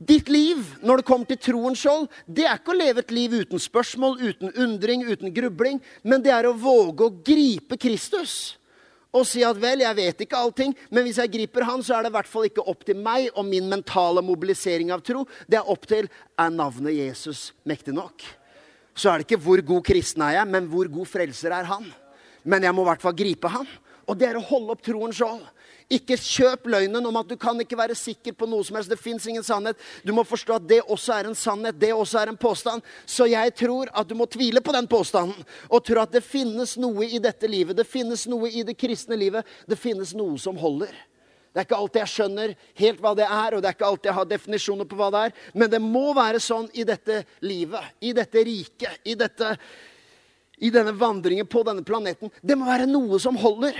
Ditt 0.00 0.30
liv 0.32 0.62
når 0.80 1.00
det 1.00 1.08
kommer 1.10 1.28
til 1.28 1.40
troens 1.44 1.80
skjold, 1.82 2.06
det 2.24 2.46
er 2.48 2.56
ikke 2.56 2.72
å 2.72 2.78
leve 2.78 3.02
et 3.02 3.12
liv 3.12 3.34
uten 3.42 3.60
spørsmål, 3.60 4.16
uten 4.30 4.54
undring, 4.56 5.04
uten 5.04 5.32
grubling, 5.36 5.76
men 6.00 6.24
det 6.24 6.32
er 6.32 6.48
å 6.48 6.56
våge 6.56 7.04
å 7.04 7.12
gripe 7.24 7.76
Kristus. 7.80 8.56
Og 9.12 9.26
si 9.28 9.42
at 9.44 9.58
vel, 9.60 9.82
jeg 9.84 9.98
vet 9.98 10.24
ikke 10.24 10.40
allting, 10.40 10.72
men 10.88 11.04
hvis 11.04 11.20
jeg 11.20 11.34
griper 11.34 11.66
han, 11.68 11.84
så 11.84 11.98
er 11.98 12.06
det 12.06 12.14
i 12.14 12.16
hvert 12.16 12.30
fall 12.30 12.48
ikke 12.48 12.64
opp 12.72 12.86
til 12.88 12.96
meg 12.96 13.28
og 13.34 13.44
min 13.44 13.68
mentale 13.68 14.24
mobilisering 14.24 14.94
av 14.94 15.04
tro. 15.04 15.26
Det 15.50 15.60
er 15.60 15.68
opp 15.68 15.88
til 15.90 16.08
er 16.08 16.54
navnet 16.54 16.96
Jesus 16.96 17.50
mektig 17.68 17.96
nok 17.96 18.39
så 19.00 19.10
er 19.10 19.20
det 19.20 19.28
ikke 19.28 19.40
hvor 19.40 19.62
god 19.64 19.84
kristen 19.86 20.24
er 20.26 20.40
jeg, 20.40 20.48
men 20.52 20.68
hvor 20.68 20.90
god 20.92 21.08
frelser 21.08 21.54
er 21.56 21.68
han. 21.70 21.86
Men 22.44 22.64
jeg 22.64 22.76
må 22.76 22.84
i 22.84 22.90
hvert 22.90 23.04
fall 23.04 23.16
gripe 23.16 23.48
han. 23.52 23.68
Og 24.10 24.18
det 24.18 24.26
er 24.26 24.38
å 24.38 24.44
holde 24.44 24.74
opp 24.74 24.82
troen 24.84 25.12
sjøl. 25.14 25.40
Ikke 25.90 26.16
kjøp 26.18 26.68
løgnen 26.70 27.06
om 27.06 27.16
at 27.18 27.30
du 27.30 27.36
kan 27.38 27.58
ikke 27.62 27.78
være 27.78 27.96
sikker 27.98 28.34
på 28.38 28.46
noe 28.50 28.62
som 28.66 28.76
helst. 28.78 28.90
Det 28.90 28.98
fins 28.98 29.26
ingen 29.30 29.44
sannhet. 29.46 29.78
Du 30.06 30.12
må 30.14 30.24
forstå 30.26 30.58
at 30.58 30.66
det 30.70 30.80
også 30.82 31.14
er 31.16 31.30
en 31.30 31.38
sannhet. 31.38 31.78
Det 31.78 31.92
også 31.94 32.20
er 32.20 32.32
en 32.32 32.38
påstand. 32.38 32.84
Så 33.06 33.26
jeg 33.30 33.54
tror 33.58 33.90
at 33.90 34.10
du 34.10 34.14
må 34.18 34.28
tvile 34.30 34.62
på 34.62 34.74
den 34.74 34.86
påstanden. 34.90 35.38
Og 35.70 35.84
tro 35.86 36.02
at 36.02 36.14
det 36.14 36.22
finnes 36.26 36.76
noe 36.78 37.06
i 37.06 37.22
dette 37.22 37.50
livet. 37.50 37.78
Det 37.78 37.86
finnes 37.88 38.26
noe 38.30 38.50
i 38.50 38.64
det 38.66 38.76
kristne 38.78 39.18
livet. 39.18 39.46
Det 39.66 39.78
finnes 39.78 40.14
noe 40.18 40.38
som 40.42 40.58
holder. 40.58 40.94
Det 41.50 41.58
er 41.58 41.66
ikke 41.66 41.78
alltid 41.82 42.00
jeg 42.04 42.12
skjønner 42.12 42.52
helt 42.78 43.00
hva 43.02 43.10
det 43.18 43.26
er, 43.26 43.54
og 43.54 43.62
det 43.62 43.70
er 43.70 43.74
ikke 43.74 43.86
alltid 43.88 44.08
jeg 44.10 44.16
har 44.20 44.28
definisjoner 44.30 44.86
på 44.86 44.98
hva 45.00 45.08
det 45.10 45.22
er. 45.26 45.32
Men 45.58 45.72
det 45.72 45.80
må 45.82 46.04
være 46.14 46.42
sånn 46.42 46.68
i 46.78 46.84
dette 46.86 47.24
livet, 47.42 47.96
i 48.06 48.12
dette 48.14 48.44
riket, 48.46 49.00
i, 49.02 49.16
dette, 49.18 49.48
i 50.62 50.70
denne 50.70 50.94
vandringen 50.94 51.48
på 51.50 51.64
denne 51.66 51.82
planeten. 51.86 52.30
Det 52.38 52.58
må 52.58 52.70
være 52.70 52.86
noe 52.86 53.18
som 53.22 53.38
holder. 53.40 53.74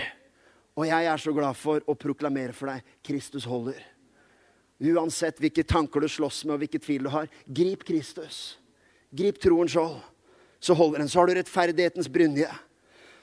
Og 0.75 0.89
jeg 0.89 1.07
er 1.13 1.23
så 1.23 1.35
glad 1.37 1.59
for 1.59 1.87
å 1.87 1.95
proklamere 1.99 2.57
for 2.57 2.73
deg 2.73 2.99
Kristus 3.07 3.47
holder. 3.47 3.79
Uansett 4.81 5.39
hvilke 5.43 5.63
tanker 5.69 6.03
du 6.03 6.09
slåss 6.09 6.43
med, 6.47 6.57
og 6.57 6.65
hvilke 6.65 6.81
tvil 6.83 7.07
du 7.07 7.13
har, 7.13 7.31
grip 7.47 7.85
Kristus. 7.87 8.57
Grip 9.15 9.39
troens 9.43 9.75
skjold, 9.75 9.99
så 10.63 10.75
holder 10.75 11.03
den. 11.03 11.11
Så 11.11 11.21
har 11.21 11.31
du 11.31 11.37
rettferdighetens 11.37 12.09
brynje. 12.11 12.49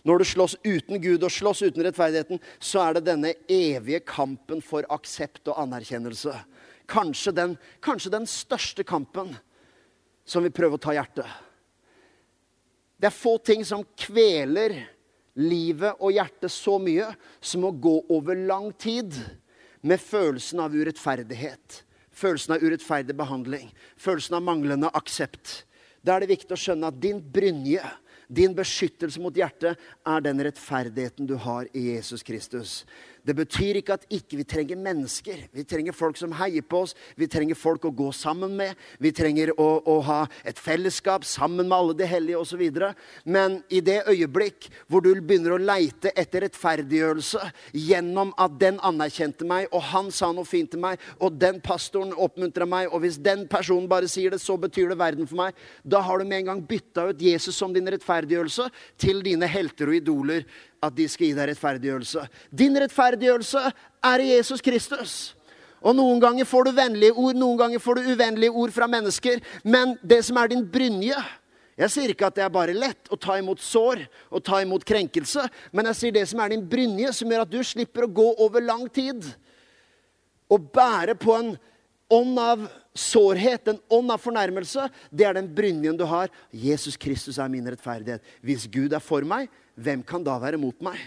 Når 0.08 0.22
du 0.22 0.26
slåss 0.26 0.56
uten 0.63 1.02
Gud 1.04 1.26
og 1.26 1.34
slåss 1.34 1.65
uten 1.65 1.84
rettferdigheten, 1.84 2.39
så 2.63 2.86
er 2.86 2.96
det 2.96 3.08
denne 3.10 3.34
evige 3.52 4.00
kampen 4.08 4.62
for 4.63 4.88
aksept 4.93 5.50
og 5.52 5.60
anerkjennelse. 5.65 6.32
Kanskje 6.88 7.34
den, 7.36 7.58
kanskje 7.84 8.13
den 8.13 8.28
største 8.30 8.86
kampen 8.88 9.34
som 10.28 10.46
vi 10.48 10.54
prøver 10.54 10.80
å 10.80 10.86
ta 10.86 10.96
hjertet. 10.96 11.28
Det 12.98 13.12
er 13.12 13.17
få 13.17 13.36
ting 13.43 13.65
som 13.67 13.84
kveler 14.00 14.80
livet 15.38 16.00
og 16.00 16.15
hjertet 16.15 16.56
så 16.56 16.78
mye 16.82 17.12
som 17.43 17.67
å 17.67 17.76
gå 17.76 18.00
over 18.13 18.39
lang 18.48 18.72
tid 18.80 19.12
med 19.86 20.02
følelsen 20.02 20.63
av 20.63 20.74
urettferdighet. 20.74 21.84
Følelsen 22.17 22.56
av 22.56 22.63
urettferdig 22.63 23.13
behandling. 23.17 23.70
Følelsen 24.00 24.39
av 24.39 24.48
manglende 24.48 24.89
aksept. 24.98 25.65
Da 26.02 26.15
er 26.15 26.24
det 26.24 26.32
viktig 26.32 26.56
å 26.56 26.63
skjønne 26.63 26.89
at 26.89 27.02
din 27.04 27.20
brynje 27.22 27.84
din 28.27 28.55
beskyttelse 28.55 29.21
mot 29.23 29.35
hjertet 29.35 29.79
er 30.05 30.23
den 30.23 30.43
rettferdigheten 30.43 31.27
du 31.29 31.35
har 31.39 31.69
i 31.73 31.93
Jesus 31.93 32.23
Kristus. 32.27 32.81
Det 33.27 33.35
betyr 33.35 33.81
ikke 33.81 33.97
at 33.97 34.05
ikke 34.13 34.39
vi 34.39 34.45
trenger 34.47 34.79
mennesker. 34.79 35.41
Vi 35.51 35.65
trenger 35.67 35.95
folk 35.95 36.15
som 36.19 36.31
heier 36.39 36.63
på 36.63 36.85
oss. 36.85 36.95
Vi 37.19 37.27
trenger 37.27 37.59
folk 37.59 37.83
å 37.85 37.91
gå 37.91 38.07
sammen 38.15 38.53
med. 38.55 38.77
Vi 39.03 39.11
trenger 39.15 39.51
å, 39.59 39.67
å 39.83 39.97
ha 40.07 40.19
et 40.47 40.59
fellesskap 40.61 41.25
sammen 41.27 41.67
med 41.67 41.75
alle 41.75 41.97
de 41.99 42.07
hellige 42.07 42.39
osv. 42.39 42.63
Men 43.27 43.59
i 43.67 43.81
det 43.83 43.99
øyeblikk 44.07 44.69
hvor 44.87 45.03
du 45.03 45.11
begynner 45.19 45.57
å 45.57 45.59
leite 45.59 46.13
etter 46.15 46.45
rettferdiggjørelse 46.45 47.51
gjennom 47.75 48.31
at 48.39 48.55
den 48.61 48.79
anerkjente 48.85 49.47
meg, 49.47 49.67
og 49.75 49.83
han 49.91 50.11
sa 50.13 50.31
noe 50.31 50.47
fint 50.47 50.71
til 50.71 50.83
meg, 50.83 51.01
og 51.19 51.35
den 51.41 51.59
pastoren 51.63 52.15
oppmuntra 52.15 52.67
meg, 52.69 52.87
og 52.93 53.03
hvis 53.03 53.19
den 53.23 53.43
personen 53.51 53.89
bare 53.91 54.07
sier 54.11 54.31
det, 54.31 54.41
så 54.43 54.55
betyr 54.61 54.93
det 54.93 54.99
verden 55.01 55.27
for 55.27 55.41
meg, 55.41 55.59
da 55.83 56.01
har 56.05 56.19
du 56.19 56.27
med 56.27 56.45
en 56.45 56.53
gang 56.53 56.63
bytta 56.69 57.09
ut 57.11 57.27
Jesus 57.27 57.59
som 57.59 57.75
din 57.75 57.87
rettferdiggjørelse 57.91 58.69
til 59.01 59.23
dine 59.25 59.49
helter 59.51 59.91
og 59.91 59.99
idoler 59.99 60.47
at 60.83 60.93
de 60.95 61.07
skal 61.09 61.29
gi 61.29 61.35
deg 61.37 61.49
rettferdiggjørelse. 61.51 62.27
Din 62.53 62.77
rettferdiggjørelse 62.77 63.63
er 64.11 64.23
i 64.23 64.31
Jesus 64.35 64.63
Kristus. 64.63 65.15
Og 65.81 65.95
Noen 65.97 66.21
ganger 66.21 66.47
får 66.47 66.67
du 66.67 66.75
vennlige 66.77 67.15
ord, 67.15 67.37
noen 67.37 67.59
ganger 67.59 67.81
får 67.81 67.99
du 67.99 68.13
uvennlige 68.13 68.53
ord 68.53 68.73
fra 68.73 68.87
mennesker. 68.89 69.41
Men 69.63 69.95
det 70.01 70.23
som 70.25 70.39
er 70.41 70.53
din 70.53 70.65
brynje 70.65 71.17
Jeg 71.77 71.93
sier 71.93 72.09
ikke 72.09 72.25
at 72.25 72.33
det 72.33 72.41
er 72.41 72.49
bare 72.49 72.73
lett 72.73 73.11
å 73.13 73.17
ta 73.21 73.35
imot 73.37 73.59
sår 73.61 73.99
og 74.33 74.41
ta 74.41 74.63
imot 74.63 74.81
krenkelse, 74.81 75.43
men 75.69 75.85
jeg 75.91 75.97
sier 75.99 76.15
det 76.15 76.23
som 76.25 76.39
er 76.41 76.49
din 76.49 76.63
brynje, 76.65 77.11
som 77.13 77.29
gjør 77.29 77.43
at 77.43 77.51
du 77.51 77.59
slipper 77.61 78.07
å 78.07 78.09
gå 78.09 78.25
over 78.41 78.65
lang 78.65 78.87
tid 78.89 79.27
og 80.49 80.71
bære 80.73 81.13
på 81.21 81.35
en 81.35 81.51
ånd 82.09 82.39
av 82.41 82.65
sårhet, 82.97 83.69
en 83.69 83.79
ånd 83.93 84.09
av 84.09 84.23
fornærmelse. 84.23 84.87
Det 85.13 85.27
er 85.27 85.37
den 85.37 85.51
brynjen 85.53 85.97
du 85.99 86.05
har. 86.09 86.31
Jesus 86.49 86.97
Kristus 86.97 87.37
er 87.37 87.51
min 87.51 87.69
rettferdighet. 87.69 88.25
Hvis 88.41 88.65
Gud 88.71 88.97
er 88.97 89.03
for 89.03 89.21
meg, 89.27 89.51
hvem 89.77 90.03
kan 90.05 90.25
da 90.25 90.35
være 90.41 90.59
mot 90.59 90.77
meg? 90.85 90.97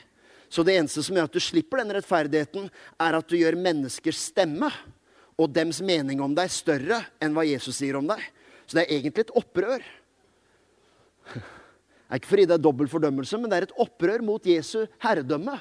Så 0.50 0.64
det 0.66 0.76
eneste 0.78 1.02
som 1.06 1.14
gjør 1.14 1.28
at 1.28 1.36
du 1.36 1.42
slipper 1.42 1.82
den 1.82 1.92
rettferdigheten, 1.94 2.66
er 2.98 3.18
at 3.18 3.28
du 3.30 3.36
gjør 3.38 3.58
menneskers 3.58 4.18
stemme 4.30 4.70
og 5.40 5.50
dems 5.54 5.78
mening 5.84 6.22
om 6.22 6.34
deg 6.36 6.50
større 6.52 7.04
enn 7.22 7.34
hva 7.36 7.46
Jesus 7.46 7.78
sier 7.78 7.98
om 8.00 8.08
deg. 8.10 8.22
Så 8.66 8.76
det 8.76 8.84
er 8.84 8.96
egentlig 8.96 9.26
et 9.26 9.34
opprør. 9.38 9.84
Det 11.30 12.16
er 12.16 12.18
ikke 12.18 12.32
fordi 12.32 12.46
det 12.50 12.56
er 12.56 12.62
dobbel 12.62 12.90
fordømmelse, 12.90 13.38
men 13.38 13.50
det 13.50 13.58
er 13.58 13.68
et 13.68 13.76
opprør 13.78 14.22
mot 14.26 14.46
Jesu 14.46 14.82
herredømme. 15.02 15.54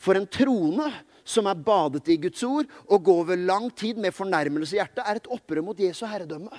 For 0.00 0.16
en 0.16 0.28
trone 0.28 0.88
som 1.24 1.48
er 1.48 1.60
badet 1.60 2.08
i 2.12 2.18
Guds 2.20 2.42
ord, 2.44 2.68
og 2.88 3.04
går 3.04 3.20
over 3.22 3.40
lang 3.40 3.70
tid 3.76 4.00
med 4.00 4.16
fornærmelse 4.16 4.76
i 4.76 4.80
hjertet, 4.80 5.04
er 5.04 5.20
et 5.20 5.28
opprør 5.32 5.64
mot 5.64 5.80
Jesu 5.80 6.04
herredømme. 6.08 6.52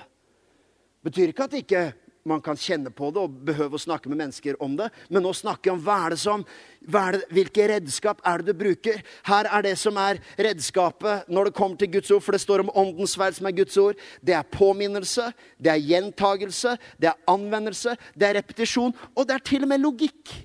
Betyr 1.06 1.30
ikke 1.30 1.46
at 1.46 1.58
ikke 1.58 1.82
man 2.28 2.42
kan 2.44 2.58
kjenne 2.58 2.90
på 2.94 3.10
det 3.14 3.22
og 3.22 3.36
behøve 3.46 3.78
å 3.78 3.82
snakke 3.82 4.10
med 4.10 4.20
mennesker 4.20 4.58
om 4.62 4.74
det. 4.78 4.88
Men 5.08 5.24
nå 5.24 5.32
snakker 5.36 5.70
jeg 5.70 5.76
om 5.76 5.84
hva 5.86 5.98
er 6.06 6.14
det 6.14 6.18
som, 6.20 6.42
er 6.86 7.16
det, 7.16 7.22
hvilke 7.34 7.68
redskap 7.70 8.20
er 8.26 8.42
det 8.42 8.52
du 8.52 8.60
bruker. 8.60 8.98
Her 9.28 9.48
er 9.48 9.66
det 9.66 9.76
som 9.80 9.98
er 10.00 10.20
redskapet 10.48 11.30
når 11.32 11.50
det 11.50 11.56
kommer 11.58 11.80
til 11.80 11.92
Guds 11.94 12.10
ord, 12.14 12.24
for 12.26 12.36
det 12.36 12.42
står 12.42 12.64
om 12.64 12.74
åndens 12.74 13.14
sverd, 13.16 13.38
som 13.38 13.48
er 13.48 13.56
Guds 13.60 13.78
ord. 13.82 14.02
Det 14.20 14.36
er 14.36 14.50
påminnelse, 14.52 15.30
det 15.62 15.72
er 15.72 15.86
gjentagelse, 15.92 16.76
det 17.00 17.12
er 17.12 17.24
anvendelse, 17.30 17.96
det 18.14 18.28
er 18.28 18.38
repetisjon, 18.40 18.94
og 19.14 19.28
det 19.28 19.38
er 19.38 19.48
til 19.52 19.66
og 19.66 19.72
med 19.72 19.84
logikk. 19.84 20.36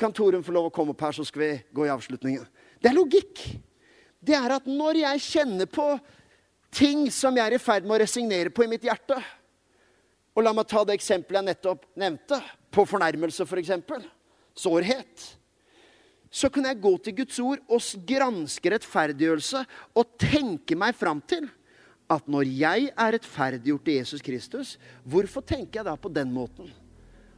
Kan 0.00 0.14
Torunn 0.14 0.42
få 0.44 0.56
lov 0.56 0.72
å 0.72 0.74
komme 0.74 0.94
opp 0.94 1.06
her, 1.06 1.14
så 1.14 1.26
skal 1.26 1.44
vi 1.44 1.52
gå 1.74 1.86
i 1.86 1.92
avslutningen. 1.94 2.48
Det 2.82 2.90
er 2.90 2.98
logikk. 2.98 3.46
Det 4.24 4.34
er 4.36 4.56
at 4.56 4.66
når 4.68 5.02
jeg 5.04 5.24
kjenner 5.28 5.68
på 5.70 5.86
ting 6.74 7.06
som 7.12 7.36
jeg 7.36 7.46
er 7.46 7.56
i 7.56 7.62
ferd 7.62 7.86
med 7.86 7.96
å 7.96 8.02
resignere 8.02 8.50
på 8.50 8.64
i 8.64 8.70
mitt 8.70 8.84
hjerte, 8.86 9.20
og 10.34 10.42
la 10.42 10.52
meg 10.54 10.66
ta 10.68 10.82
det 10.86 10.96
eksempelet 10.98 11.40
jeg 11.40 11.48
nettopp 11.52 11.86
nevnte, 12.00 12.40
på 12.74 12.84
fornærmelse 12.90 13.46
f.eks. 13.46 13.70
Sårhet. 14.58 15.26
Så 16.34 16.50
kunne 16.50 16.72
jeg 16.72 16.82
gå 16.82 16.90
til 16.98 17.14
Guds 17.20 17.36
ord 17.38 17.60
og 17.70 18.06
granske 18.08 18.72
rettferdiggjørelse 18.74 19.60
og 19.94 20.16
tenke 20.18 20.74
meg 20.78 20.96
fram 20.98 21.20
til 21.22 21.46
at 22.10 22.26
når 22.28 22.48
jeg 22.50 22.88
er 22.90 23.14
rettferdiggjort 23.14 23.90
i 23.90 23.98
Jesus 24.00 24.24
Kristus, 24.24 24.74
hvorfor 25.06 25.44
tenker 25.46 25.80
jeg 25.80 25.86
da 25.86 25.94
på 25.96 26.10
den 26.12 26.32
måten? 26.34 26.72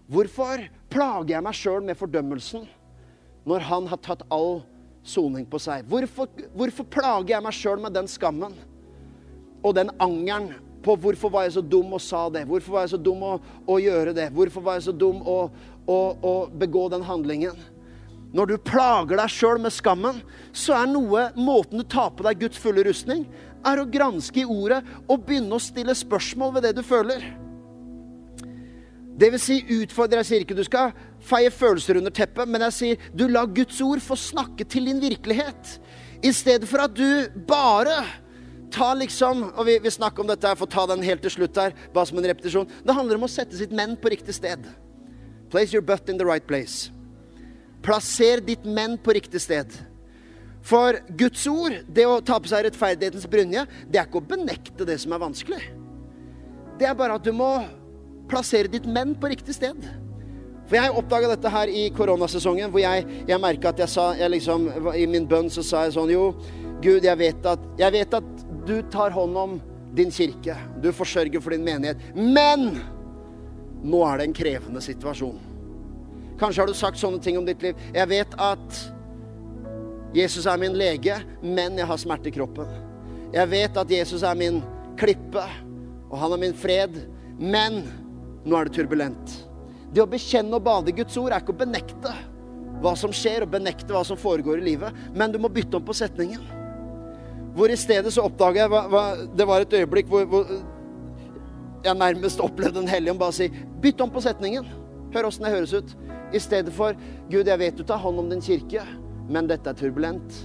Hvorfor 0.09 0.65
plager 0.91 1.35
jeg 1.35 1.45
meg 1.45 1.59
sjøl 1.59 1.85
med 1.85 1.99
fordømmelsen 1.99 2.65
når 3.47 3.69
han 3.69 3.91
har 3.91 4.01
tatt 4.03 4.25
all 4.33 4.63
soning 5.07 5.45
på 5.47 5.61
seg? 5.63 5.85
Hvorfor, 5.91 6.33
hvorfor 6.57 6.89
plager 6.97 7.37
jeg 7.37 7.45
meg 7.45 7.59
sjøl 7.61 7.85
med 7.85 7.95
den 7.95 8.09
skammen 8.11 8.57
og 9.67 9.75
den 9.75 9.91
angeren 10.03 10.53
på 10.87 10.95
hvorfor 11.03 11.33
var 11.35 11.47
jeg 11.47 11.57
så 11.57 11.63
dum 11.67 11.97
og 11.97 12.03
sa 12.03 12.27
det. 12.31 12.45
Hvorfor 12.47 12.77
var 12.77 12.85
jeg 12.85 12.95
så 12.95 13.01
dum 13.03 13.25
å, 13.27 13.33
å 13.67 13.79
gjøre 13.83 14.13
det? 14.15 14.29
Hvorfor 14.35 14.63
var 14.63 14.77
jeg 14.79 14.87
så 14.87 14.95
dum 14.95 15.19
å, 15.27 15.39
å, 15.91 15.99
å 16.15 16.35
begå 16.55 16.87
den 16.93 17.03
handlingen? 17.07 17.59
Når 18.37 18.53
du 18.53 18.57
plager 18.69 19.19
deg 19.19 19.33
sjøl 19.33 19.59
med 19.63 19.75
skammen, 19.75 20.21
så 20.55 20.77
er 20.79 20.91
noe 20.91 21.31
måten 21.39 21.81
du 21.81 21.87
tar 21.89 22.13
på 22.15 22.27
deg 22.27 22.45
Guds 22.45 22.61
fulle 22.61 22.85
rustning, 22.87 23.25
er 23.67 23.81
å 23.81 23.89
granske 23.91 24.45
i 24.45 24.47
ordet 24.47 24.83
og 25.09 25.25
begynne 25.27 25.57
å 25.57 25.63
stille 25.63 25.95
spørsmål 25.97 26.55
ved 26.57 26.69
det 26.69 26.77
du 26.79 26.85
føler. 26.87 27.25
Det 29.17 29.31
vil 29.33 29.41
si 29.41 29.57
utfordre. 29.79 30.21
Jeg 30.21 30.29
sier 30.29 30.45
ikke 30.45 30.59
du 30.59 30.65
skal 30.67 30.93
feie 31.25 31.51
følelser 31.51 31.99
under 31.99 32.13
teppet, 32.15 32.47
men 32.47 32.67
jeg 32.69 32.77
sier 32.77 33.09
du 33.17 33.25
la 33.33 33.47
Guds 33.49 33.81
ord 33.83 34.03
få 34.05 34.19
snakke 34.21 34.67
til 34.69 34.91
din 34.91 35.01
virkelighet. 35.03 35.79
I 36.23 36.33
stedet 36.37 36.69
for 36.69 36.85
at 36.85 36.95
du 36.95 37.41
bare 37.49 37.97
ta 38.73 38.93
liksom 38.95 39.43
Og 39.53 39.63
vi, 39.69 39.79
vi 39.83 39.93
snakker 39.93 40.23
om 40.23 40.31
dette 40.31 40.49
her, 40.49 40.59
for 40.59 40.67
å 40.69 40.75
ta 40.75 40.87
den 40.91 41.05
helt 41.07 41.23
til 41.25 41.33
slutt 41.39 41.59
her, 41.61 41.75
bare 41.95 42.11
som 42.11 42.19
en 42.21 42.29
repetisjon. 42.31 42.69
Det 42.85 42.97
handler 42.97 43.21
om 43.21 43.27
å 43.29 43.33
sette 43.33 43.59
sitt 43.59 43.75
menn 43.75 43.97
på 44.01 44.13
riktig 44.13 44.37
sted. 44.37 44.67
Place 45.51 45.75
your 45.75 45.85
butt 45.85 46.09
in 46.11 46.19
the 46.19 46.27
right 46.27 46.47
place. 46.47 46.91
Plasser 47.87 48.43
ditt 48.43 48.65
menn 48.67 48.97
på 48.99 49.15
riktig 49.15 49.41
sted. 49.45 49.71
For 50.67 50.99
Guds 51.15 51.45
ord, 51.47 51.77
det 51.87 52.07
å 52.09 52.19
ta 52.27 52.41
på 52.43 52.51
seg 52.51 52.65
rettferdighetens 52.67 53.29
brynje, 53.31 53.63
det 53.87 54.01
er 54.01 54.09
ikke 54.09 54.19
å 54.19 54.29
benekte 54.35 54.87
det 54.89 54.99
som 54.99 55.15
er 55.15 55.23
vanskelig. 55.23 55.61
Det 56.81 56.89
er 56.89 56.97
bare 56.99 57.21
at 57.21 57.25
du 57.25 57.31
må 57.37 57.51
plassere 58.27 58.71
ditt 58.73 58.89
menn 58.91 59.15
på 59.15 59.31
riktig 59.31 59.55
sted. 59.55 59.79
For 60.67 60.79
jeg 60.81 60.95
oppdaga 60.99 61.31
dette 61.31 61.51
her 61.53 61.71
i 61.71 61.87
koronasesongen, 61.95 62.73
hvor 62.75 62.83
jeg, 62.83 63.07
jeg 63.29 63.43
merka 63.43 63.71
at 63.71 63.85
jeg 63.85 63.93
sa 63.93 64.09
jeg 64.19 64.33
liksom, 64.35 64.67
I 64.99 65.07
min 65.07 65.29
bønn 65.31 65.51
så 65.53 65.63
sa 65.63 65.85
jeg 65.87 65.95
sånn 65.95 66.11
Jo, 66.11 66.33
Gud, 66.83 67.07
jeg 67.07 67.19
vet 67.21 67.47
at, 67.47 67.63
jeg 67.79 67.95
vet 67.95 68.17
at 68.19 68.46
du 68.67 68.81
tar 68.93 69.15
hånd 69.15 69.39
om 69.39 69.59
din 69.97 70.11
kirke. 70.13 70.57
Du 70.83 70.91
forsørger 70.93 71.41
for 71.41 71.55
din 71.55 71.65
menighet. 71.65 72.01
Men 72.15 72.77
nå 73.87 74.03
er 74.09 74.19
det 74.19 74.29
en 74.29 74.37
krevende 74.37 74.83
situasjon. 74.85 75.39
Kanskje 76.41 76.63
har 76.63 76.69
du 76.69 76.77
sagt 76.77 77.01
sånne 77.01 77.23
ting 77.23 77.39
om 77.39 77.47
ditt 77.47 77.63
liv. 77.65 77.79
Jeg 77.95 78.11
vet 78.11 78.35
at 78.43 78.81
Jesus 80.17 80.47
er 80.49 80.61
min 80.61 80.77
lege, 80.77 81.17
men 81.43 81.79
jeg 81.81 81.89
har 81.89 82.01
smerte 82.01 82.31
i 82.31 82.35
kroppen. 82.35 82.69
Jeg 83.35 83.51
vet 83.53 83.79
at 83.81 83.91
Jesus 83.93 84.25
er 84.25 84.37
min 84.39 84.63
klippe, 85.01 85.43
og 86.09 86.19
han 86.21 86.37
er 86.37 86.41
min 86.41 86.57
fred, 86.57 87.01
men 87.37 87.83
nå 88.47 88.57
er 88.57 88.69
det 88.69 88.77
turbulent. 88.79 89.35
Det 89.93 90.03
å 90.03 90.09
bekjenne 90.11 90.57
og 90.57 90.65
bade 90.67 90.93
i 90.93 90.97
Guds 90.97 91.17
ord 91.21 91.33
er 91.33 91.43
ikke 91.43 91.55
å 91.57 91.63
benekte 91.65 92.13
hva 92.83 92.93
som 92.99 93.13
skjer, 93.15 93.45
og 93.45 93.53
benekte 93.55 93.93
hva 93.93 94.05
som 94.05 94.21
foregår 94.21 94.61
i 94.61 94.71
livet, 94.73 94.97
men 95.17 95.33
du 95.33 95.41
må 95.41 95.51
bytte 95.53 95.79
om 95.79 95.85
på 95.85 95.97
setningen. 95.97 96.45
Hvor 97.57 97.73
i 97.73 97.79
stedet 97.81 98.13
så 98.13 98.27
oppdaga 98.29 98.65
jeg 98.65 98.73
hva, 98.73 98.83
hva, 98.93 99.05
Det 99.33 99.47
var 99.49 99.65
et 99.65 99.77
øyeblikk 99.79 100.11
hvor, 100.13 100.27
hvor 100.29 100.51
jeg 101.87 101.97
nærmest 101.97 102.43
opplevde 102.47 102.83
Den 102.83 102.91
hellige 102.91 103.15
ånd 103.15 103.23
bare 103.23 103.37
si 103.37 103.49
Bytt 103.83 104.01
om 104.05 104.13
på 104.13 104.21
setningen. 104.25 104.67
Hør 105.15 105.31
åssen 105.31 105.47
det 105.47 105.55
høres 105.55 105.75
ut. 105.77 105.97
I 106.35 106.41
stedet 106.43 106.73
for 106.75 106.97
Gud, 107.31 107.47
jeg 107.47 107.59
vet 107.61 107.77
du 107.79 107.85
tar 107.87 108.01
hånd 108.03 108.19
om 108.19 108.31
din 108.31 108.43
kirke, 108.43 108.83
men 109.31 109.47
dette 109.49 109.71
er 109.71 109.79
turbulent. 109.79 110.41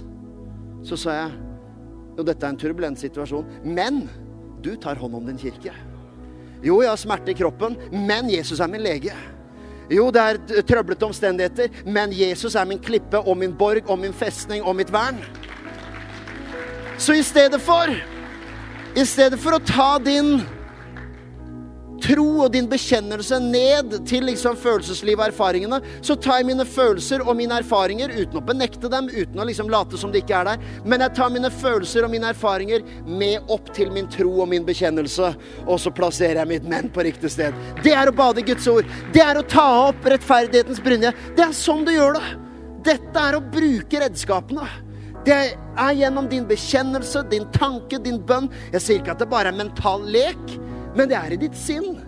Så 0.86 0.96
sa 0.96 1.16
jeg 1.16 1.32
jo, 2.16 2.24
dette 2.24 2.46
er 2.46 2.52
en 2.52 2.60
turbulent 2.60 3.00
situasjon, 3.00 3.48
men 3.64 4.04
du 4.62 4.76
tar 4.80 5.00
hånd 5.00 5.16
om 5.18 5.26
din 5.26 5.40
kirke. 5.40 5.74
Jo, 6.62 6.78
jeg 6.84 6.92
har 6.92 7.00
smerte 7.00 7.32
i 7.32 7.36
kroppen, 7.36 7.74
men 7.90 8.30
Jesus 8.30 8.60
er 8.62 8.70
min 8.70 8.84
lege. 8.84 9.16
Jo, 9.90 10.06
det 10.14 10.22
er 10.22 10.62
trøblete 10.68 11.08
omstendigheter, 11.08 11.82
men 11.84 12.14
Jesus 12.14 12.54
er 12.54 12.68
min 12.68 12.80
klippe 12.80 13.18
og 13.18 13.36
min 13.40 13.56
borg 13.58 13.90
og 13.90 13.98
min 13.98 14.14
festning 14.14 14.62
og 14.62 14.76
mitt 14.78 14.92
vern. 14.94 15.18
Så 16.98 17.14
i 17.14 17.22
stedet 17.22 17.60
for 17.62 17.90
I 18.94 19.06
stedet 19.08 19.40
for 19.40 19.56
å 19.56 19.62
ta 19.64 19.96
din 20.02 20.42
tro 22.02 22.26
og 22.42 22.50
din 22.52 22.66
bekjennelse 22.70 23.38
ned 23.44 23.94
til 24.08 24.26
liksom 24.26 24.56
følelseslivet 24.58 25.20
og 25.22 25.30
erfaringene, 25.30 25.78
så 26.04 26.16
tar 26.18 26.40
jeg 26.40 26.48
mine 26.50 26.66
følelser 26.66 27.22
og 27.22 27.36
mine 27.38 27.60
erfaringer 27.62 28.12
uten 28.16 28.40
å 28.40 28.44
benekte 28.44 28.90
dem, 28.92 29.08
uten 29.12 29.40
å 29.40 29.46
liksom 29.48 29.70
late 29.72 30.00
som 30.00 30.12
de 30.12 30.22
ikke 30.22 30.40
er 30.40 30.50
der. 30.50 30.68
Men 30.84 31.04
jeg 31.06 31.16
tar 31.18 31.32
mine 31.34 31.52
følelser 31.62 32.06
og 32.06 32.12
mine 32.14 32.32
erfaringer 32.34 32.84
med 33.06 33.52
opp 33.52 33.72
til 33.76 33.92
min 33.94 34.10
tro 34.12 34.34
og 34.42 34.50
min 34.50 34.66
bekjennelse. 34.66 35.32
Og 35.66 35.82
så 35.82 35.94
plasserer 35.94 36.42
jeg 36.42 36.52
mitt 36.56 36.68
menn 36.68 36.90
på 36.92 37.06
riktig 37.06 37.32
sted. 37.36 37.56
Det 37.84 37.94
er 37.96 38.10
å 38.10 38.16
bade 38.16 38.42
i 38.42 38.48
Guds 38.50 38.68
ord. 38.72 38.88
Det 39.14 39.22
er 39.24 39.38
å 39.38 39.46
ta 39.46 39.68
opp 39.88 40.08
rettferdighetens 40.12 40.82
brynje. 40.82 41.14
Det 41.36 41.46
er 41.46 41.56
sånn 41.56 41.86
du 41.86 41.94
gjør 41.94 42.18
det. 42.18 42.38
Dette 42.92 43.28
er 43.28 43.38
å 43.38 43.44
bruke 43.46 44.02
redskapene. 44.02 44.66
Det 45.26 45.34
er 45.34 45.92
gjennom 45.94 46.26
din 46.30 46.46
bekjennelse, 46.48 47.22
din 47.30 47.46
tanke, 47.54 48.00
din 48.02 48.18
bønn. 48.26 48.48
Jeg 48.72 48.82
sier 48.82 49.02
ikke 49.02 49.14
at 49.14 49.22
det 49.22 49.30
bare 49.30 49.52
er 49.52 49.58
mental 49.58 50.02
lek. 50.10 50.56
Men 50.96 51.08
det 51.10 51.18
er 51.18 51.34
i 51.34 51.40
ditt 51.40 51.56
sinn. 51.56 52.00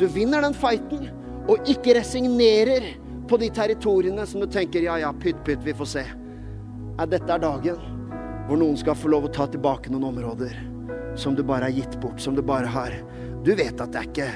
Du 0.00 0.06
vinner 0.12 0.44
den 0.44 0.56
fighten, 0.56 1.08
og 1.48 1.68
ikke 1.70 1.94
resignerer 1.98 2.94
på 3.28 3.38
de 3.40 3.50
territoriene 3.54 4.26
som 4.28 4.42
du 4.42 4.48
tenker 4.50 4.84
ja, 4.84 4.98
ja, 5.00 5.12
pytt, 5.12 5.38
pytt, 5.46 5.62
vi 5.64 5.74
får 5.76 5.90
se. 5.90 6.04
Ja, 6.96 7.06
dette 7.08 7.28
er 7.32 7.42
dagen 7.42 7.78
hvor 8.46 8.58
noen 8.60 8.76
skal 8.78 8.94
få 8.94 9.10
lov 9.10 9.26
å 9.26 9.32
ta 9.34 9.48
tilbake 9.50 9.90
noen 9.90 10.06
områder 10.12 10.54
som 11.18 11.34
du 11.34 11.42
bare 11.46 11.66
har 11.66 11.74
gitt 11.74 11.96
bort, 12.02 12.20
som 12.22 12.36
du 12.36 12.44
bare 12.46 12.68
har 12.70 12.94
Du 13.46 13.54
vet 13.54 13.80
at 13.80 13.92
det 13.94 14.00
er 14.00 14.06
ikke 14.10 14.28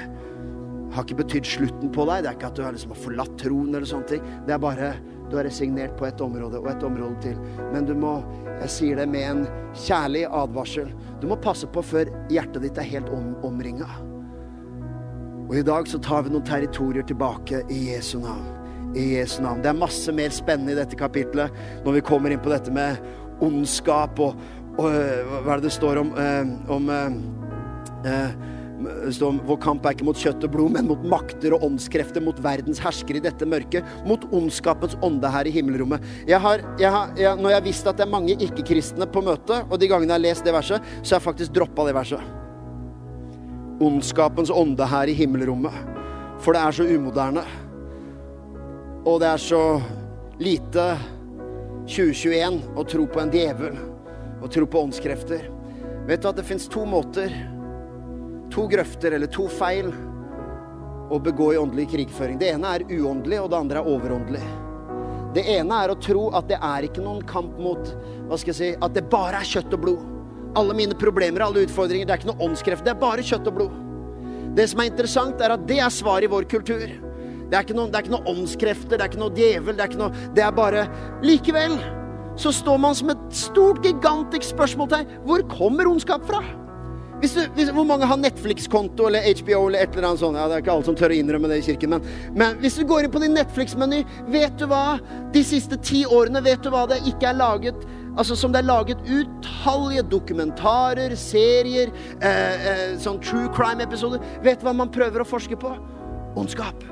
har 0.91 1.05
ikke 1.05 1.21
betydd 1.21 1.47
slutten 1.47 1.91
på 1.91 2.05
deg. 2.07 2.23
Det 2.23 2.29
er 2.29 2.37
ikke 2.37 2.49
at 2.49 2.57
du 2.57 2.63
har 2.63 2.75
liksom 2.75 2.93
forlatt 2.99 3.33
troen 3.39 3.71
eller 3.71 3.87
sånne 3.87 4.07
ting. 4.09 4.29
Det 4.47 4.55
er 4.55 4.61
bare 4.61 4.91
du 5.31 5.37
har 5.39 5.47
resignert 5.47 5.95
på 5.99 6.05
et 6.07 6.21
område 6.21 6.59
og 6.59 6.69
et 6.71 6.83
område 6.83 7.15
til. 7.23 7.39
Men 7.71 7.87
du 7.87 7.93
må, 7.97 8.17
jeg 8.61 8.71
sier 8.75 9.01
det 9.01 9.07
med 9.09 9.27
en 9.29 9.43
kjærlig 9.85 10.25
advarsel, 10.27 10.91
du 11.21 11.27
må 11.31 11.39
passe 11.41 11.69
på 11.71 11.83
før 11.85 12.11
hjertet 12.33 12.65
ditt 12.65 12.79
er 12.81 12.89
helt 12.89 13.11
om, 13.15 13.33
omringa. 13.47 13.89
Og 15.47 15.57
i 15.59 15.65
dag 15.67 15.87
så 15.89 15.99
tar 16.03 16.25
vi 16.25 16.33
noen 16.33 16.47
territorier 16.47 17.03
tilbake 17.07 17.63
i 17.71 17.81
Jesu 17.91 18.17
navn. 18.23 18.45
I 18.95 19.17
Jesu 19.17 19.41
navn. 19.43 19.63
Det 19.63 19.71
er 19.71 19.79
masse 19.79 20.11
mer 20.15 20.31
spennende 20.35 20.75
i 20.75 20.79
dette 20.79 20.99
kapitlet 20.99 21.51
når 21.85 21.99
vi 21.99 22.05
kommer 22.07 22.31
inn 22.31 22.43
på 22.43 22.51
dette 22.51 22.71
med 22.75 22.99
ondskap 23.43 24.19
og, 24.21 24.39
og 24.77 24.87
hva 24.87 25.55
er 25.55 25.61
det 25.61 25.69
det 25.69 25.75
står 25.75 25.99
om, 26.03 26.11
om, 26.71 26.91
om 26.91 27.19
eh 28.87 29.39
vår 29.47 29.57
kamp 29.61 29.85
er 29.85 29.95
ikke 29.95 30.07
mot 30.07 30.17
kjøtt 30.17 30.43
og 30.47 30.51
blod, 30.53 30.71
men 30.75 30.87
mot 30.87 31.03
makter 31.03 31.53
og 31.53 31.63
åndskrefter, 31.63 32.23
mot 32.23 32.37
verdens 32.43 32.79
herskere 32.79 33.17
i 33.17 33.23
dette 33.23 33.45
mørket, 33.45 33.85
mot 34.05 34.23
ondskapens 34.31 34.97
ånde 35.01 35.29
her 35.29 35.47
i 35.47 35.53
himmelrommet. 35.55 36.03
Jeg 36.27 36.39
har, 36.39 36.63
jeg 36.79 36.91
har, 36.91 37.13
jeg, 37.17 37.37
når 37.37 37.49
jeg 37.49 37.59
har 37.59 37.65
visst 37.65 37.87
at 37.87 37.97
det 37.97 38.05
er 38.05 38.13
mange 38.13 38.37
ikke-kristne 38.37 39.07
på 39.07 39.23
møtet, 39.25 39.65
og 39.69 39.79
de 39.79 39.89
gangene 39.91 40.13
jeg 40.13 40.19
har 40.19 40.27
lest 40.27 40.45
det 40.45 40.55
verset, 40.55 40.91
så 41.01 41.15
har 41.15 41.19
jeg 41.19 41.27
faktisk 41.29 41.55
droppa 41.55 41.87
det 41.87 41.95
verset. 41.97 42.21
Ondskapens 43.81 44.53
ånde 44.53 44.85
her 44.85 45.09
i 45.09 45.17
himmelrommet. 45.17 45.73
For 46.41 46.53
det 46.53 46.61
er 46.61 46.75
så 46.75 46.85
umoderne. 46.89 47.45
Og 49.05 49.19
det 49.21 49.29
er 49.29 49.41
så 49.41 49.63
lite 50.41 50.85
2021 51.89 52.61
å 52.77 52.85
tro 52.85 53.07
på 53.09 53.21
en 53.21 53.33
djevel. 53.33 53.77
Å 54.41 54.49
tro 54.49 54.67
på 54.69 54.85
åndskrefter. 54.85 55.49
Vet 56.07 56.21
du 56.21 56.29
at 56.29 56.37
det 56.37 56.45
fins 56.47 56.67
to 56.69 56.85
måter 56.89 57.33
to 58.51 58.67
grøfter 58.71 59.15
eller 59.17 59.31
to 59.31 59.47
feil 59.51 59.91
å 61.11 61.19
begå 61.19 61.51
i 61.53 61.59
åndelig 61.59 61.89
krigføring. 61.91 62.39
Det 62.39 62.51
ene 62.53 62.75
er 62.75 62.85
uåndelig, 62.87 63.41
og 63.41 63.51
det 63.51 63.59
andre 63.59 63.81
er 63.81 63.91
overåndelig. 63.91 64.43
Det 65.35 65.43
ene 65.53 65.77
er 65.83 65.91
å 65.91 65.99
tro 65.99 66.25
at 66.35 66.47
det 66.49 66.57
er 66.59 66.87
ikke 66.87 67.03
noen 67.03 67.21
kamp 67.27 67.59
mot 67.59 67.93
hva 68.27 68.39
skal 68.39 68.51
jeg 68.51 68.57
si, 68.57 68.71
At 68.83 68.95
det 68.95 69.07
bare 69.11 69.39
er 69.39 69.47
kjøtt 69.47 69.75
og 69.75 69.83
blod. 69.85 70.09
Alle 70.59 70.75
mine 70.75 70.95
problemer, 70.99 71.43
alle 71.45 71.63
utfordringer. 71.63 72.07
Det 72.07 72.15
er 72.15 72.19
ikke 72.19 72.31
noe 72.33 72.47
åndskreft. 72.49 72.83
Det 72.83 72.91
er 72.91 72.99
bare 72.99 73.23
kjøtt 73.23 73.47
og 73.47 73.55
blod. 73.59 73.79
Det 74.55 74.67
som 74.67 74.83
er 74.83 74.91
interessant, 74.91 75.39
er 75.39 75.55
at 75.55 75.63
det 75.67 75.79
er 75.79 75.93
svaret 75.95 76.27
i 76.27 76.31
vår 76.31 76.47
kultur. 76.51 76.83
Det 76.83 77.57
er 77.57 77.63
ikke 77.63 77.75
noen, 77.75 77.91
det 77.91 78.11
noe 78.11 78.27
åndskrefter, 78.31 78.95
det 78.95 79.03
er 79.03 79.11
ikke 79.11 79.23
noe 79.23 79.35
djevel, 79.35 79.75
det 79.75 79.83
er 79.83 79.91
ikke 79.91 79.99
noe 79.99 80.27
Det 80.35 80.43
er 80.43 80.53
bare 80.55 80.85
Likevel 81.23 81.75
så 82.39 82.51
står 82.55 82.77
man 82.79 82.95
som 82.95 83.11
et 83.11 83.23
stort, 83.35 83.81
gigantisk 83.83 84.53
spørsmålstegn. 84.53 85.09
Hvor 85.27 85.43
kommer 85.51 85.89
ondskap 85.91 86.23
fra? 86.27 86.39
Hvis 87.21 87.35
du, 87.37 87.41
hvis, 87.55 87.69
hvor 87.69 87.85
mange 87.85 88.07
har 88.09 88.17
Netflix-konto 88.17 89.05
eller 89.07 89.25
HBO 89.37 89.67
eller 89.67 89.83
et 89.85 89.95
eller 89.95 90.09
annet 90.09 90.23
sånt? 90.23 90.39
Ja, 90.39 90.47
det 90.49 90.57
er 90.57 90.63
ikke 90.63 90.73
alle 90.73 90.87
som 90.87 90.97
tør 90.97 91.13
å 91.13 91.17
innrømme 91.21 91.51
det 91.51 91.59
i 91.61 91.65
kirken, 91.69 91.93
men, 91.93 92.11
men 92.33 92.59
hvis 92.63 92.79
du 92.79 92.85
går 92.89 93.05
inn 93.05 93.13
på 93.13 93.21
din 93.21 93.35
Netflix-meny, 93.37 94.01
vet 94.33 94.57
du 94.57 94.65
hva? 94.71 94.97
De 95.35 95.43
siste 95.45 95.77
ti 95.85 96.01
årene, 96.09 96.41
vet 96.45 96.63
du 96.65 96.71
hva 96.73 96.87
det 96.89 97.03
ikke 97.11 97.29
er 97.29 97.37
laget 97.41 97.85
Altså 98.19 98.35
som 98.35 98.51
det 98.51 98.59
er 98.59 98.67
laget 98.67 98.97
utallige 99.07 100.03
dokumentarer, 100.11 101.13
serier, 101.15 101.93
eh, 102.19 102.65
eh, 102.71 102.81
sånn 102.99 103.21
true 103.23 103.47
crime-episoder. 103.55 104.19
Vet 104.43 104.59
du 104.59 104.67
hva 104.67 104.73
man 104.75 104.91
prøver 104.91 105.23
å 105.23 105.27
forske 105.27 105.55
på? 105.55 105.71
Ondskap. 106.35 106.83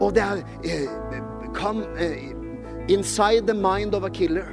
Og 0.00 0.14
det 0.14 0.22
er 0.22 0.44
eh, 0.62 0.86
come, 1.56 1.82
eh, 1.98 2.30
Inside 2.90 3.46
the 3.46 3.54
mind 3.54 3.94
of 3.94 4.04
a 4.04 4.10
killer. 4.10 4.46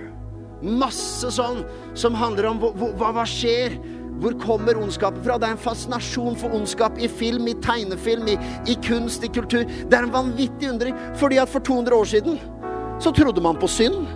Masse 0.61 1.29
sånn 1.33 1.61
som 1.97 2.17
handler 2.17 2.49
om 2.49 2.59
hva, 2.61 3.11
hva 3.13 3.25
skjer 3.29 3.77
hvor 4.21 4.35
kommer 4.41 4.79
ondskapen 4.81 5.23
fra? 5.25 5.37
Det 5.37 5.49
er 5.49 5.55
en 5.55 5.61
fascinasjon 5.61 6.37
for 6.39 6.55
ondskap 6.57 6.97
i 6.97 7.09
film, 7.09 7.47
i 7.47 7.57
tegnefilm, 7.63 8.29
i, 8.33 8.37
i, 8.65 8.77
kunst, 8.85 9.25
i 9.25 9.31
kultur. 9.33 9.65
Det 9.67 9.93
er 9.93 10.07
en 10.07 10.13
vanvittig 10.13 10.71
undring. 10.71 10.97
Fordi 11.19 11.37
at 11.41 11.51
for 11.51 11.63
200 11.65 11.95
år 11.97 12.09
siden 12.13 12.39
så 13.03 13.13
trodde 13.13 13.43
man 13.43 13.59
på 13.61 13.69
synd. 13.69 14.07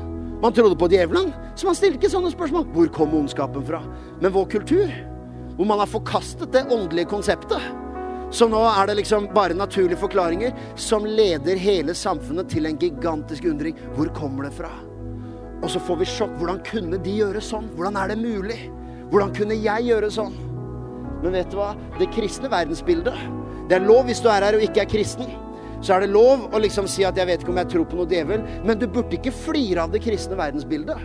Man 0.42 0.56
trodde 0.58 0.80
på 0.80 0.90
djevelen. 0.90 1.30
Så 1.56 1.70
man 1.70 1.78
stilte 1.78 2.02
ikke 2.02 2.14
sånne 2.14 2.34
spørsmål. 2.34 2.66
Hvor 2.74 2.90
kom 2.96 3.14
ondskapen 3.20 3.66
fra? 3.68 3.84
Men 4.24 4.34
vår 4.34 4.50
kultur, 4.58 4.90
hvor 5.56 5.70
man 5.70 5.84
har 5.84 5.92
forkastet 5.92 6.50
det 6.56 6.66
åndelige 6.74 7.12
konseptet 7.12 7.62
så 8.32 8.48
nå 8.48 8.60
er 8.64 8.88
det 8.88 8.94
liksom 9.02 9.26
bare 9.36 9.56
naturlige 9.60 10.00
forklaringer 10.00 10.54
som 10.80 11.04
leder 11.04 11.60
hele 11.60 11.92
samfunnet 11.96 12.48
til 12.50 12.66
en 12.66 12.78
gigantisk 12.80 13.44
undring. 13.52 13.76
Hvor 13.98 14.08
kommer 14.16 14.48
det 14.48 14.54
fra? 14.56 14.70
Og 15.60 15.68
så 15.74 15.82
får 15.84 16.00
vi 16.00 16.08
sjokk. 16.08 16.38
Hvordan 16.40 16.62
kunne 16.64 17.00
de 17.04 17.18
gjøre 17.18 17.42
sånn? 17.44 17.68
Hvordan 17.76 18.00
er 18.00 18.14
det 18.14 18.22
mulig? 18.22 18.62
Hvordan 19.12 19.34
kunne 19.36 19.58
jeg 19.60 19.90
gjøre 19.90 20.08
sånn? 20.14 20.36
Men 21.22 21.36
vet 21.36 21.52
du 21.52 21.58
hva? 21.60 21.74
Det 22.00 22.08
kristne 22.16 22.50
verdensbildet 22.50 23.18
Det 23.68 23.76
er 23.78 23.84
lov 23.84 24.08
hvis 24.08 24.22
du 24.24 24.30
er 24.32 24.46
her 24.46 24.56
og 24.58 24.64
ikke 24.64 24.86
er 24.86 24.90
kristen. 24.90 25.28
Så 25.82 25.96
er 25.96 26.04
det 26.04 26.14
lov 26.14 26.48
å 26.54 26.60
liksom 26.62 26.88
si 26.88 27.04
at 27.04 27.16
'jeg 27.16 27.28
vet 27.28 27.42
ikke 27.42 27.52
om 27.52 27.58
jeg 27.58 27.70
tror 27.70 27.86
på 27.86 27.98
noe 27.98 28.06
djevel', 28.06 28.66
men 28.66 28.78
du 28.78 28.88
burde 28.88 29.18
ikke 29.18 29.32
flire 29.32 29.84
av 29.84 29.92
det 29.92 30.02
kristne 30.02 30.38
verdensbildet. 30.38 30.98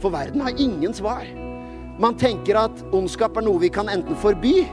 For 0.00 0.10
verden 0.10 0.40
har 0.40 0.50
ingen 0.50 0.92
svar. 0.92 1.24
Man 1.98 2.14
tenker 2.14 2.56
at 2.56 2.82
ondskap 2.92 3.36
er 3.36 3.42
noe 3.42 3.58
vi 3.58 3.68
kan 3.68 3.88
enten 3.88 4.14
forby 4.14 4.66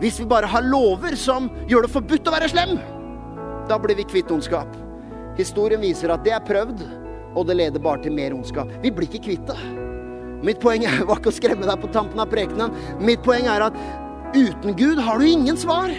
Hvis 0.00 0.20
vi 0.20 0.26
bare 0.26 0.46
har 0.46 0.60
lover 0.60 1.16
som 1.16 1.50
gjør 1.66 1.82
det 1.82 1.90
forbudt 1.90 2.28
å 2.28 2.32
være 2.32 2.48
slem, 2.48 2.78
da 3.66 3.78
blir 3.78 3.96
vi 3.96 4.04
kvitt 4.04 4.30
ondskap. 4.30 4.68
Historien 5.38 5.80
viser 5.80 6.10
at 6.10 6.22
det 6.22 6.32
er 6.32 6.40
prøvd, 6.40 6.82
og 7.34 7.46
det 7.46 7.56
leder 7.56 7.80
bare 7.80 8.02
til 8.02 8.12
mer 8.12 8.34
ondskap. 8.34 8.68
Vi 8.82 8.90
blir 8.90 9.08
ikke 9.08 9.24
kvitt 9.24 9.46
det. 9.46 9.85
Mitt 10.46 10.60
poeng 10.62 10.86
er, 10.86 11.04
var 11.08 11.20
ikke 11.20 11.32
å 11.32 11.38
skremme 11.38 11.68
deg 11.68 11.80
på 11.82 11.92
tampen 11.94 12.22
av 12.22 12.30
prekenen. 12.32 12.74
Mitt 13.02 13.24
poeng 13.26 13.48
er 13.50 13.68
at 13.68 13.80
uten 14.36 14.76
Gud 14.78 15.00
har 15.02 15.18
du 15.18 15.26
ingen 15.28 15.58
svar. 15.58 15.92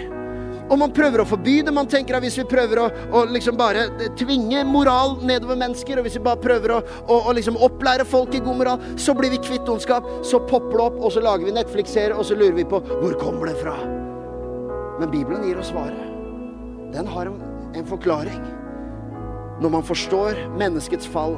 Og 0.67 0.75
man 0.81 0.91
prøver 0.91 1.21
å 1.23 1.27
forby 1.27 1.61
det. 1.63 1.71
Man 1.71 1.87
tenker 1.87 2.17
at 2.17 2.25
hvis 2.25 2.37
vi 2.41 2.43
prøver 2.49 2.81
å, 2.81 2.87
å 3.15 3.23
liksom 3.31 3.55
bare 3.59 3.85
tvinge 4.19 4.65
moral 4.67 5.15
nedover 5.27 5.59
mennesker, 5.59 5.99
og 5.99 6.07
hvis 6.07 6.17
vi 6.19 6.25
bare 6.25 6.41
prøver 6.43 6.73
å, 6.75 6.81
å, 7.07 7.19
å 7.29 7.35
liksom 7.35 7.59
opplære 7.63 8.07
folk 8.07 8.35
i 8.35 8.43
god 8.43 8.59
moral, 8.59 8.83
så 8.99 9.15
blir 9.15 9.31
vi 9.31 9.39
kvitt 9.43 9.69
ondskap. 9.71 10.07
Så 10.27 10.41
popper 10.49 10.75
det 10.75 10.87
opp, 10.89 10.99
og 10.99 11.15
så 11.15 11.23
lager 11.23 11.47
vi 11.47 11.55
Netflix-serier, 11.55 12.17
og 12.17 12.27
så 12.27 12.35
lurer 12.35 12.57
vi 12.59 12.67
på 12.67 12.81
hvor 12.83 13.15
kommer 13.21 13.51
det 13.51 13.55
fra. 13.61 13.77
Men 14.99 15.11
Bibelen 15.13 15.47
gir 15.47 15.59
oss 15.61 15.71
svaret. 15.71 16.03
Den 16.91 17.07
har 17.15 17.31
en, 17.31 17.39
en 17.77 17.87
forklaring. 17.87 18.43
Når 19.63 19.71
man 19.73 19.87
forstår 19.87 20.43
menneskets 20.59 21.07
fall, 21.09 21.37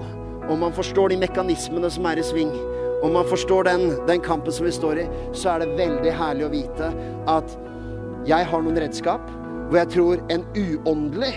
og 0.49 0.57
man 0.57 0.74
forstår 0.74 1.14
de 1.14 1.22
mekanismene 1.22 1.91
som 1.93 2.07
er 2.10 2.20
i 2.20 2.26
sving, 2.26 2.49
om 3.04 3.14
man 3.14 3.28
forstår 3.30 3.64
den, 3.64 3.93
den, 4.08 4.22
kampen 4.22 4.54
som 4.54 4.66
vi 4.66 4.72
står 4.76 5.00
i, 5.00 5.06
så 5.34 5.54
er 5.54 5.64
det 5.64 5.78
veldig 5.80 6.16
herlig 6.20 6.47
å 6.47 6.52
vite 6.54 6.89
at 7.32 7.56
jeg 8.28 8.50
har 8.52 8.66
noen 8.66 8.80
redskap 8.82 9.30
hvor 9.70 9.80
jeg 9.80 9.91
tror 9.93 10.22
en 10.34 10.43
uåndelig 10.58 11.34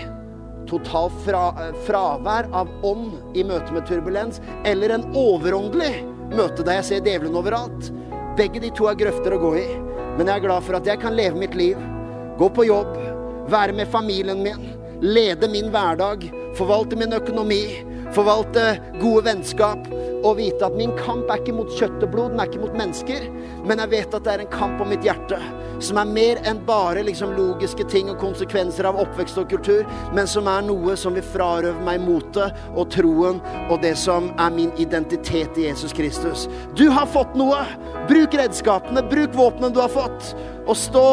total 0.67 1.11
fra, 1.23 1.43
fravær 1.85 2.49
av 2.55 2.71
ånd 2.87 3.37
i 3.37 3.43
møte 3.45 3.75
med 3.75 3.85
turbulens, 3.87 4.41
eller 4.65 4.95
en 4.95 5.05
overåndelig 5.17 5.93
møte 6.33 6.65
der 6.65 6.79
jeg 6.79 6.87
ser 6.89 7.05
djevelen 7.05 7.37
overalt. 7.37 7.91
Begge 8.39 8.61
de 8.63 8.71
to 8.73 8.87
er 8.89 8.97
grøfter 8.97 9.35
å 9.35 9.41
gå 9.43 9.51
i. 9.61 9.67
Men 10.17 10.29
jeg 10.29 10.39
er 10.39 10.45
glad 10.45 10.65
for 10.65 10.77
at 10.77 10.87
jeg 10.89 11.01
kan 11.01 11.15
leve 11.17 11.39
mitt 11.39 11.55
liv, 11.57 11.77
gå 12.37 12.49
på 12.53 12.67
jobb, 12.67 12.95
være 13.49 13.75
med 13.77 13.89
familien 13.93 14.43
min, 14.45 14.71
lede 15.01 15.49
min 15.51 15.71
hverdag, 15.73 16.25
forvalte 16.57 16.97
min 16.97 17.15
økonomi, 17.17 17.63
forvalte 18.13 18.75
gode 19.01 19.25
vennskap, 19.27 19.89
å 20.23 20.33
vite 20.37 20.65
at 20.65 20.77
min 20.77 20.93
kamp 20.99 21.29
er 21.31 21.41
ikke 21.41 21.55
mot 21.57 21.71
kjøtt 21.77 22.03
og 22.05 22.13
blod, 22.13 22.33
den 22.33 22.41
er 22.43 22.49
ikke 22.49 22.63
mot 22.63 22.79
mennesker, 22.79 23.27
men 23.67 23.83
jeg 23.83 23.93
vet 23.93 24.15
at 24.15 24.25
det 24.25 24.33
er 24.33 24.45
en 24.45 24.53
kamp 24.53 24.81
om 24.83 24.91
mitt 24.93 25.05
hjerte 25.05 25.39
som 25.83 25.97
er 25.99 26.07
mer 26.07 26.39
enn 26.47 26.61
bare 26.67 27.03
liksom 27.03 27.33
logiske 27.37 27.85
ting 27.91 28.09
og 28.11 28.19
konsekvenser 28.21 28.87
av 28.87 28.99
oppvekst 29.01 29.39
og 29.41 29.49
kultur, 29.51 29.83
men 30.15 30.29
som 30.29 30.47
er 30.51 30.63
noe 30.65 30.95
som 30.99 31.17
vil 31.17 31.25
frarøve 31.33 31.83
meg 31.83 32.01
motet 32.03 32.55
og 32.71 32.89
troen 32.93 33.41
og 33.67 33.75
det 33.83 33.95
som 33.99 34.31
er 34.39 34.55
min 34.55 34.71
identitet 34.81 35.59
i 35.59 35.67
Jesus 35.67 35.95
Kristus. 35.95 36.47
Du 36.77 36.89
har 36.93 37.09
fått 37.09 37.35
noe! 37.39 37.63
Bruk 38.09 38.35
redskapene, 38.35 39.03
bruk 39.07 39.35
våpnene 39.37 39.71
du 39.73 39.79
har 39.79 39.91
fått, 39.91 40.33
og 40.67 40.75
stå 40.77 41.05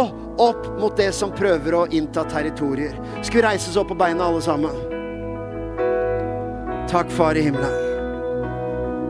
opp 0.42 0.66
mot 0.80 0.96
det 0.98 1.10
som 1.14 1.34
prøver 1.34 1.76
å 1.76 1.84
innta 1.94 2.24
territorier. 2.30 2.96
Skal 3.22 3.40
vi 3.40 3.46
reises 3.46 3.78
opp 3.78 3.92
på 3.92 3.98
beina, 3.98 4.26
alle 4.26 4.42
sammen? 4.42 4.74
Takk, 6.90 7.14
Far 7.14 7.38
i 7.38 7.46
himmelen. 7.46 7.89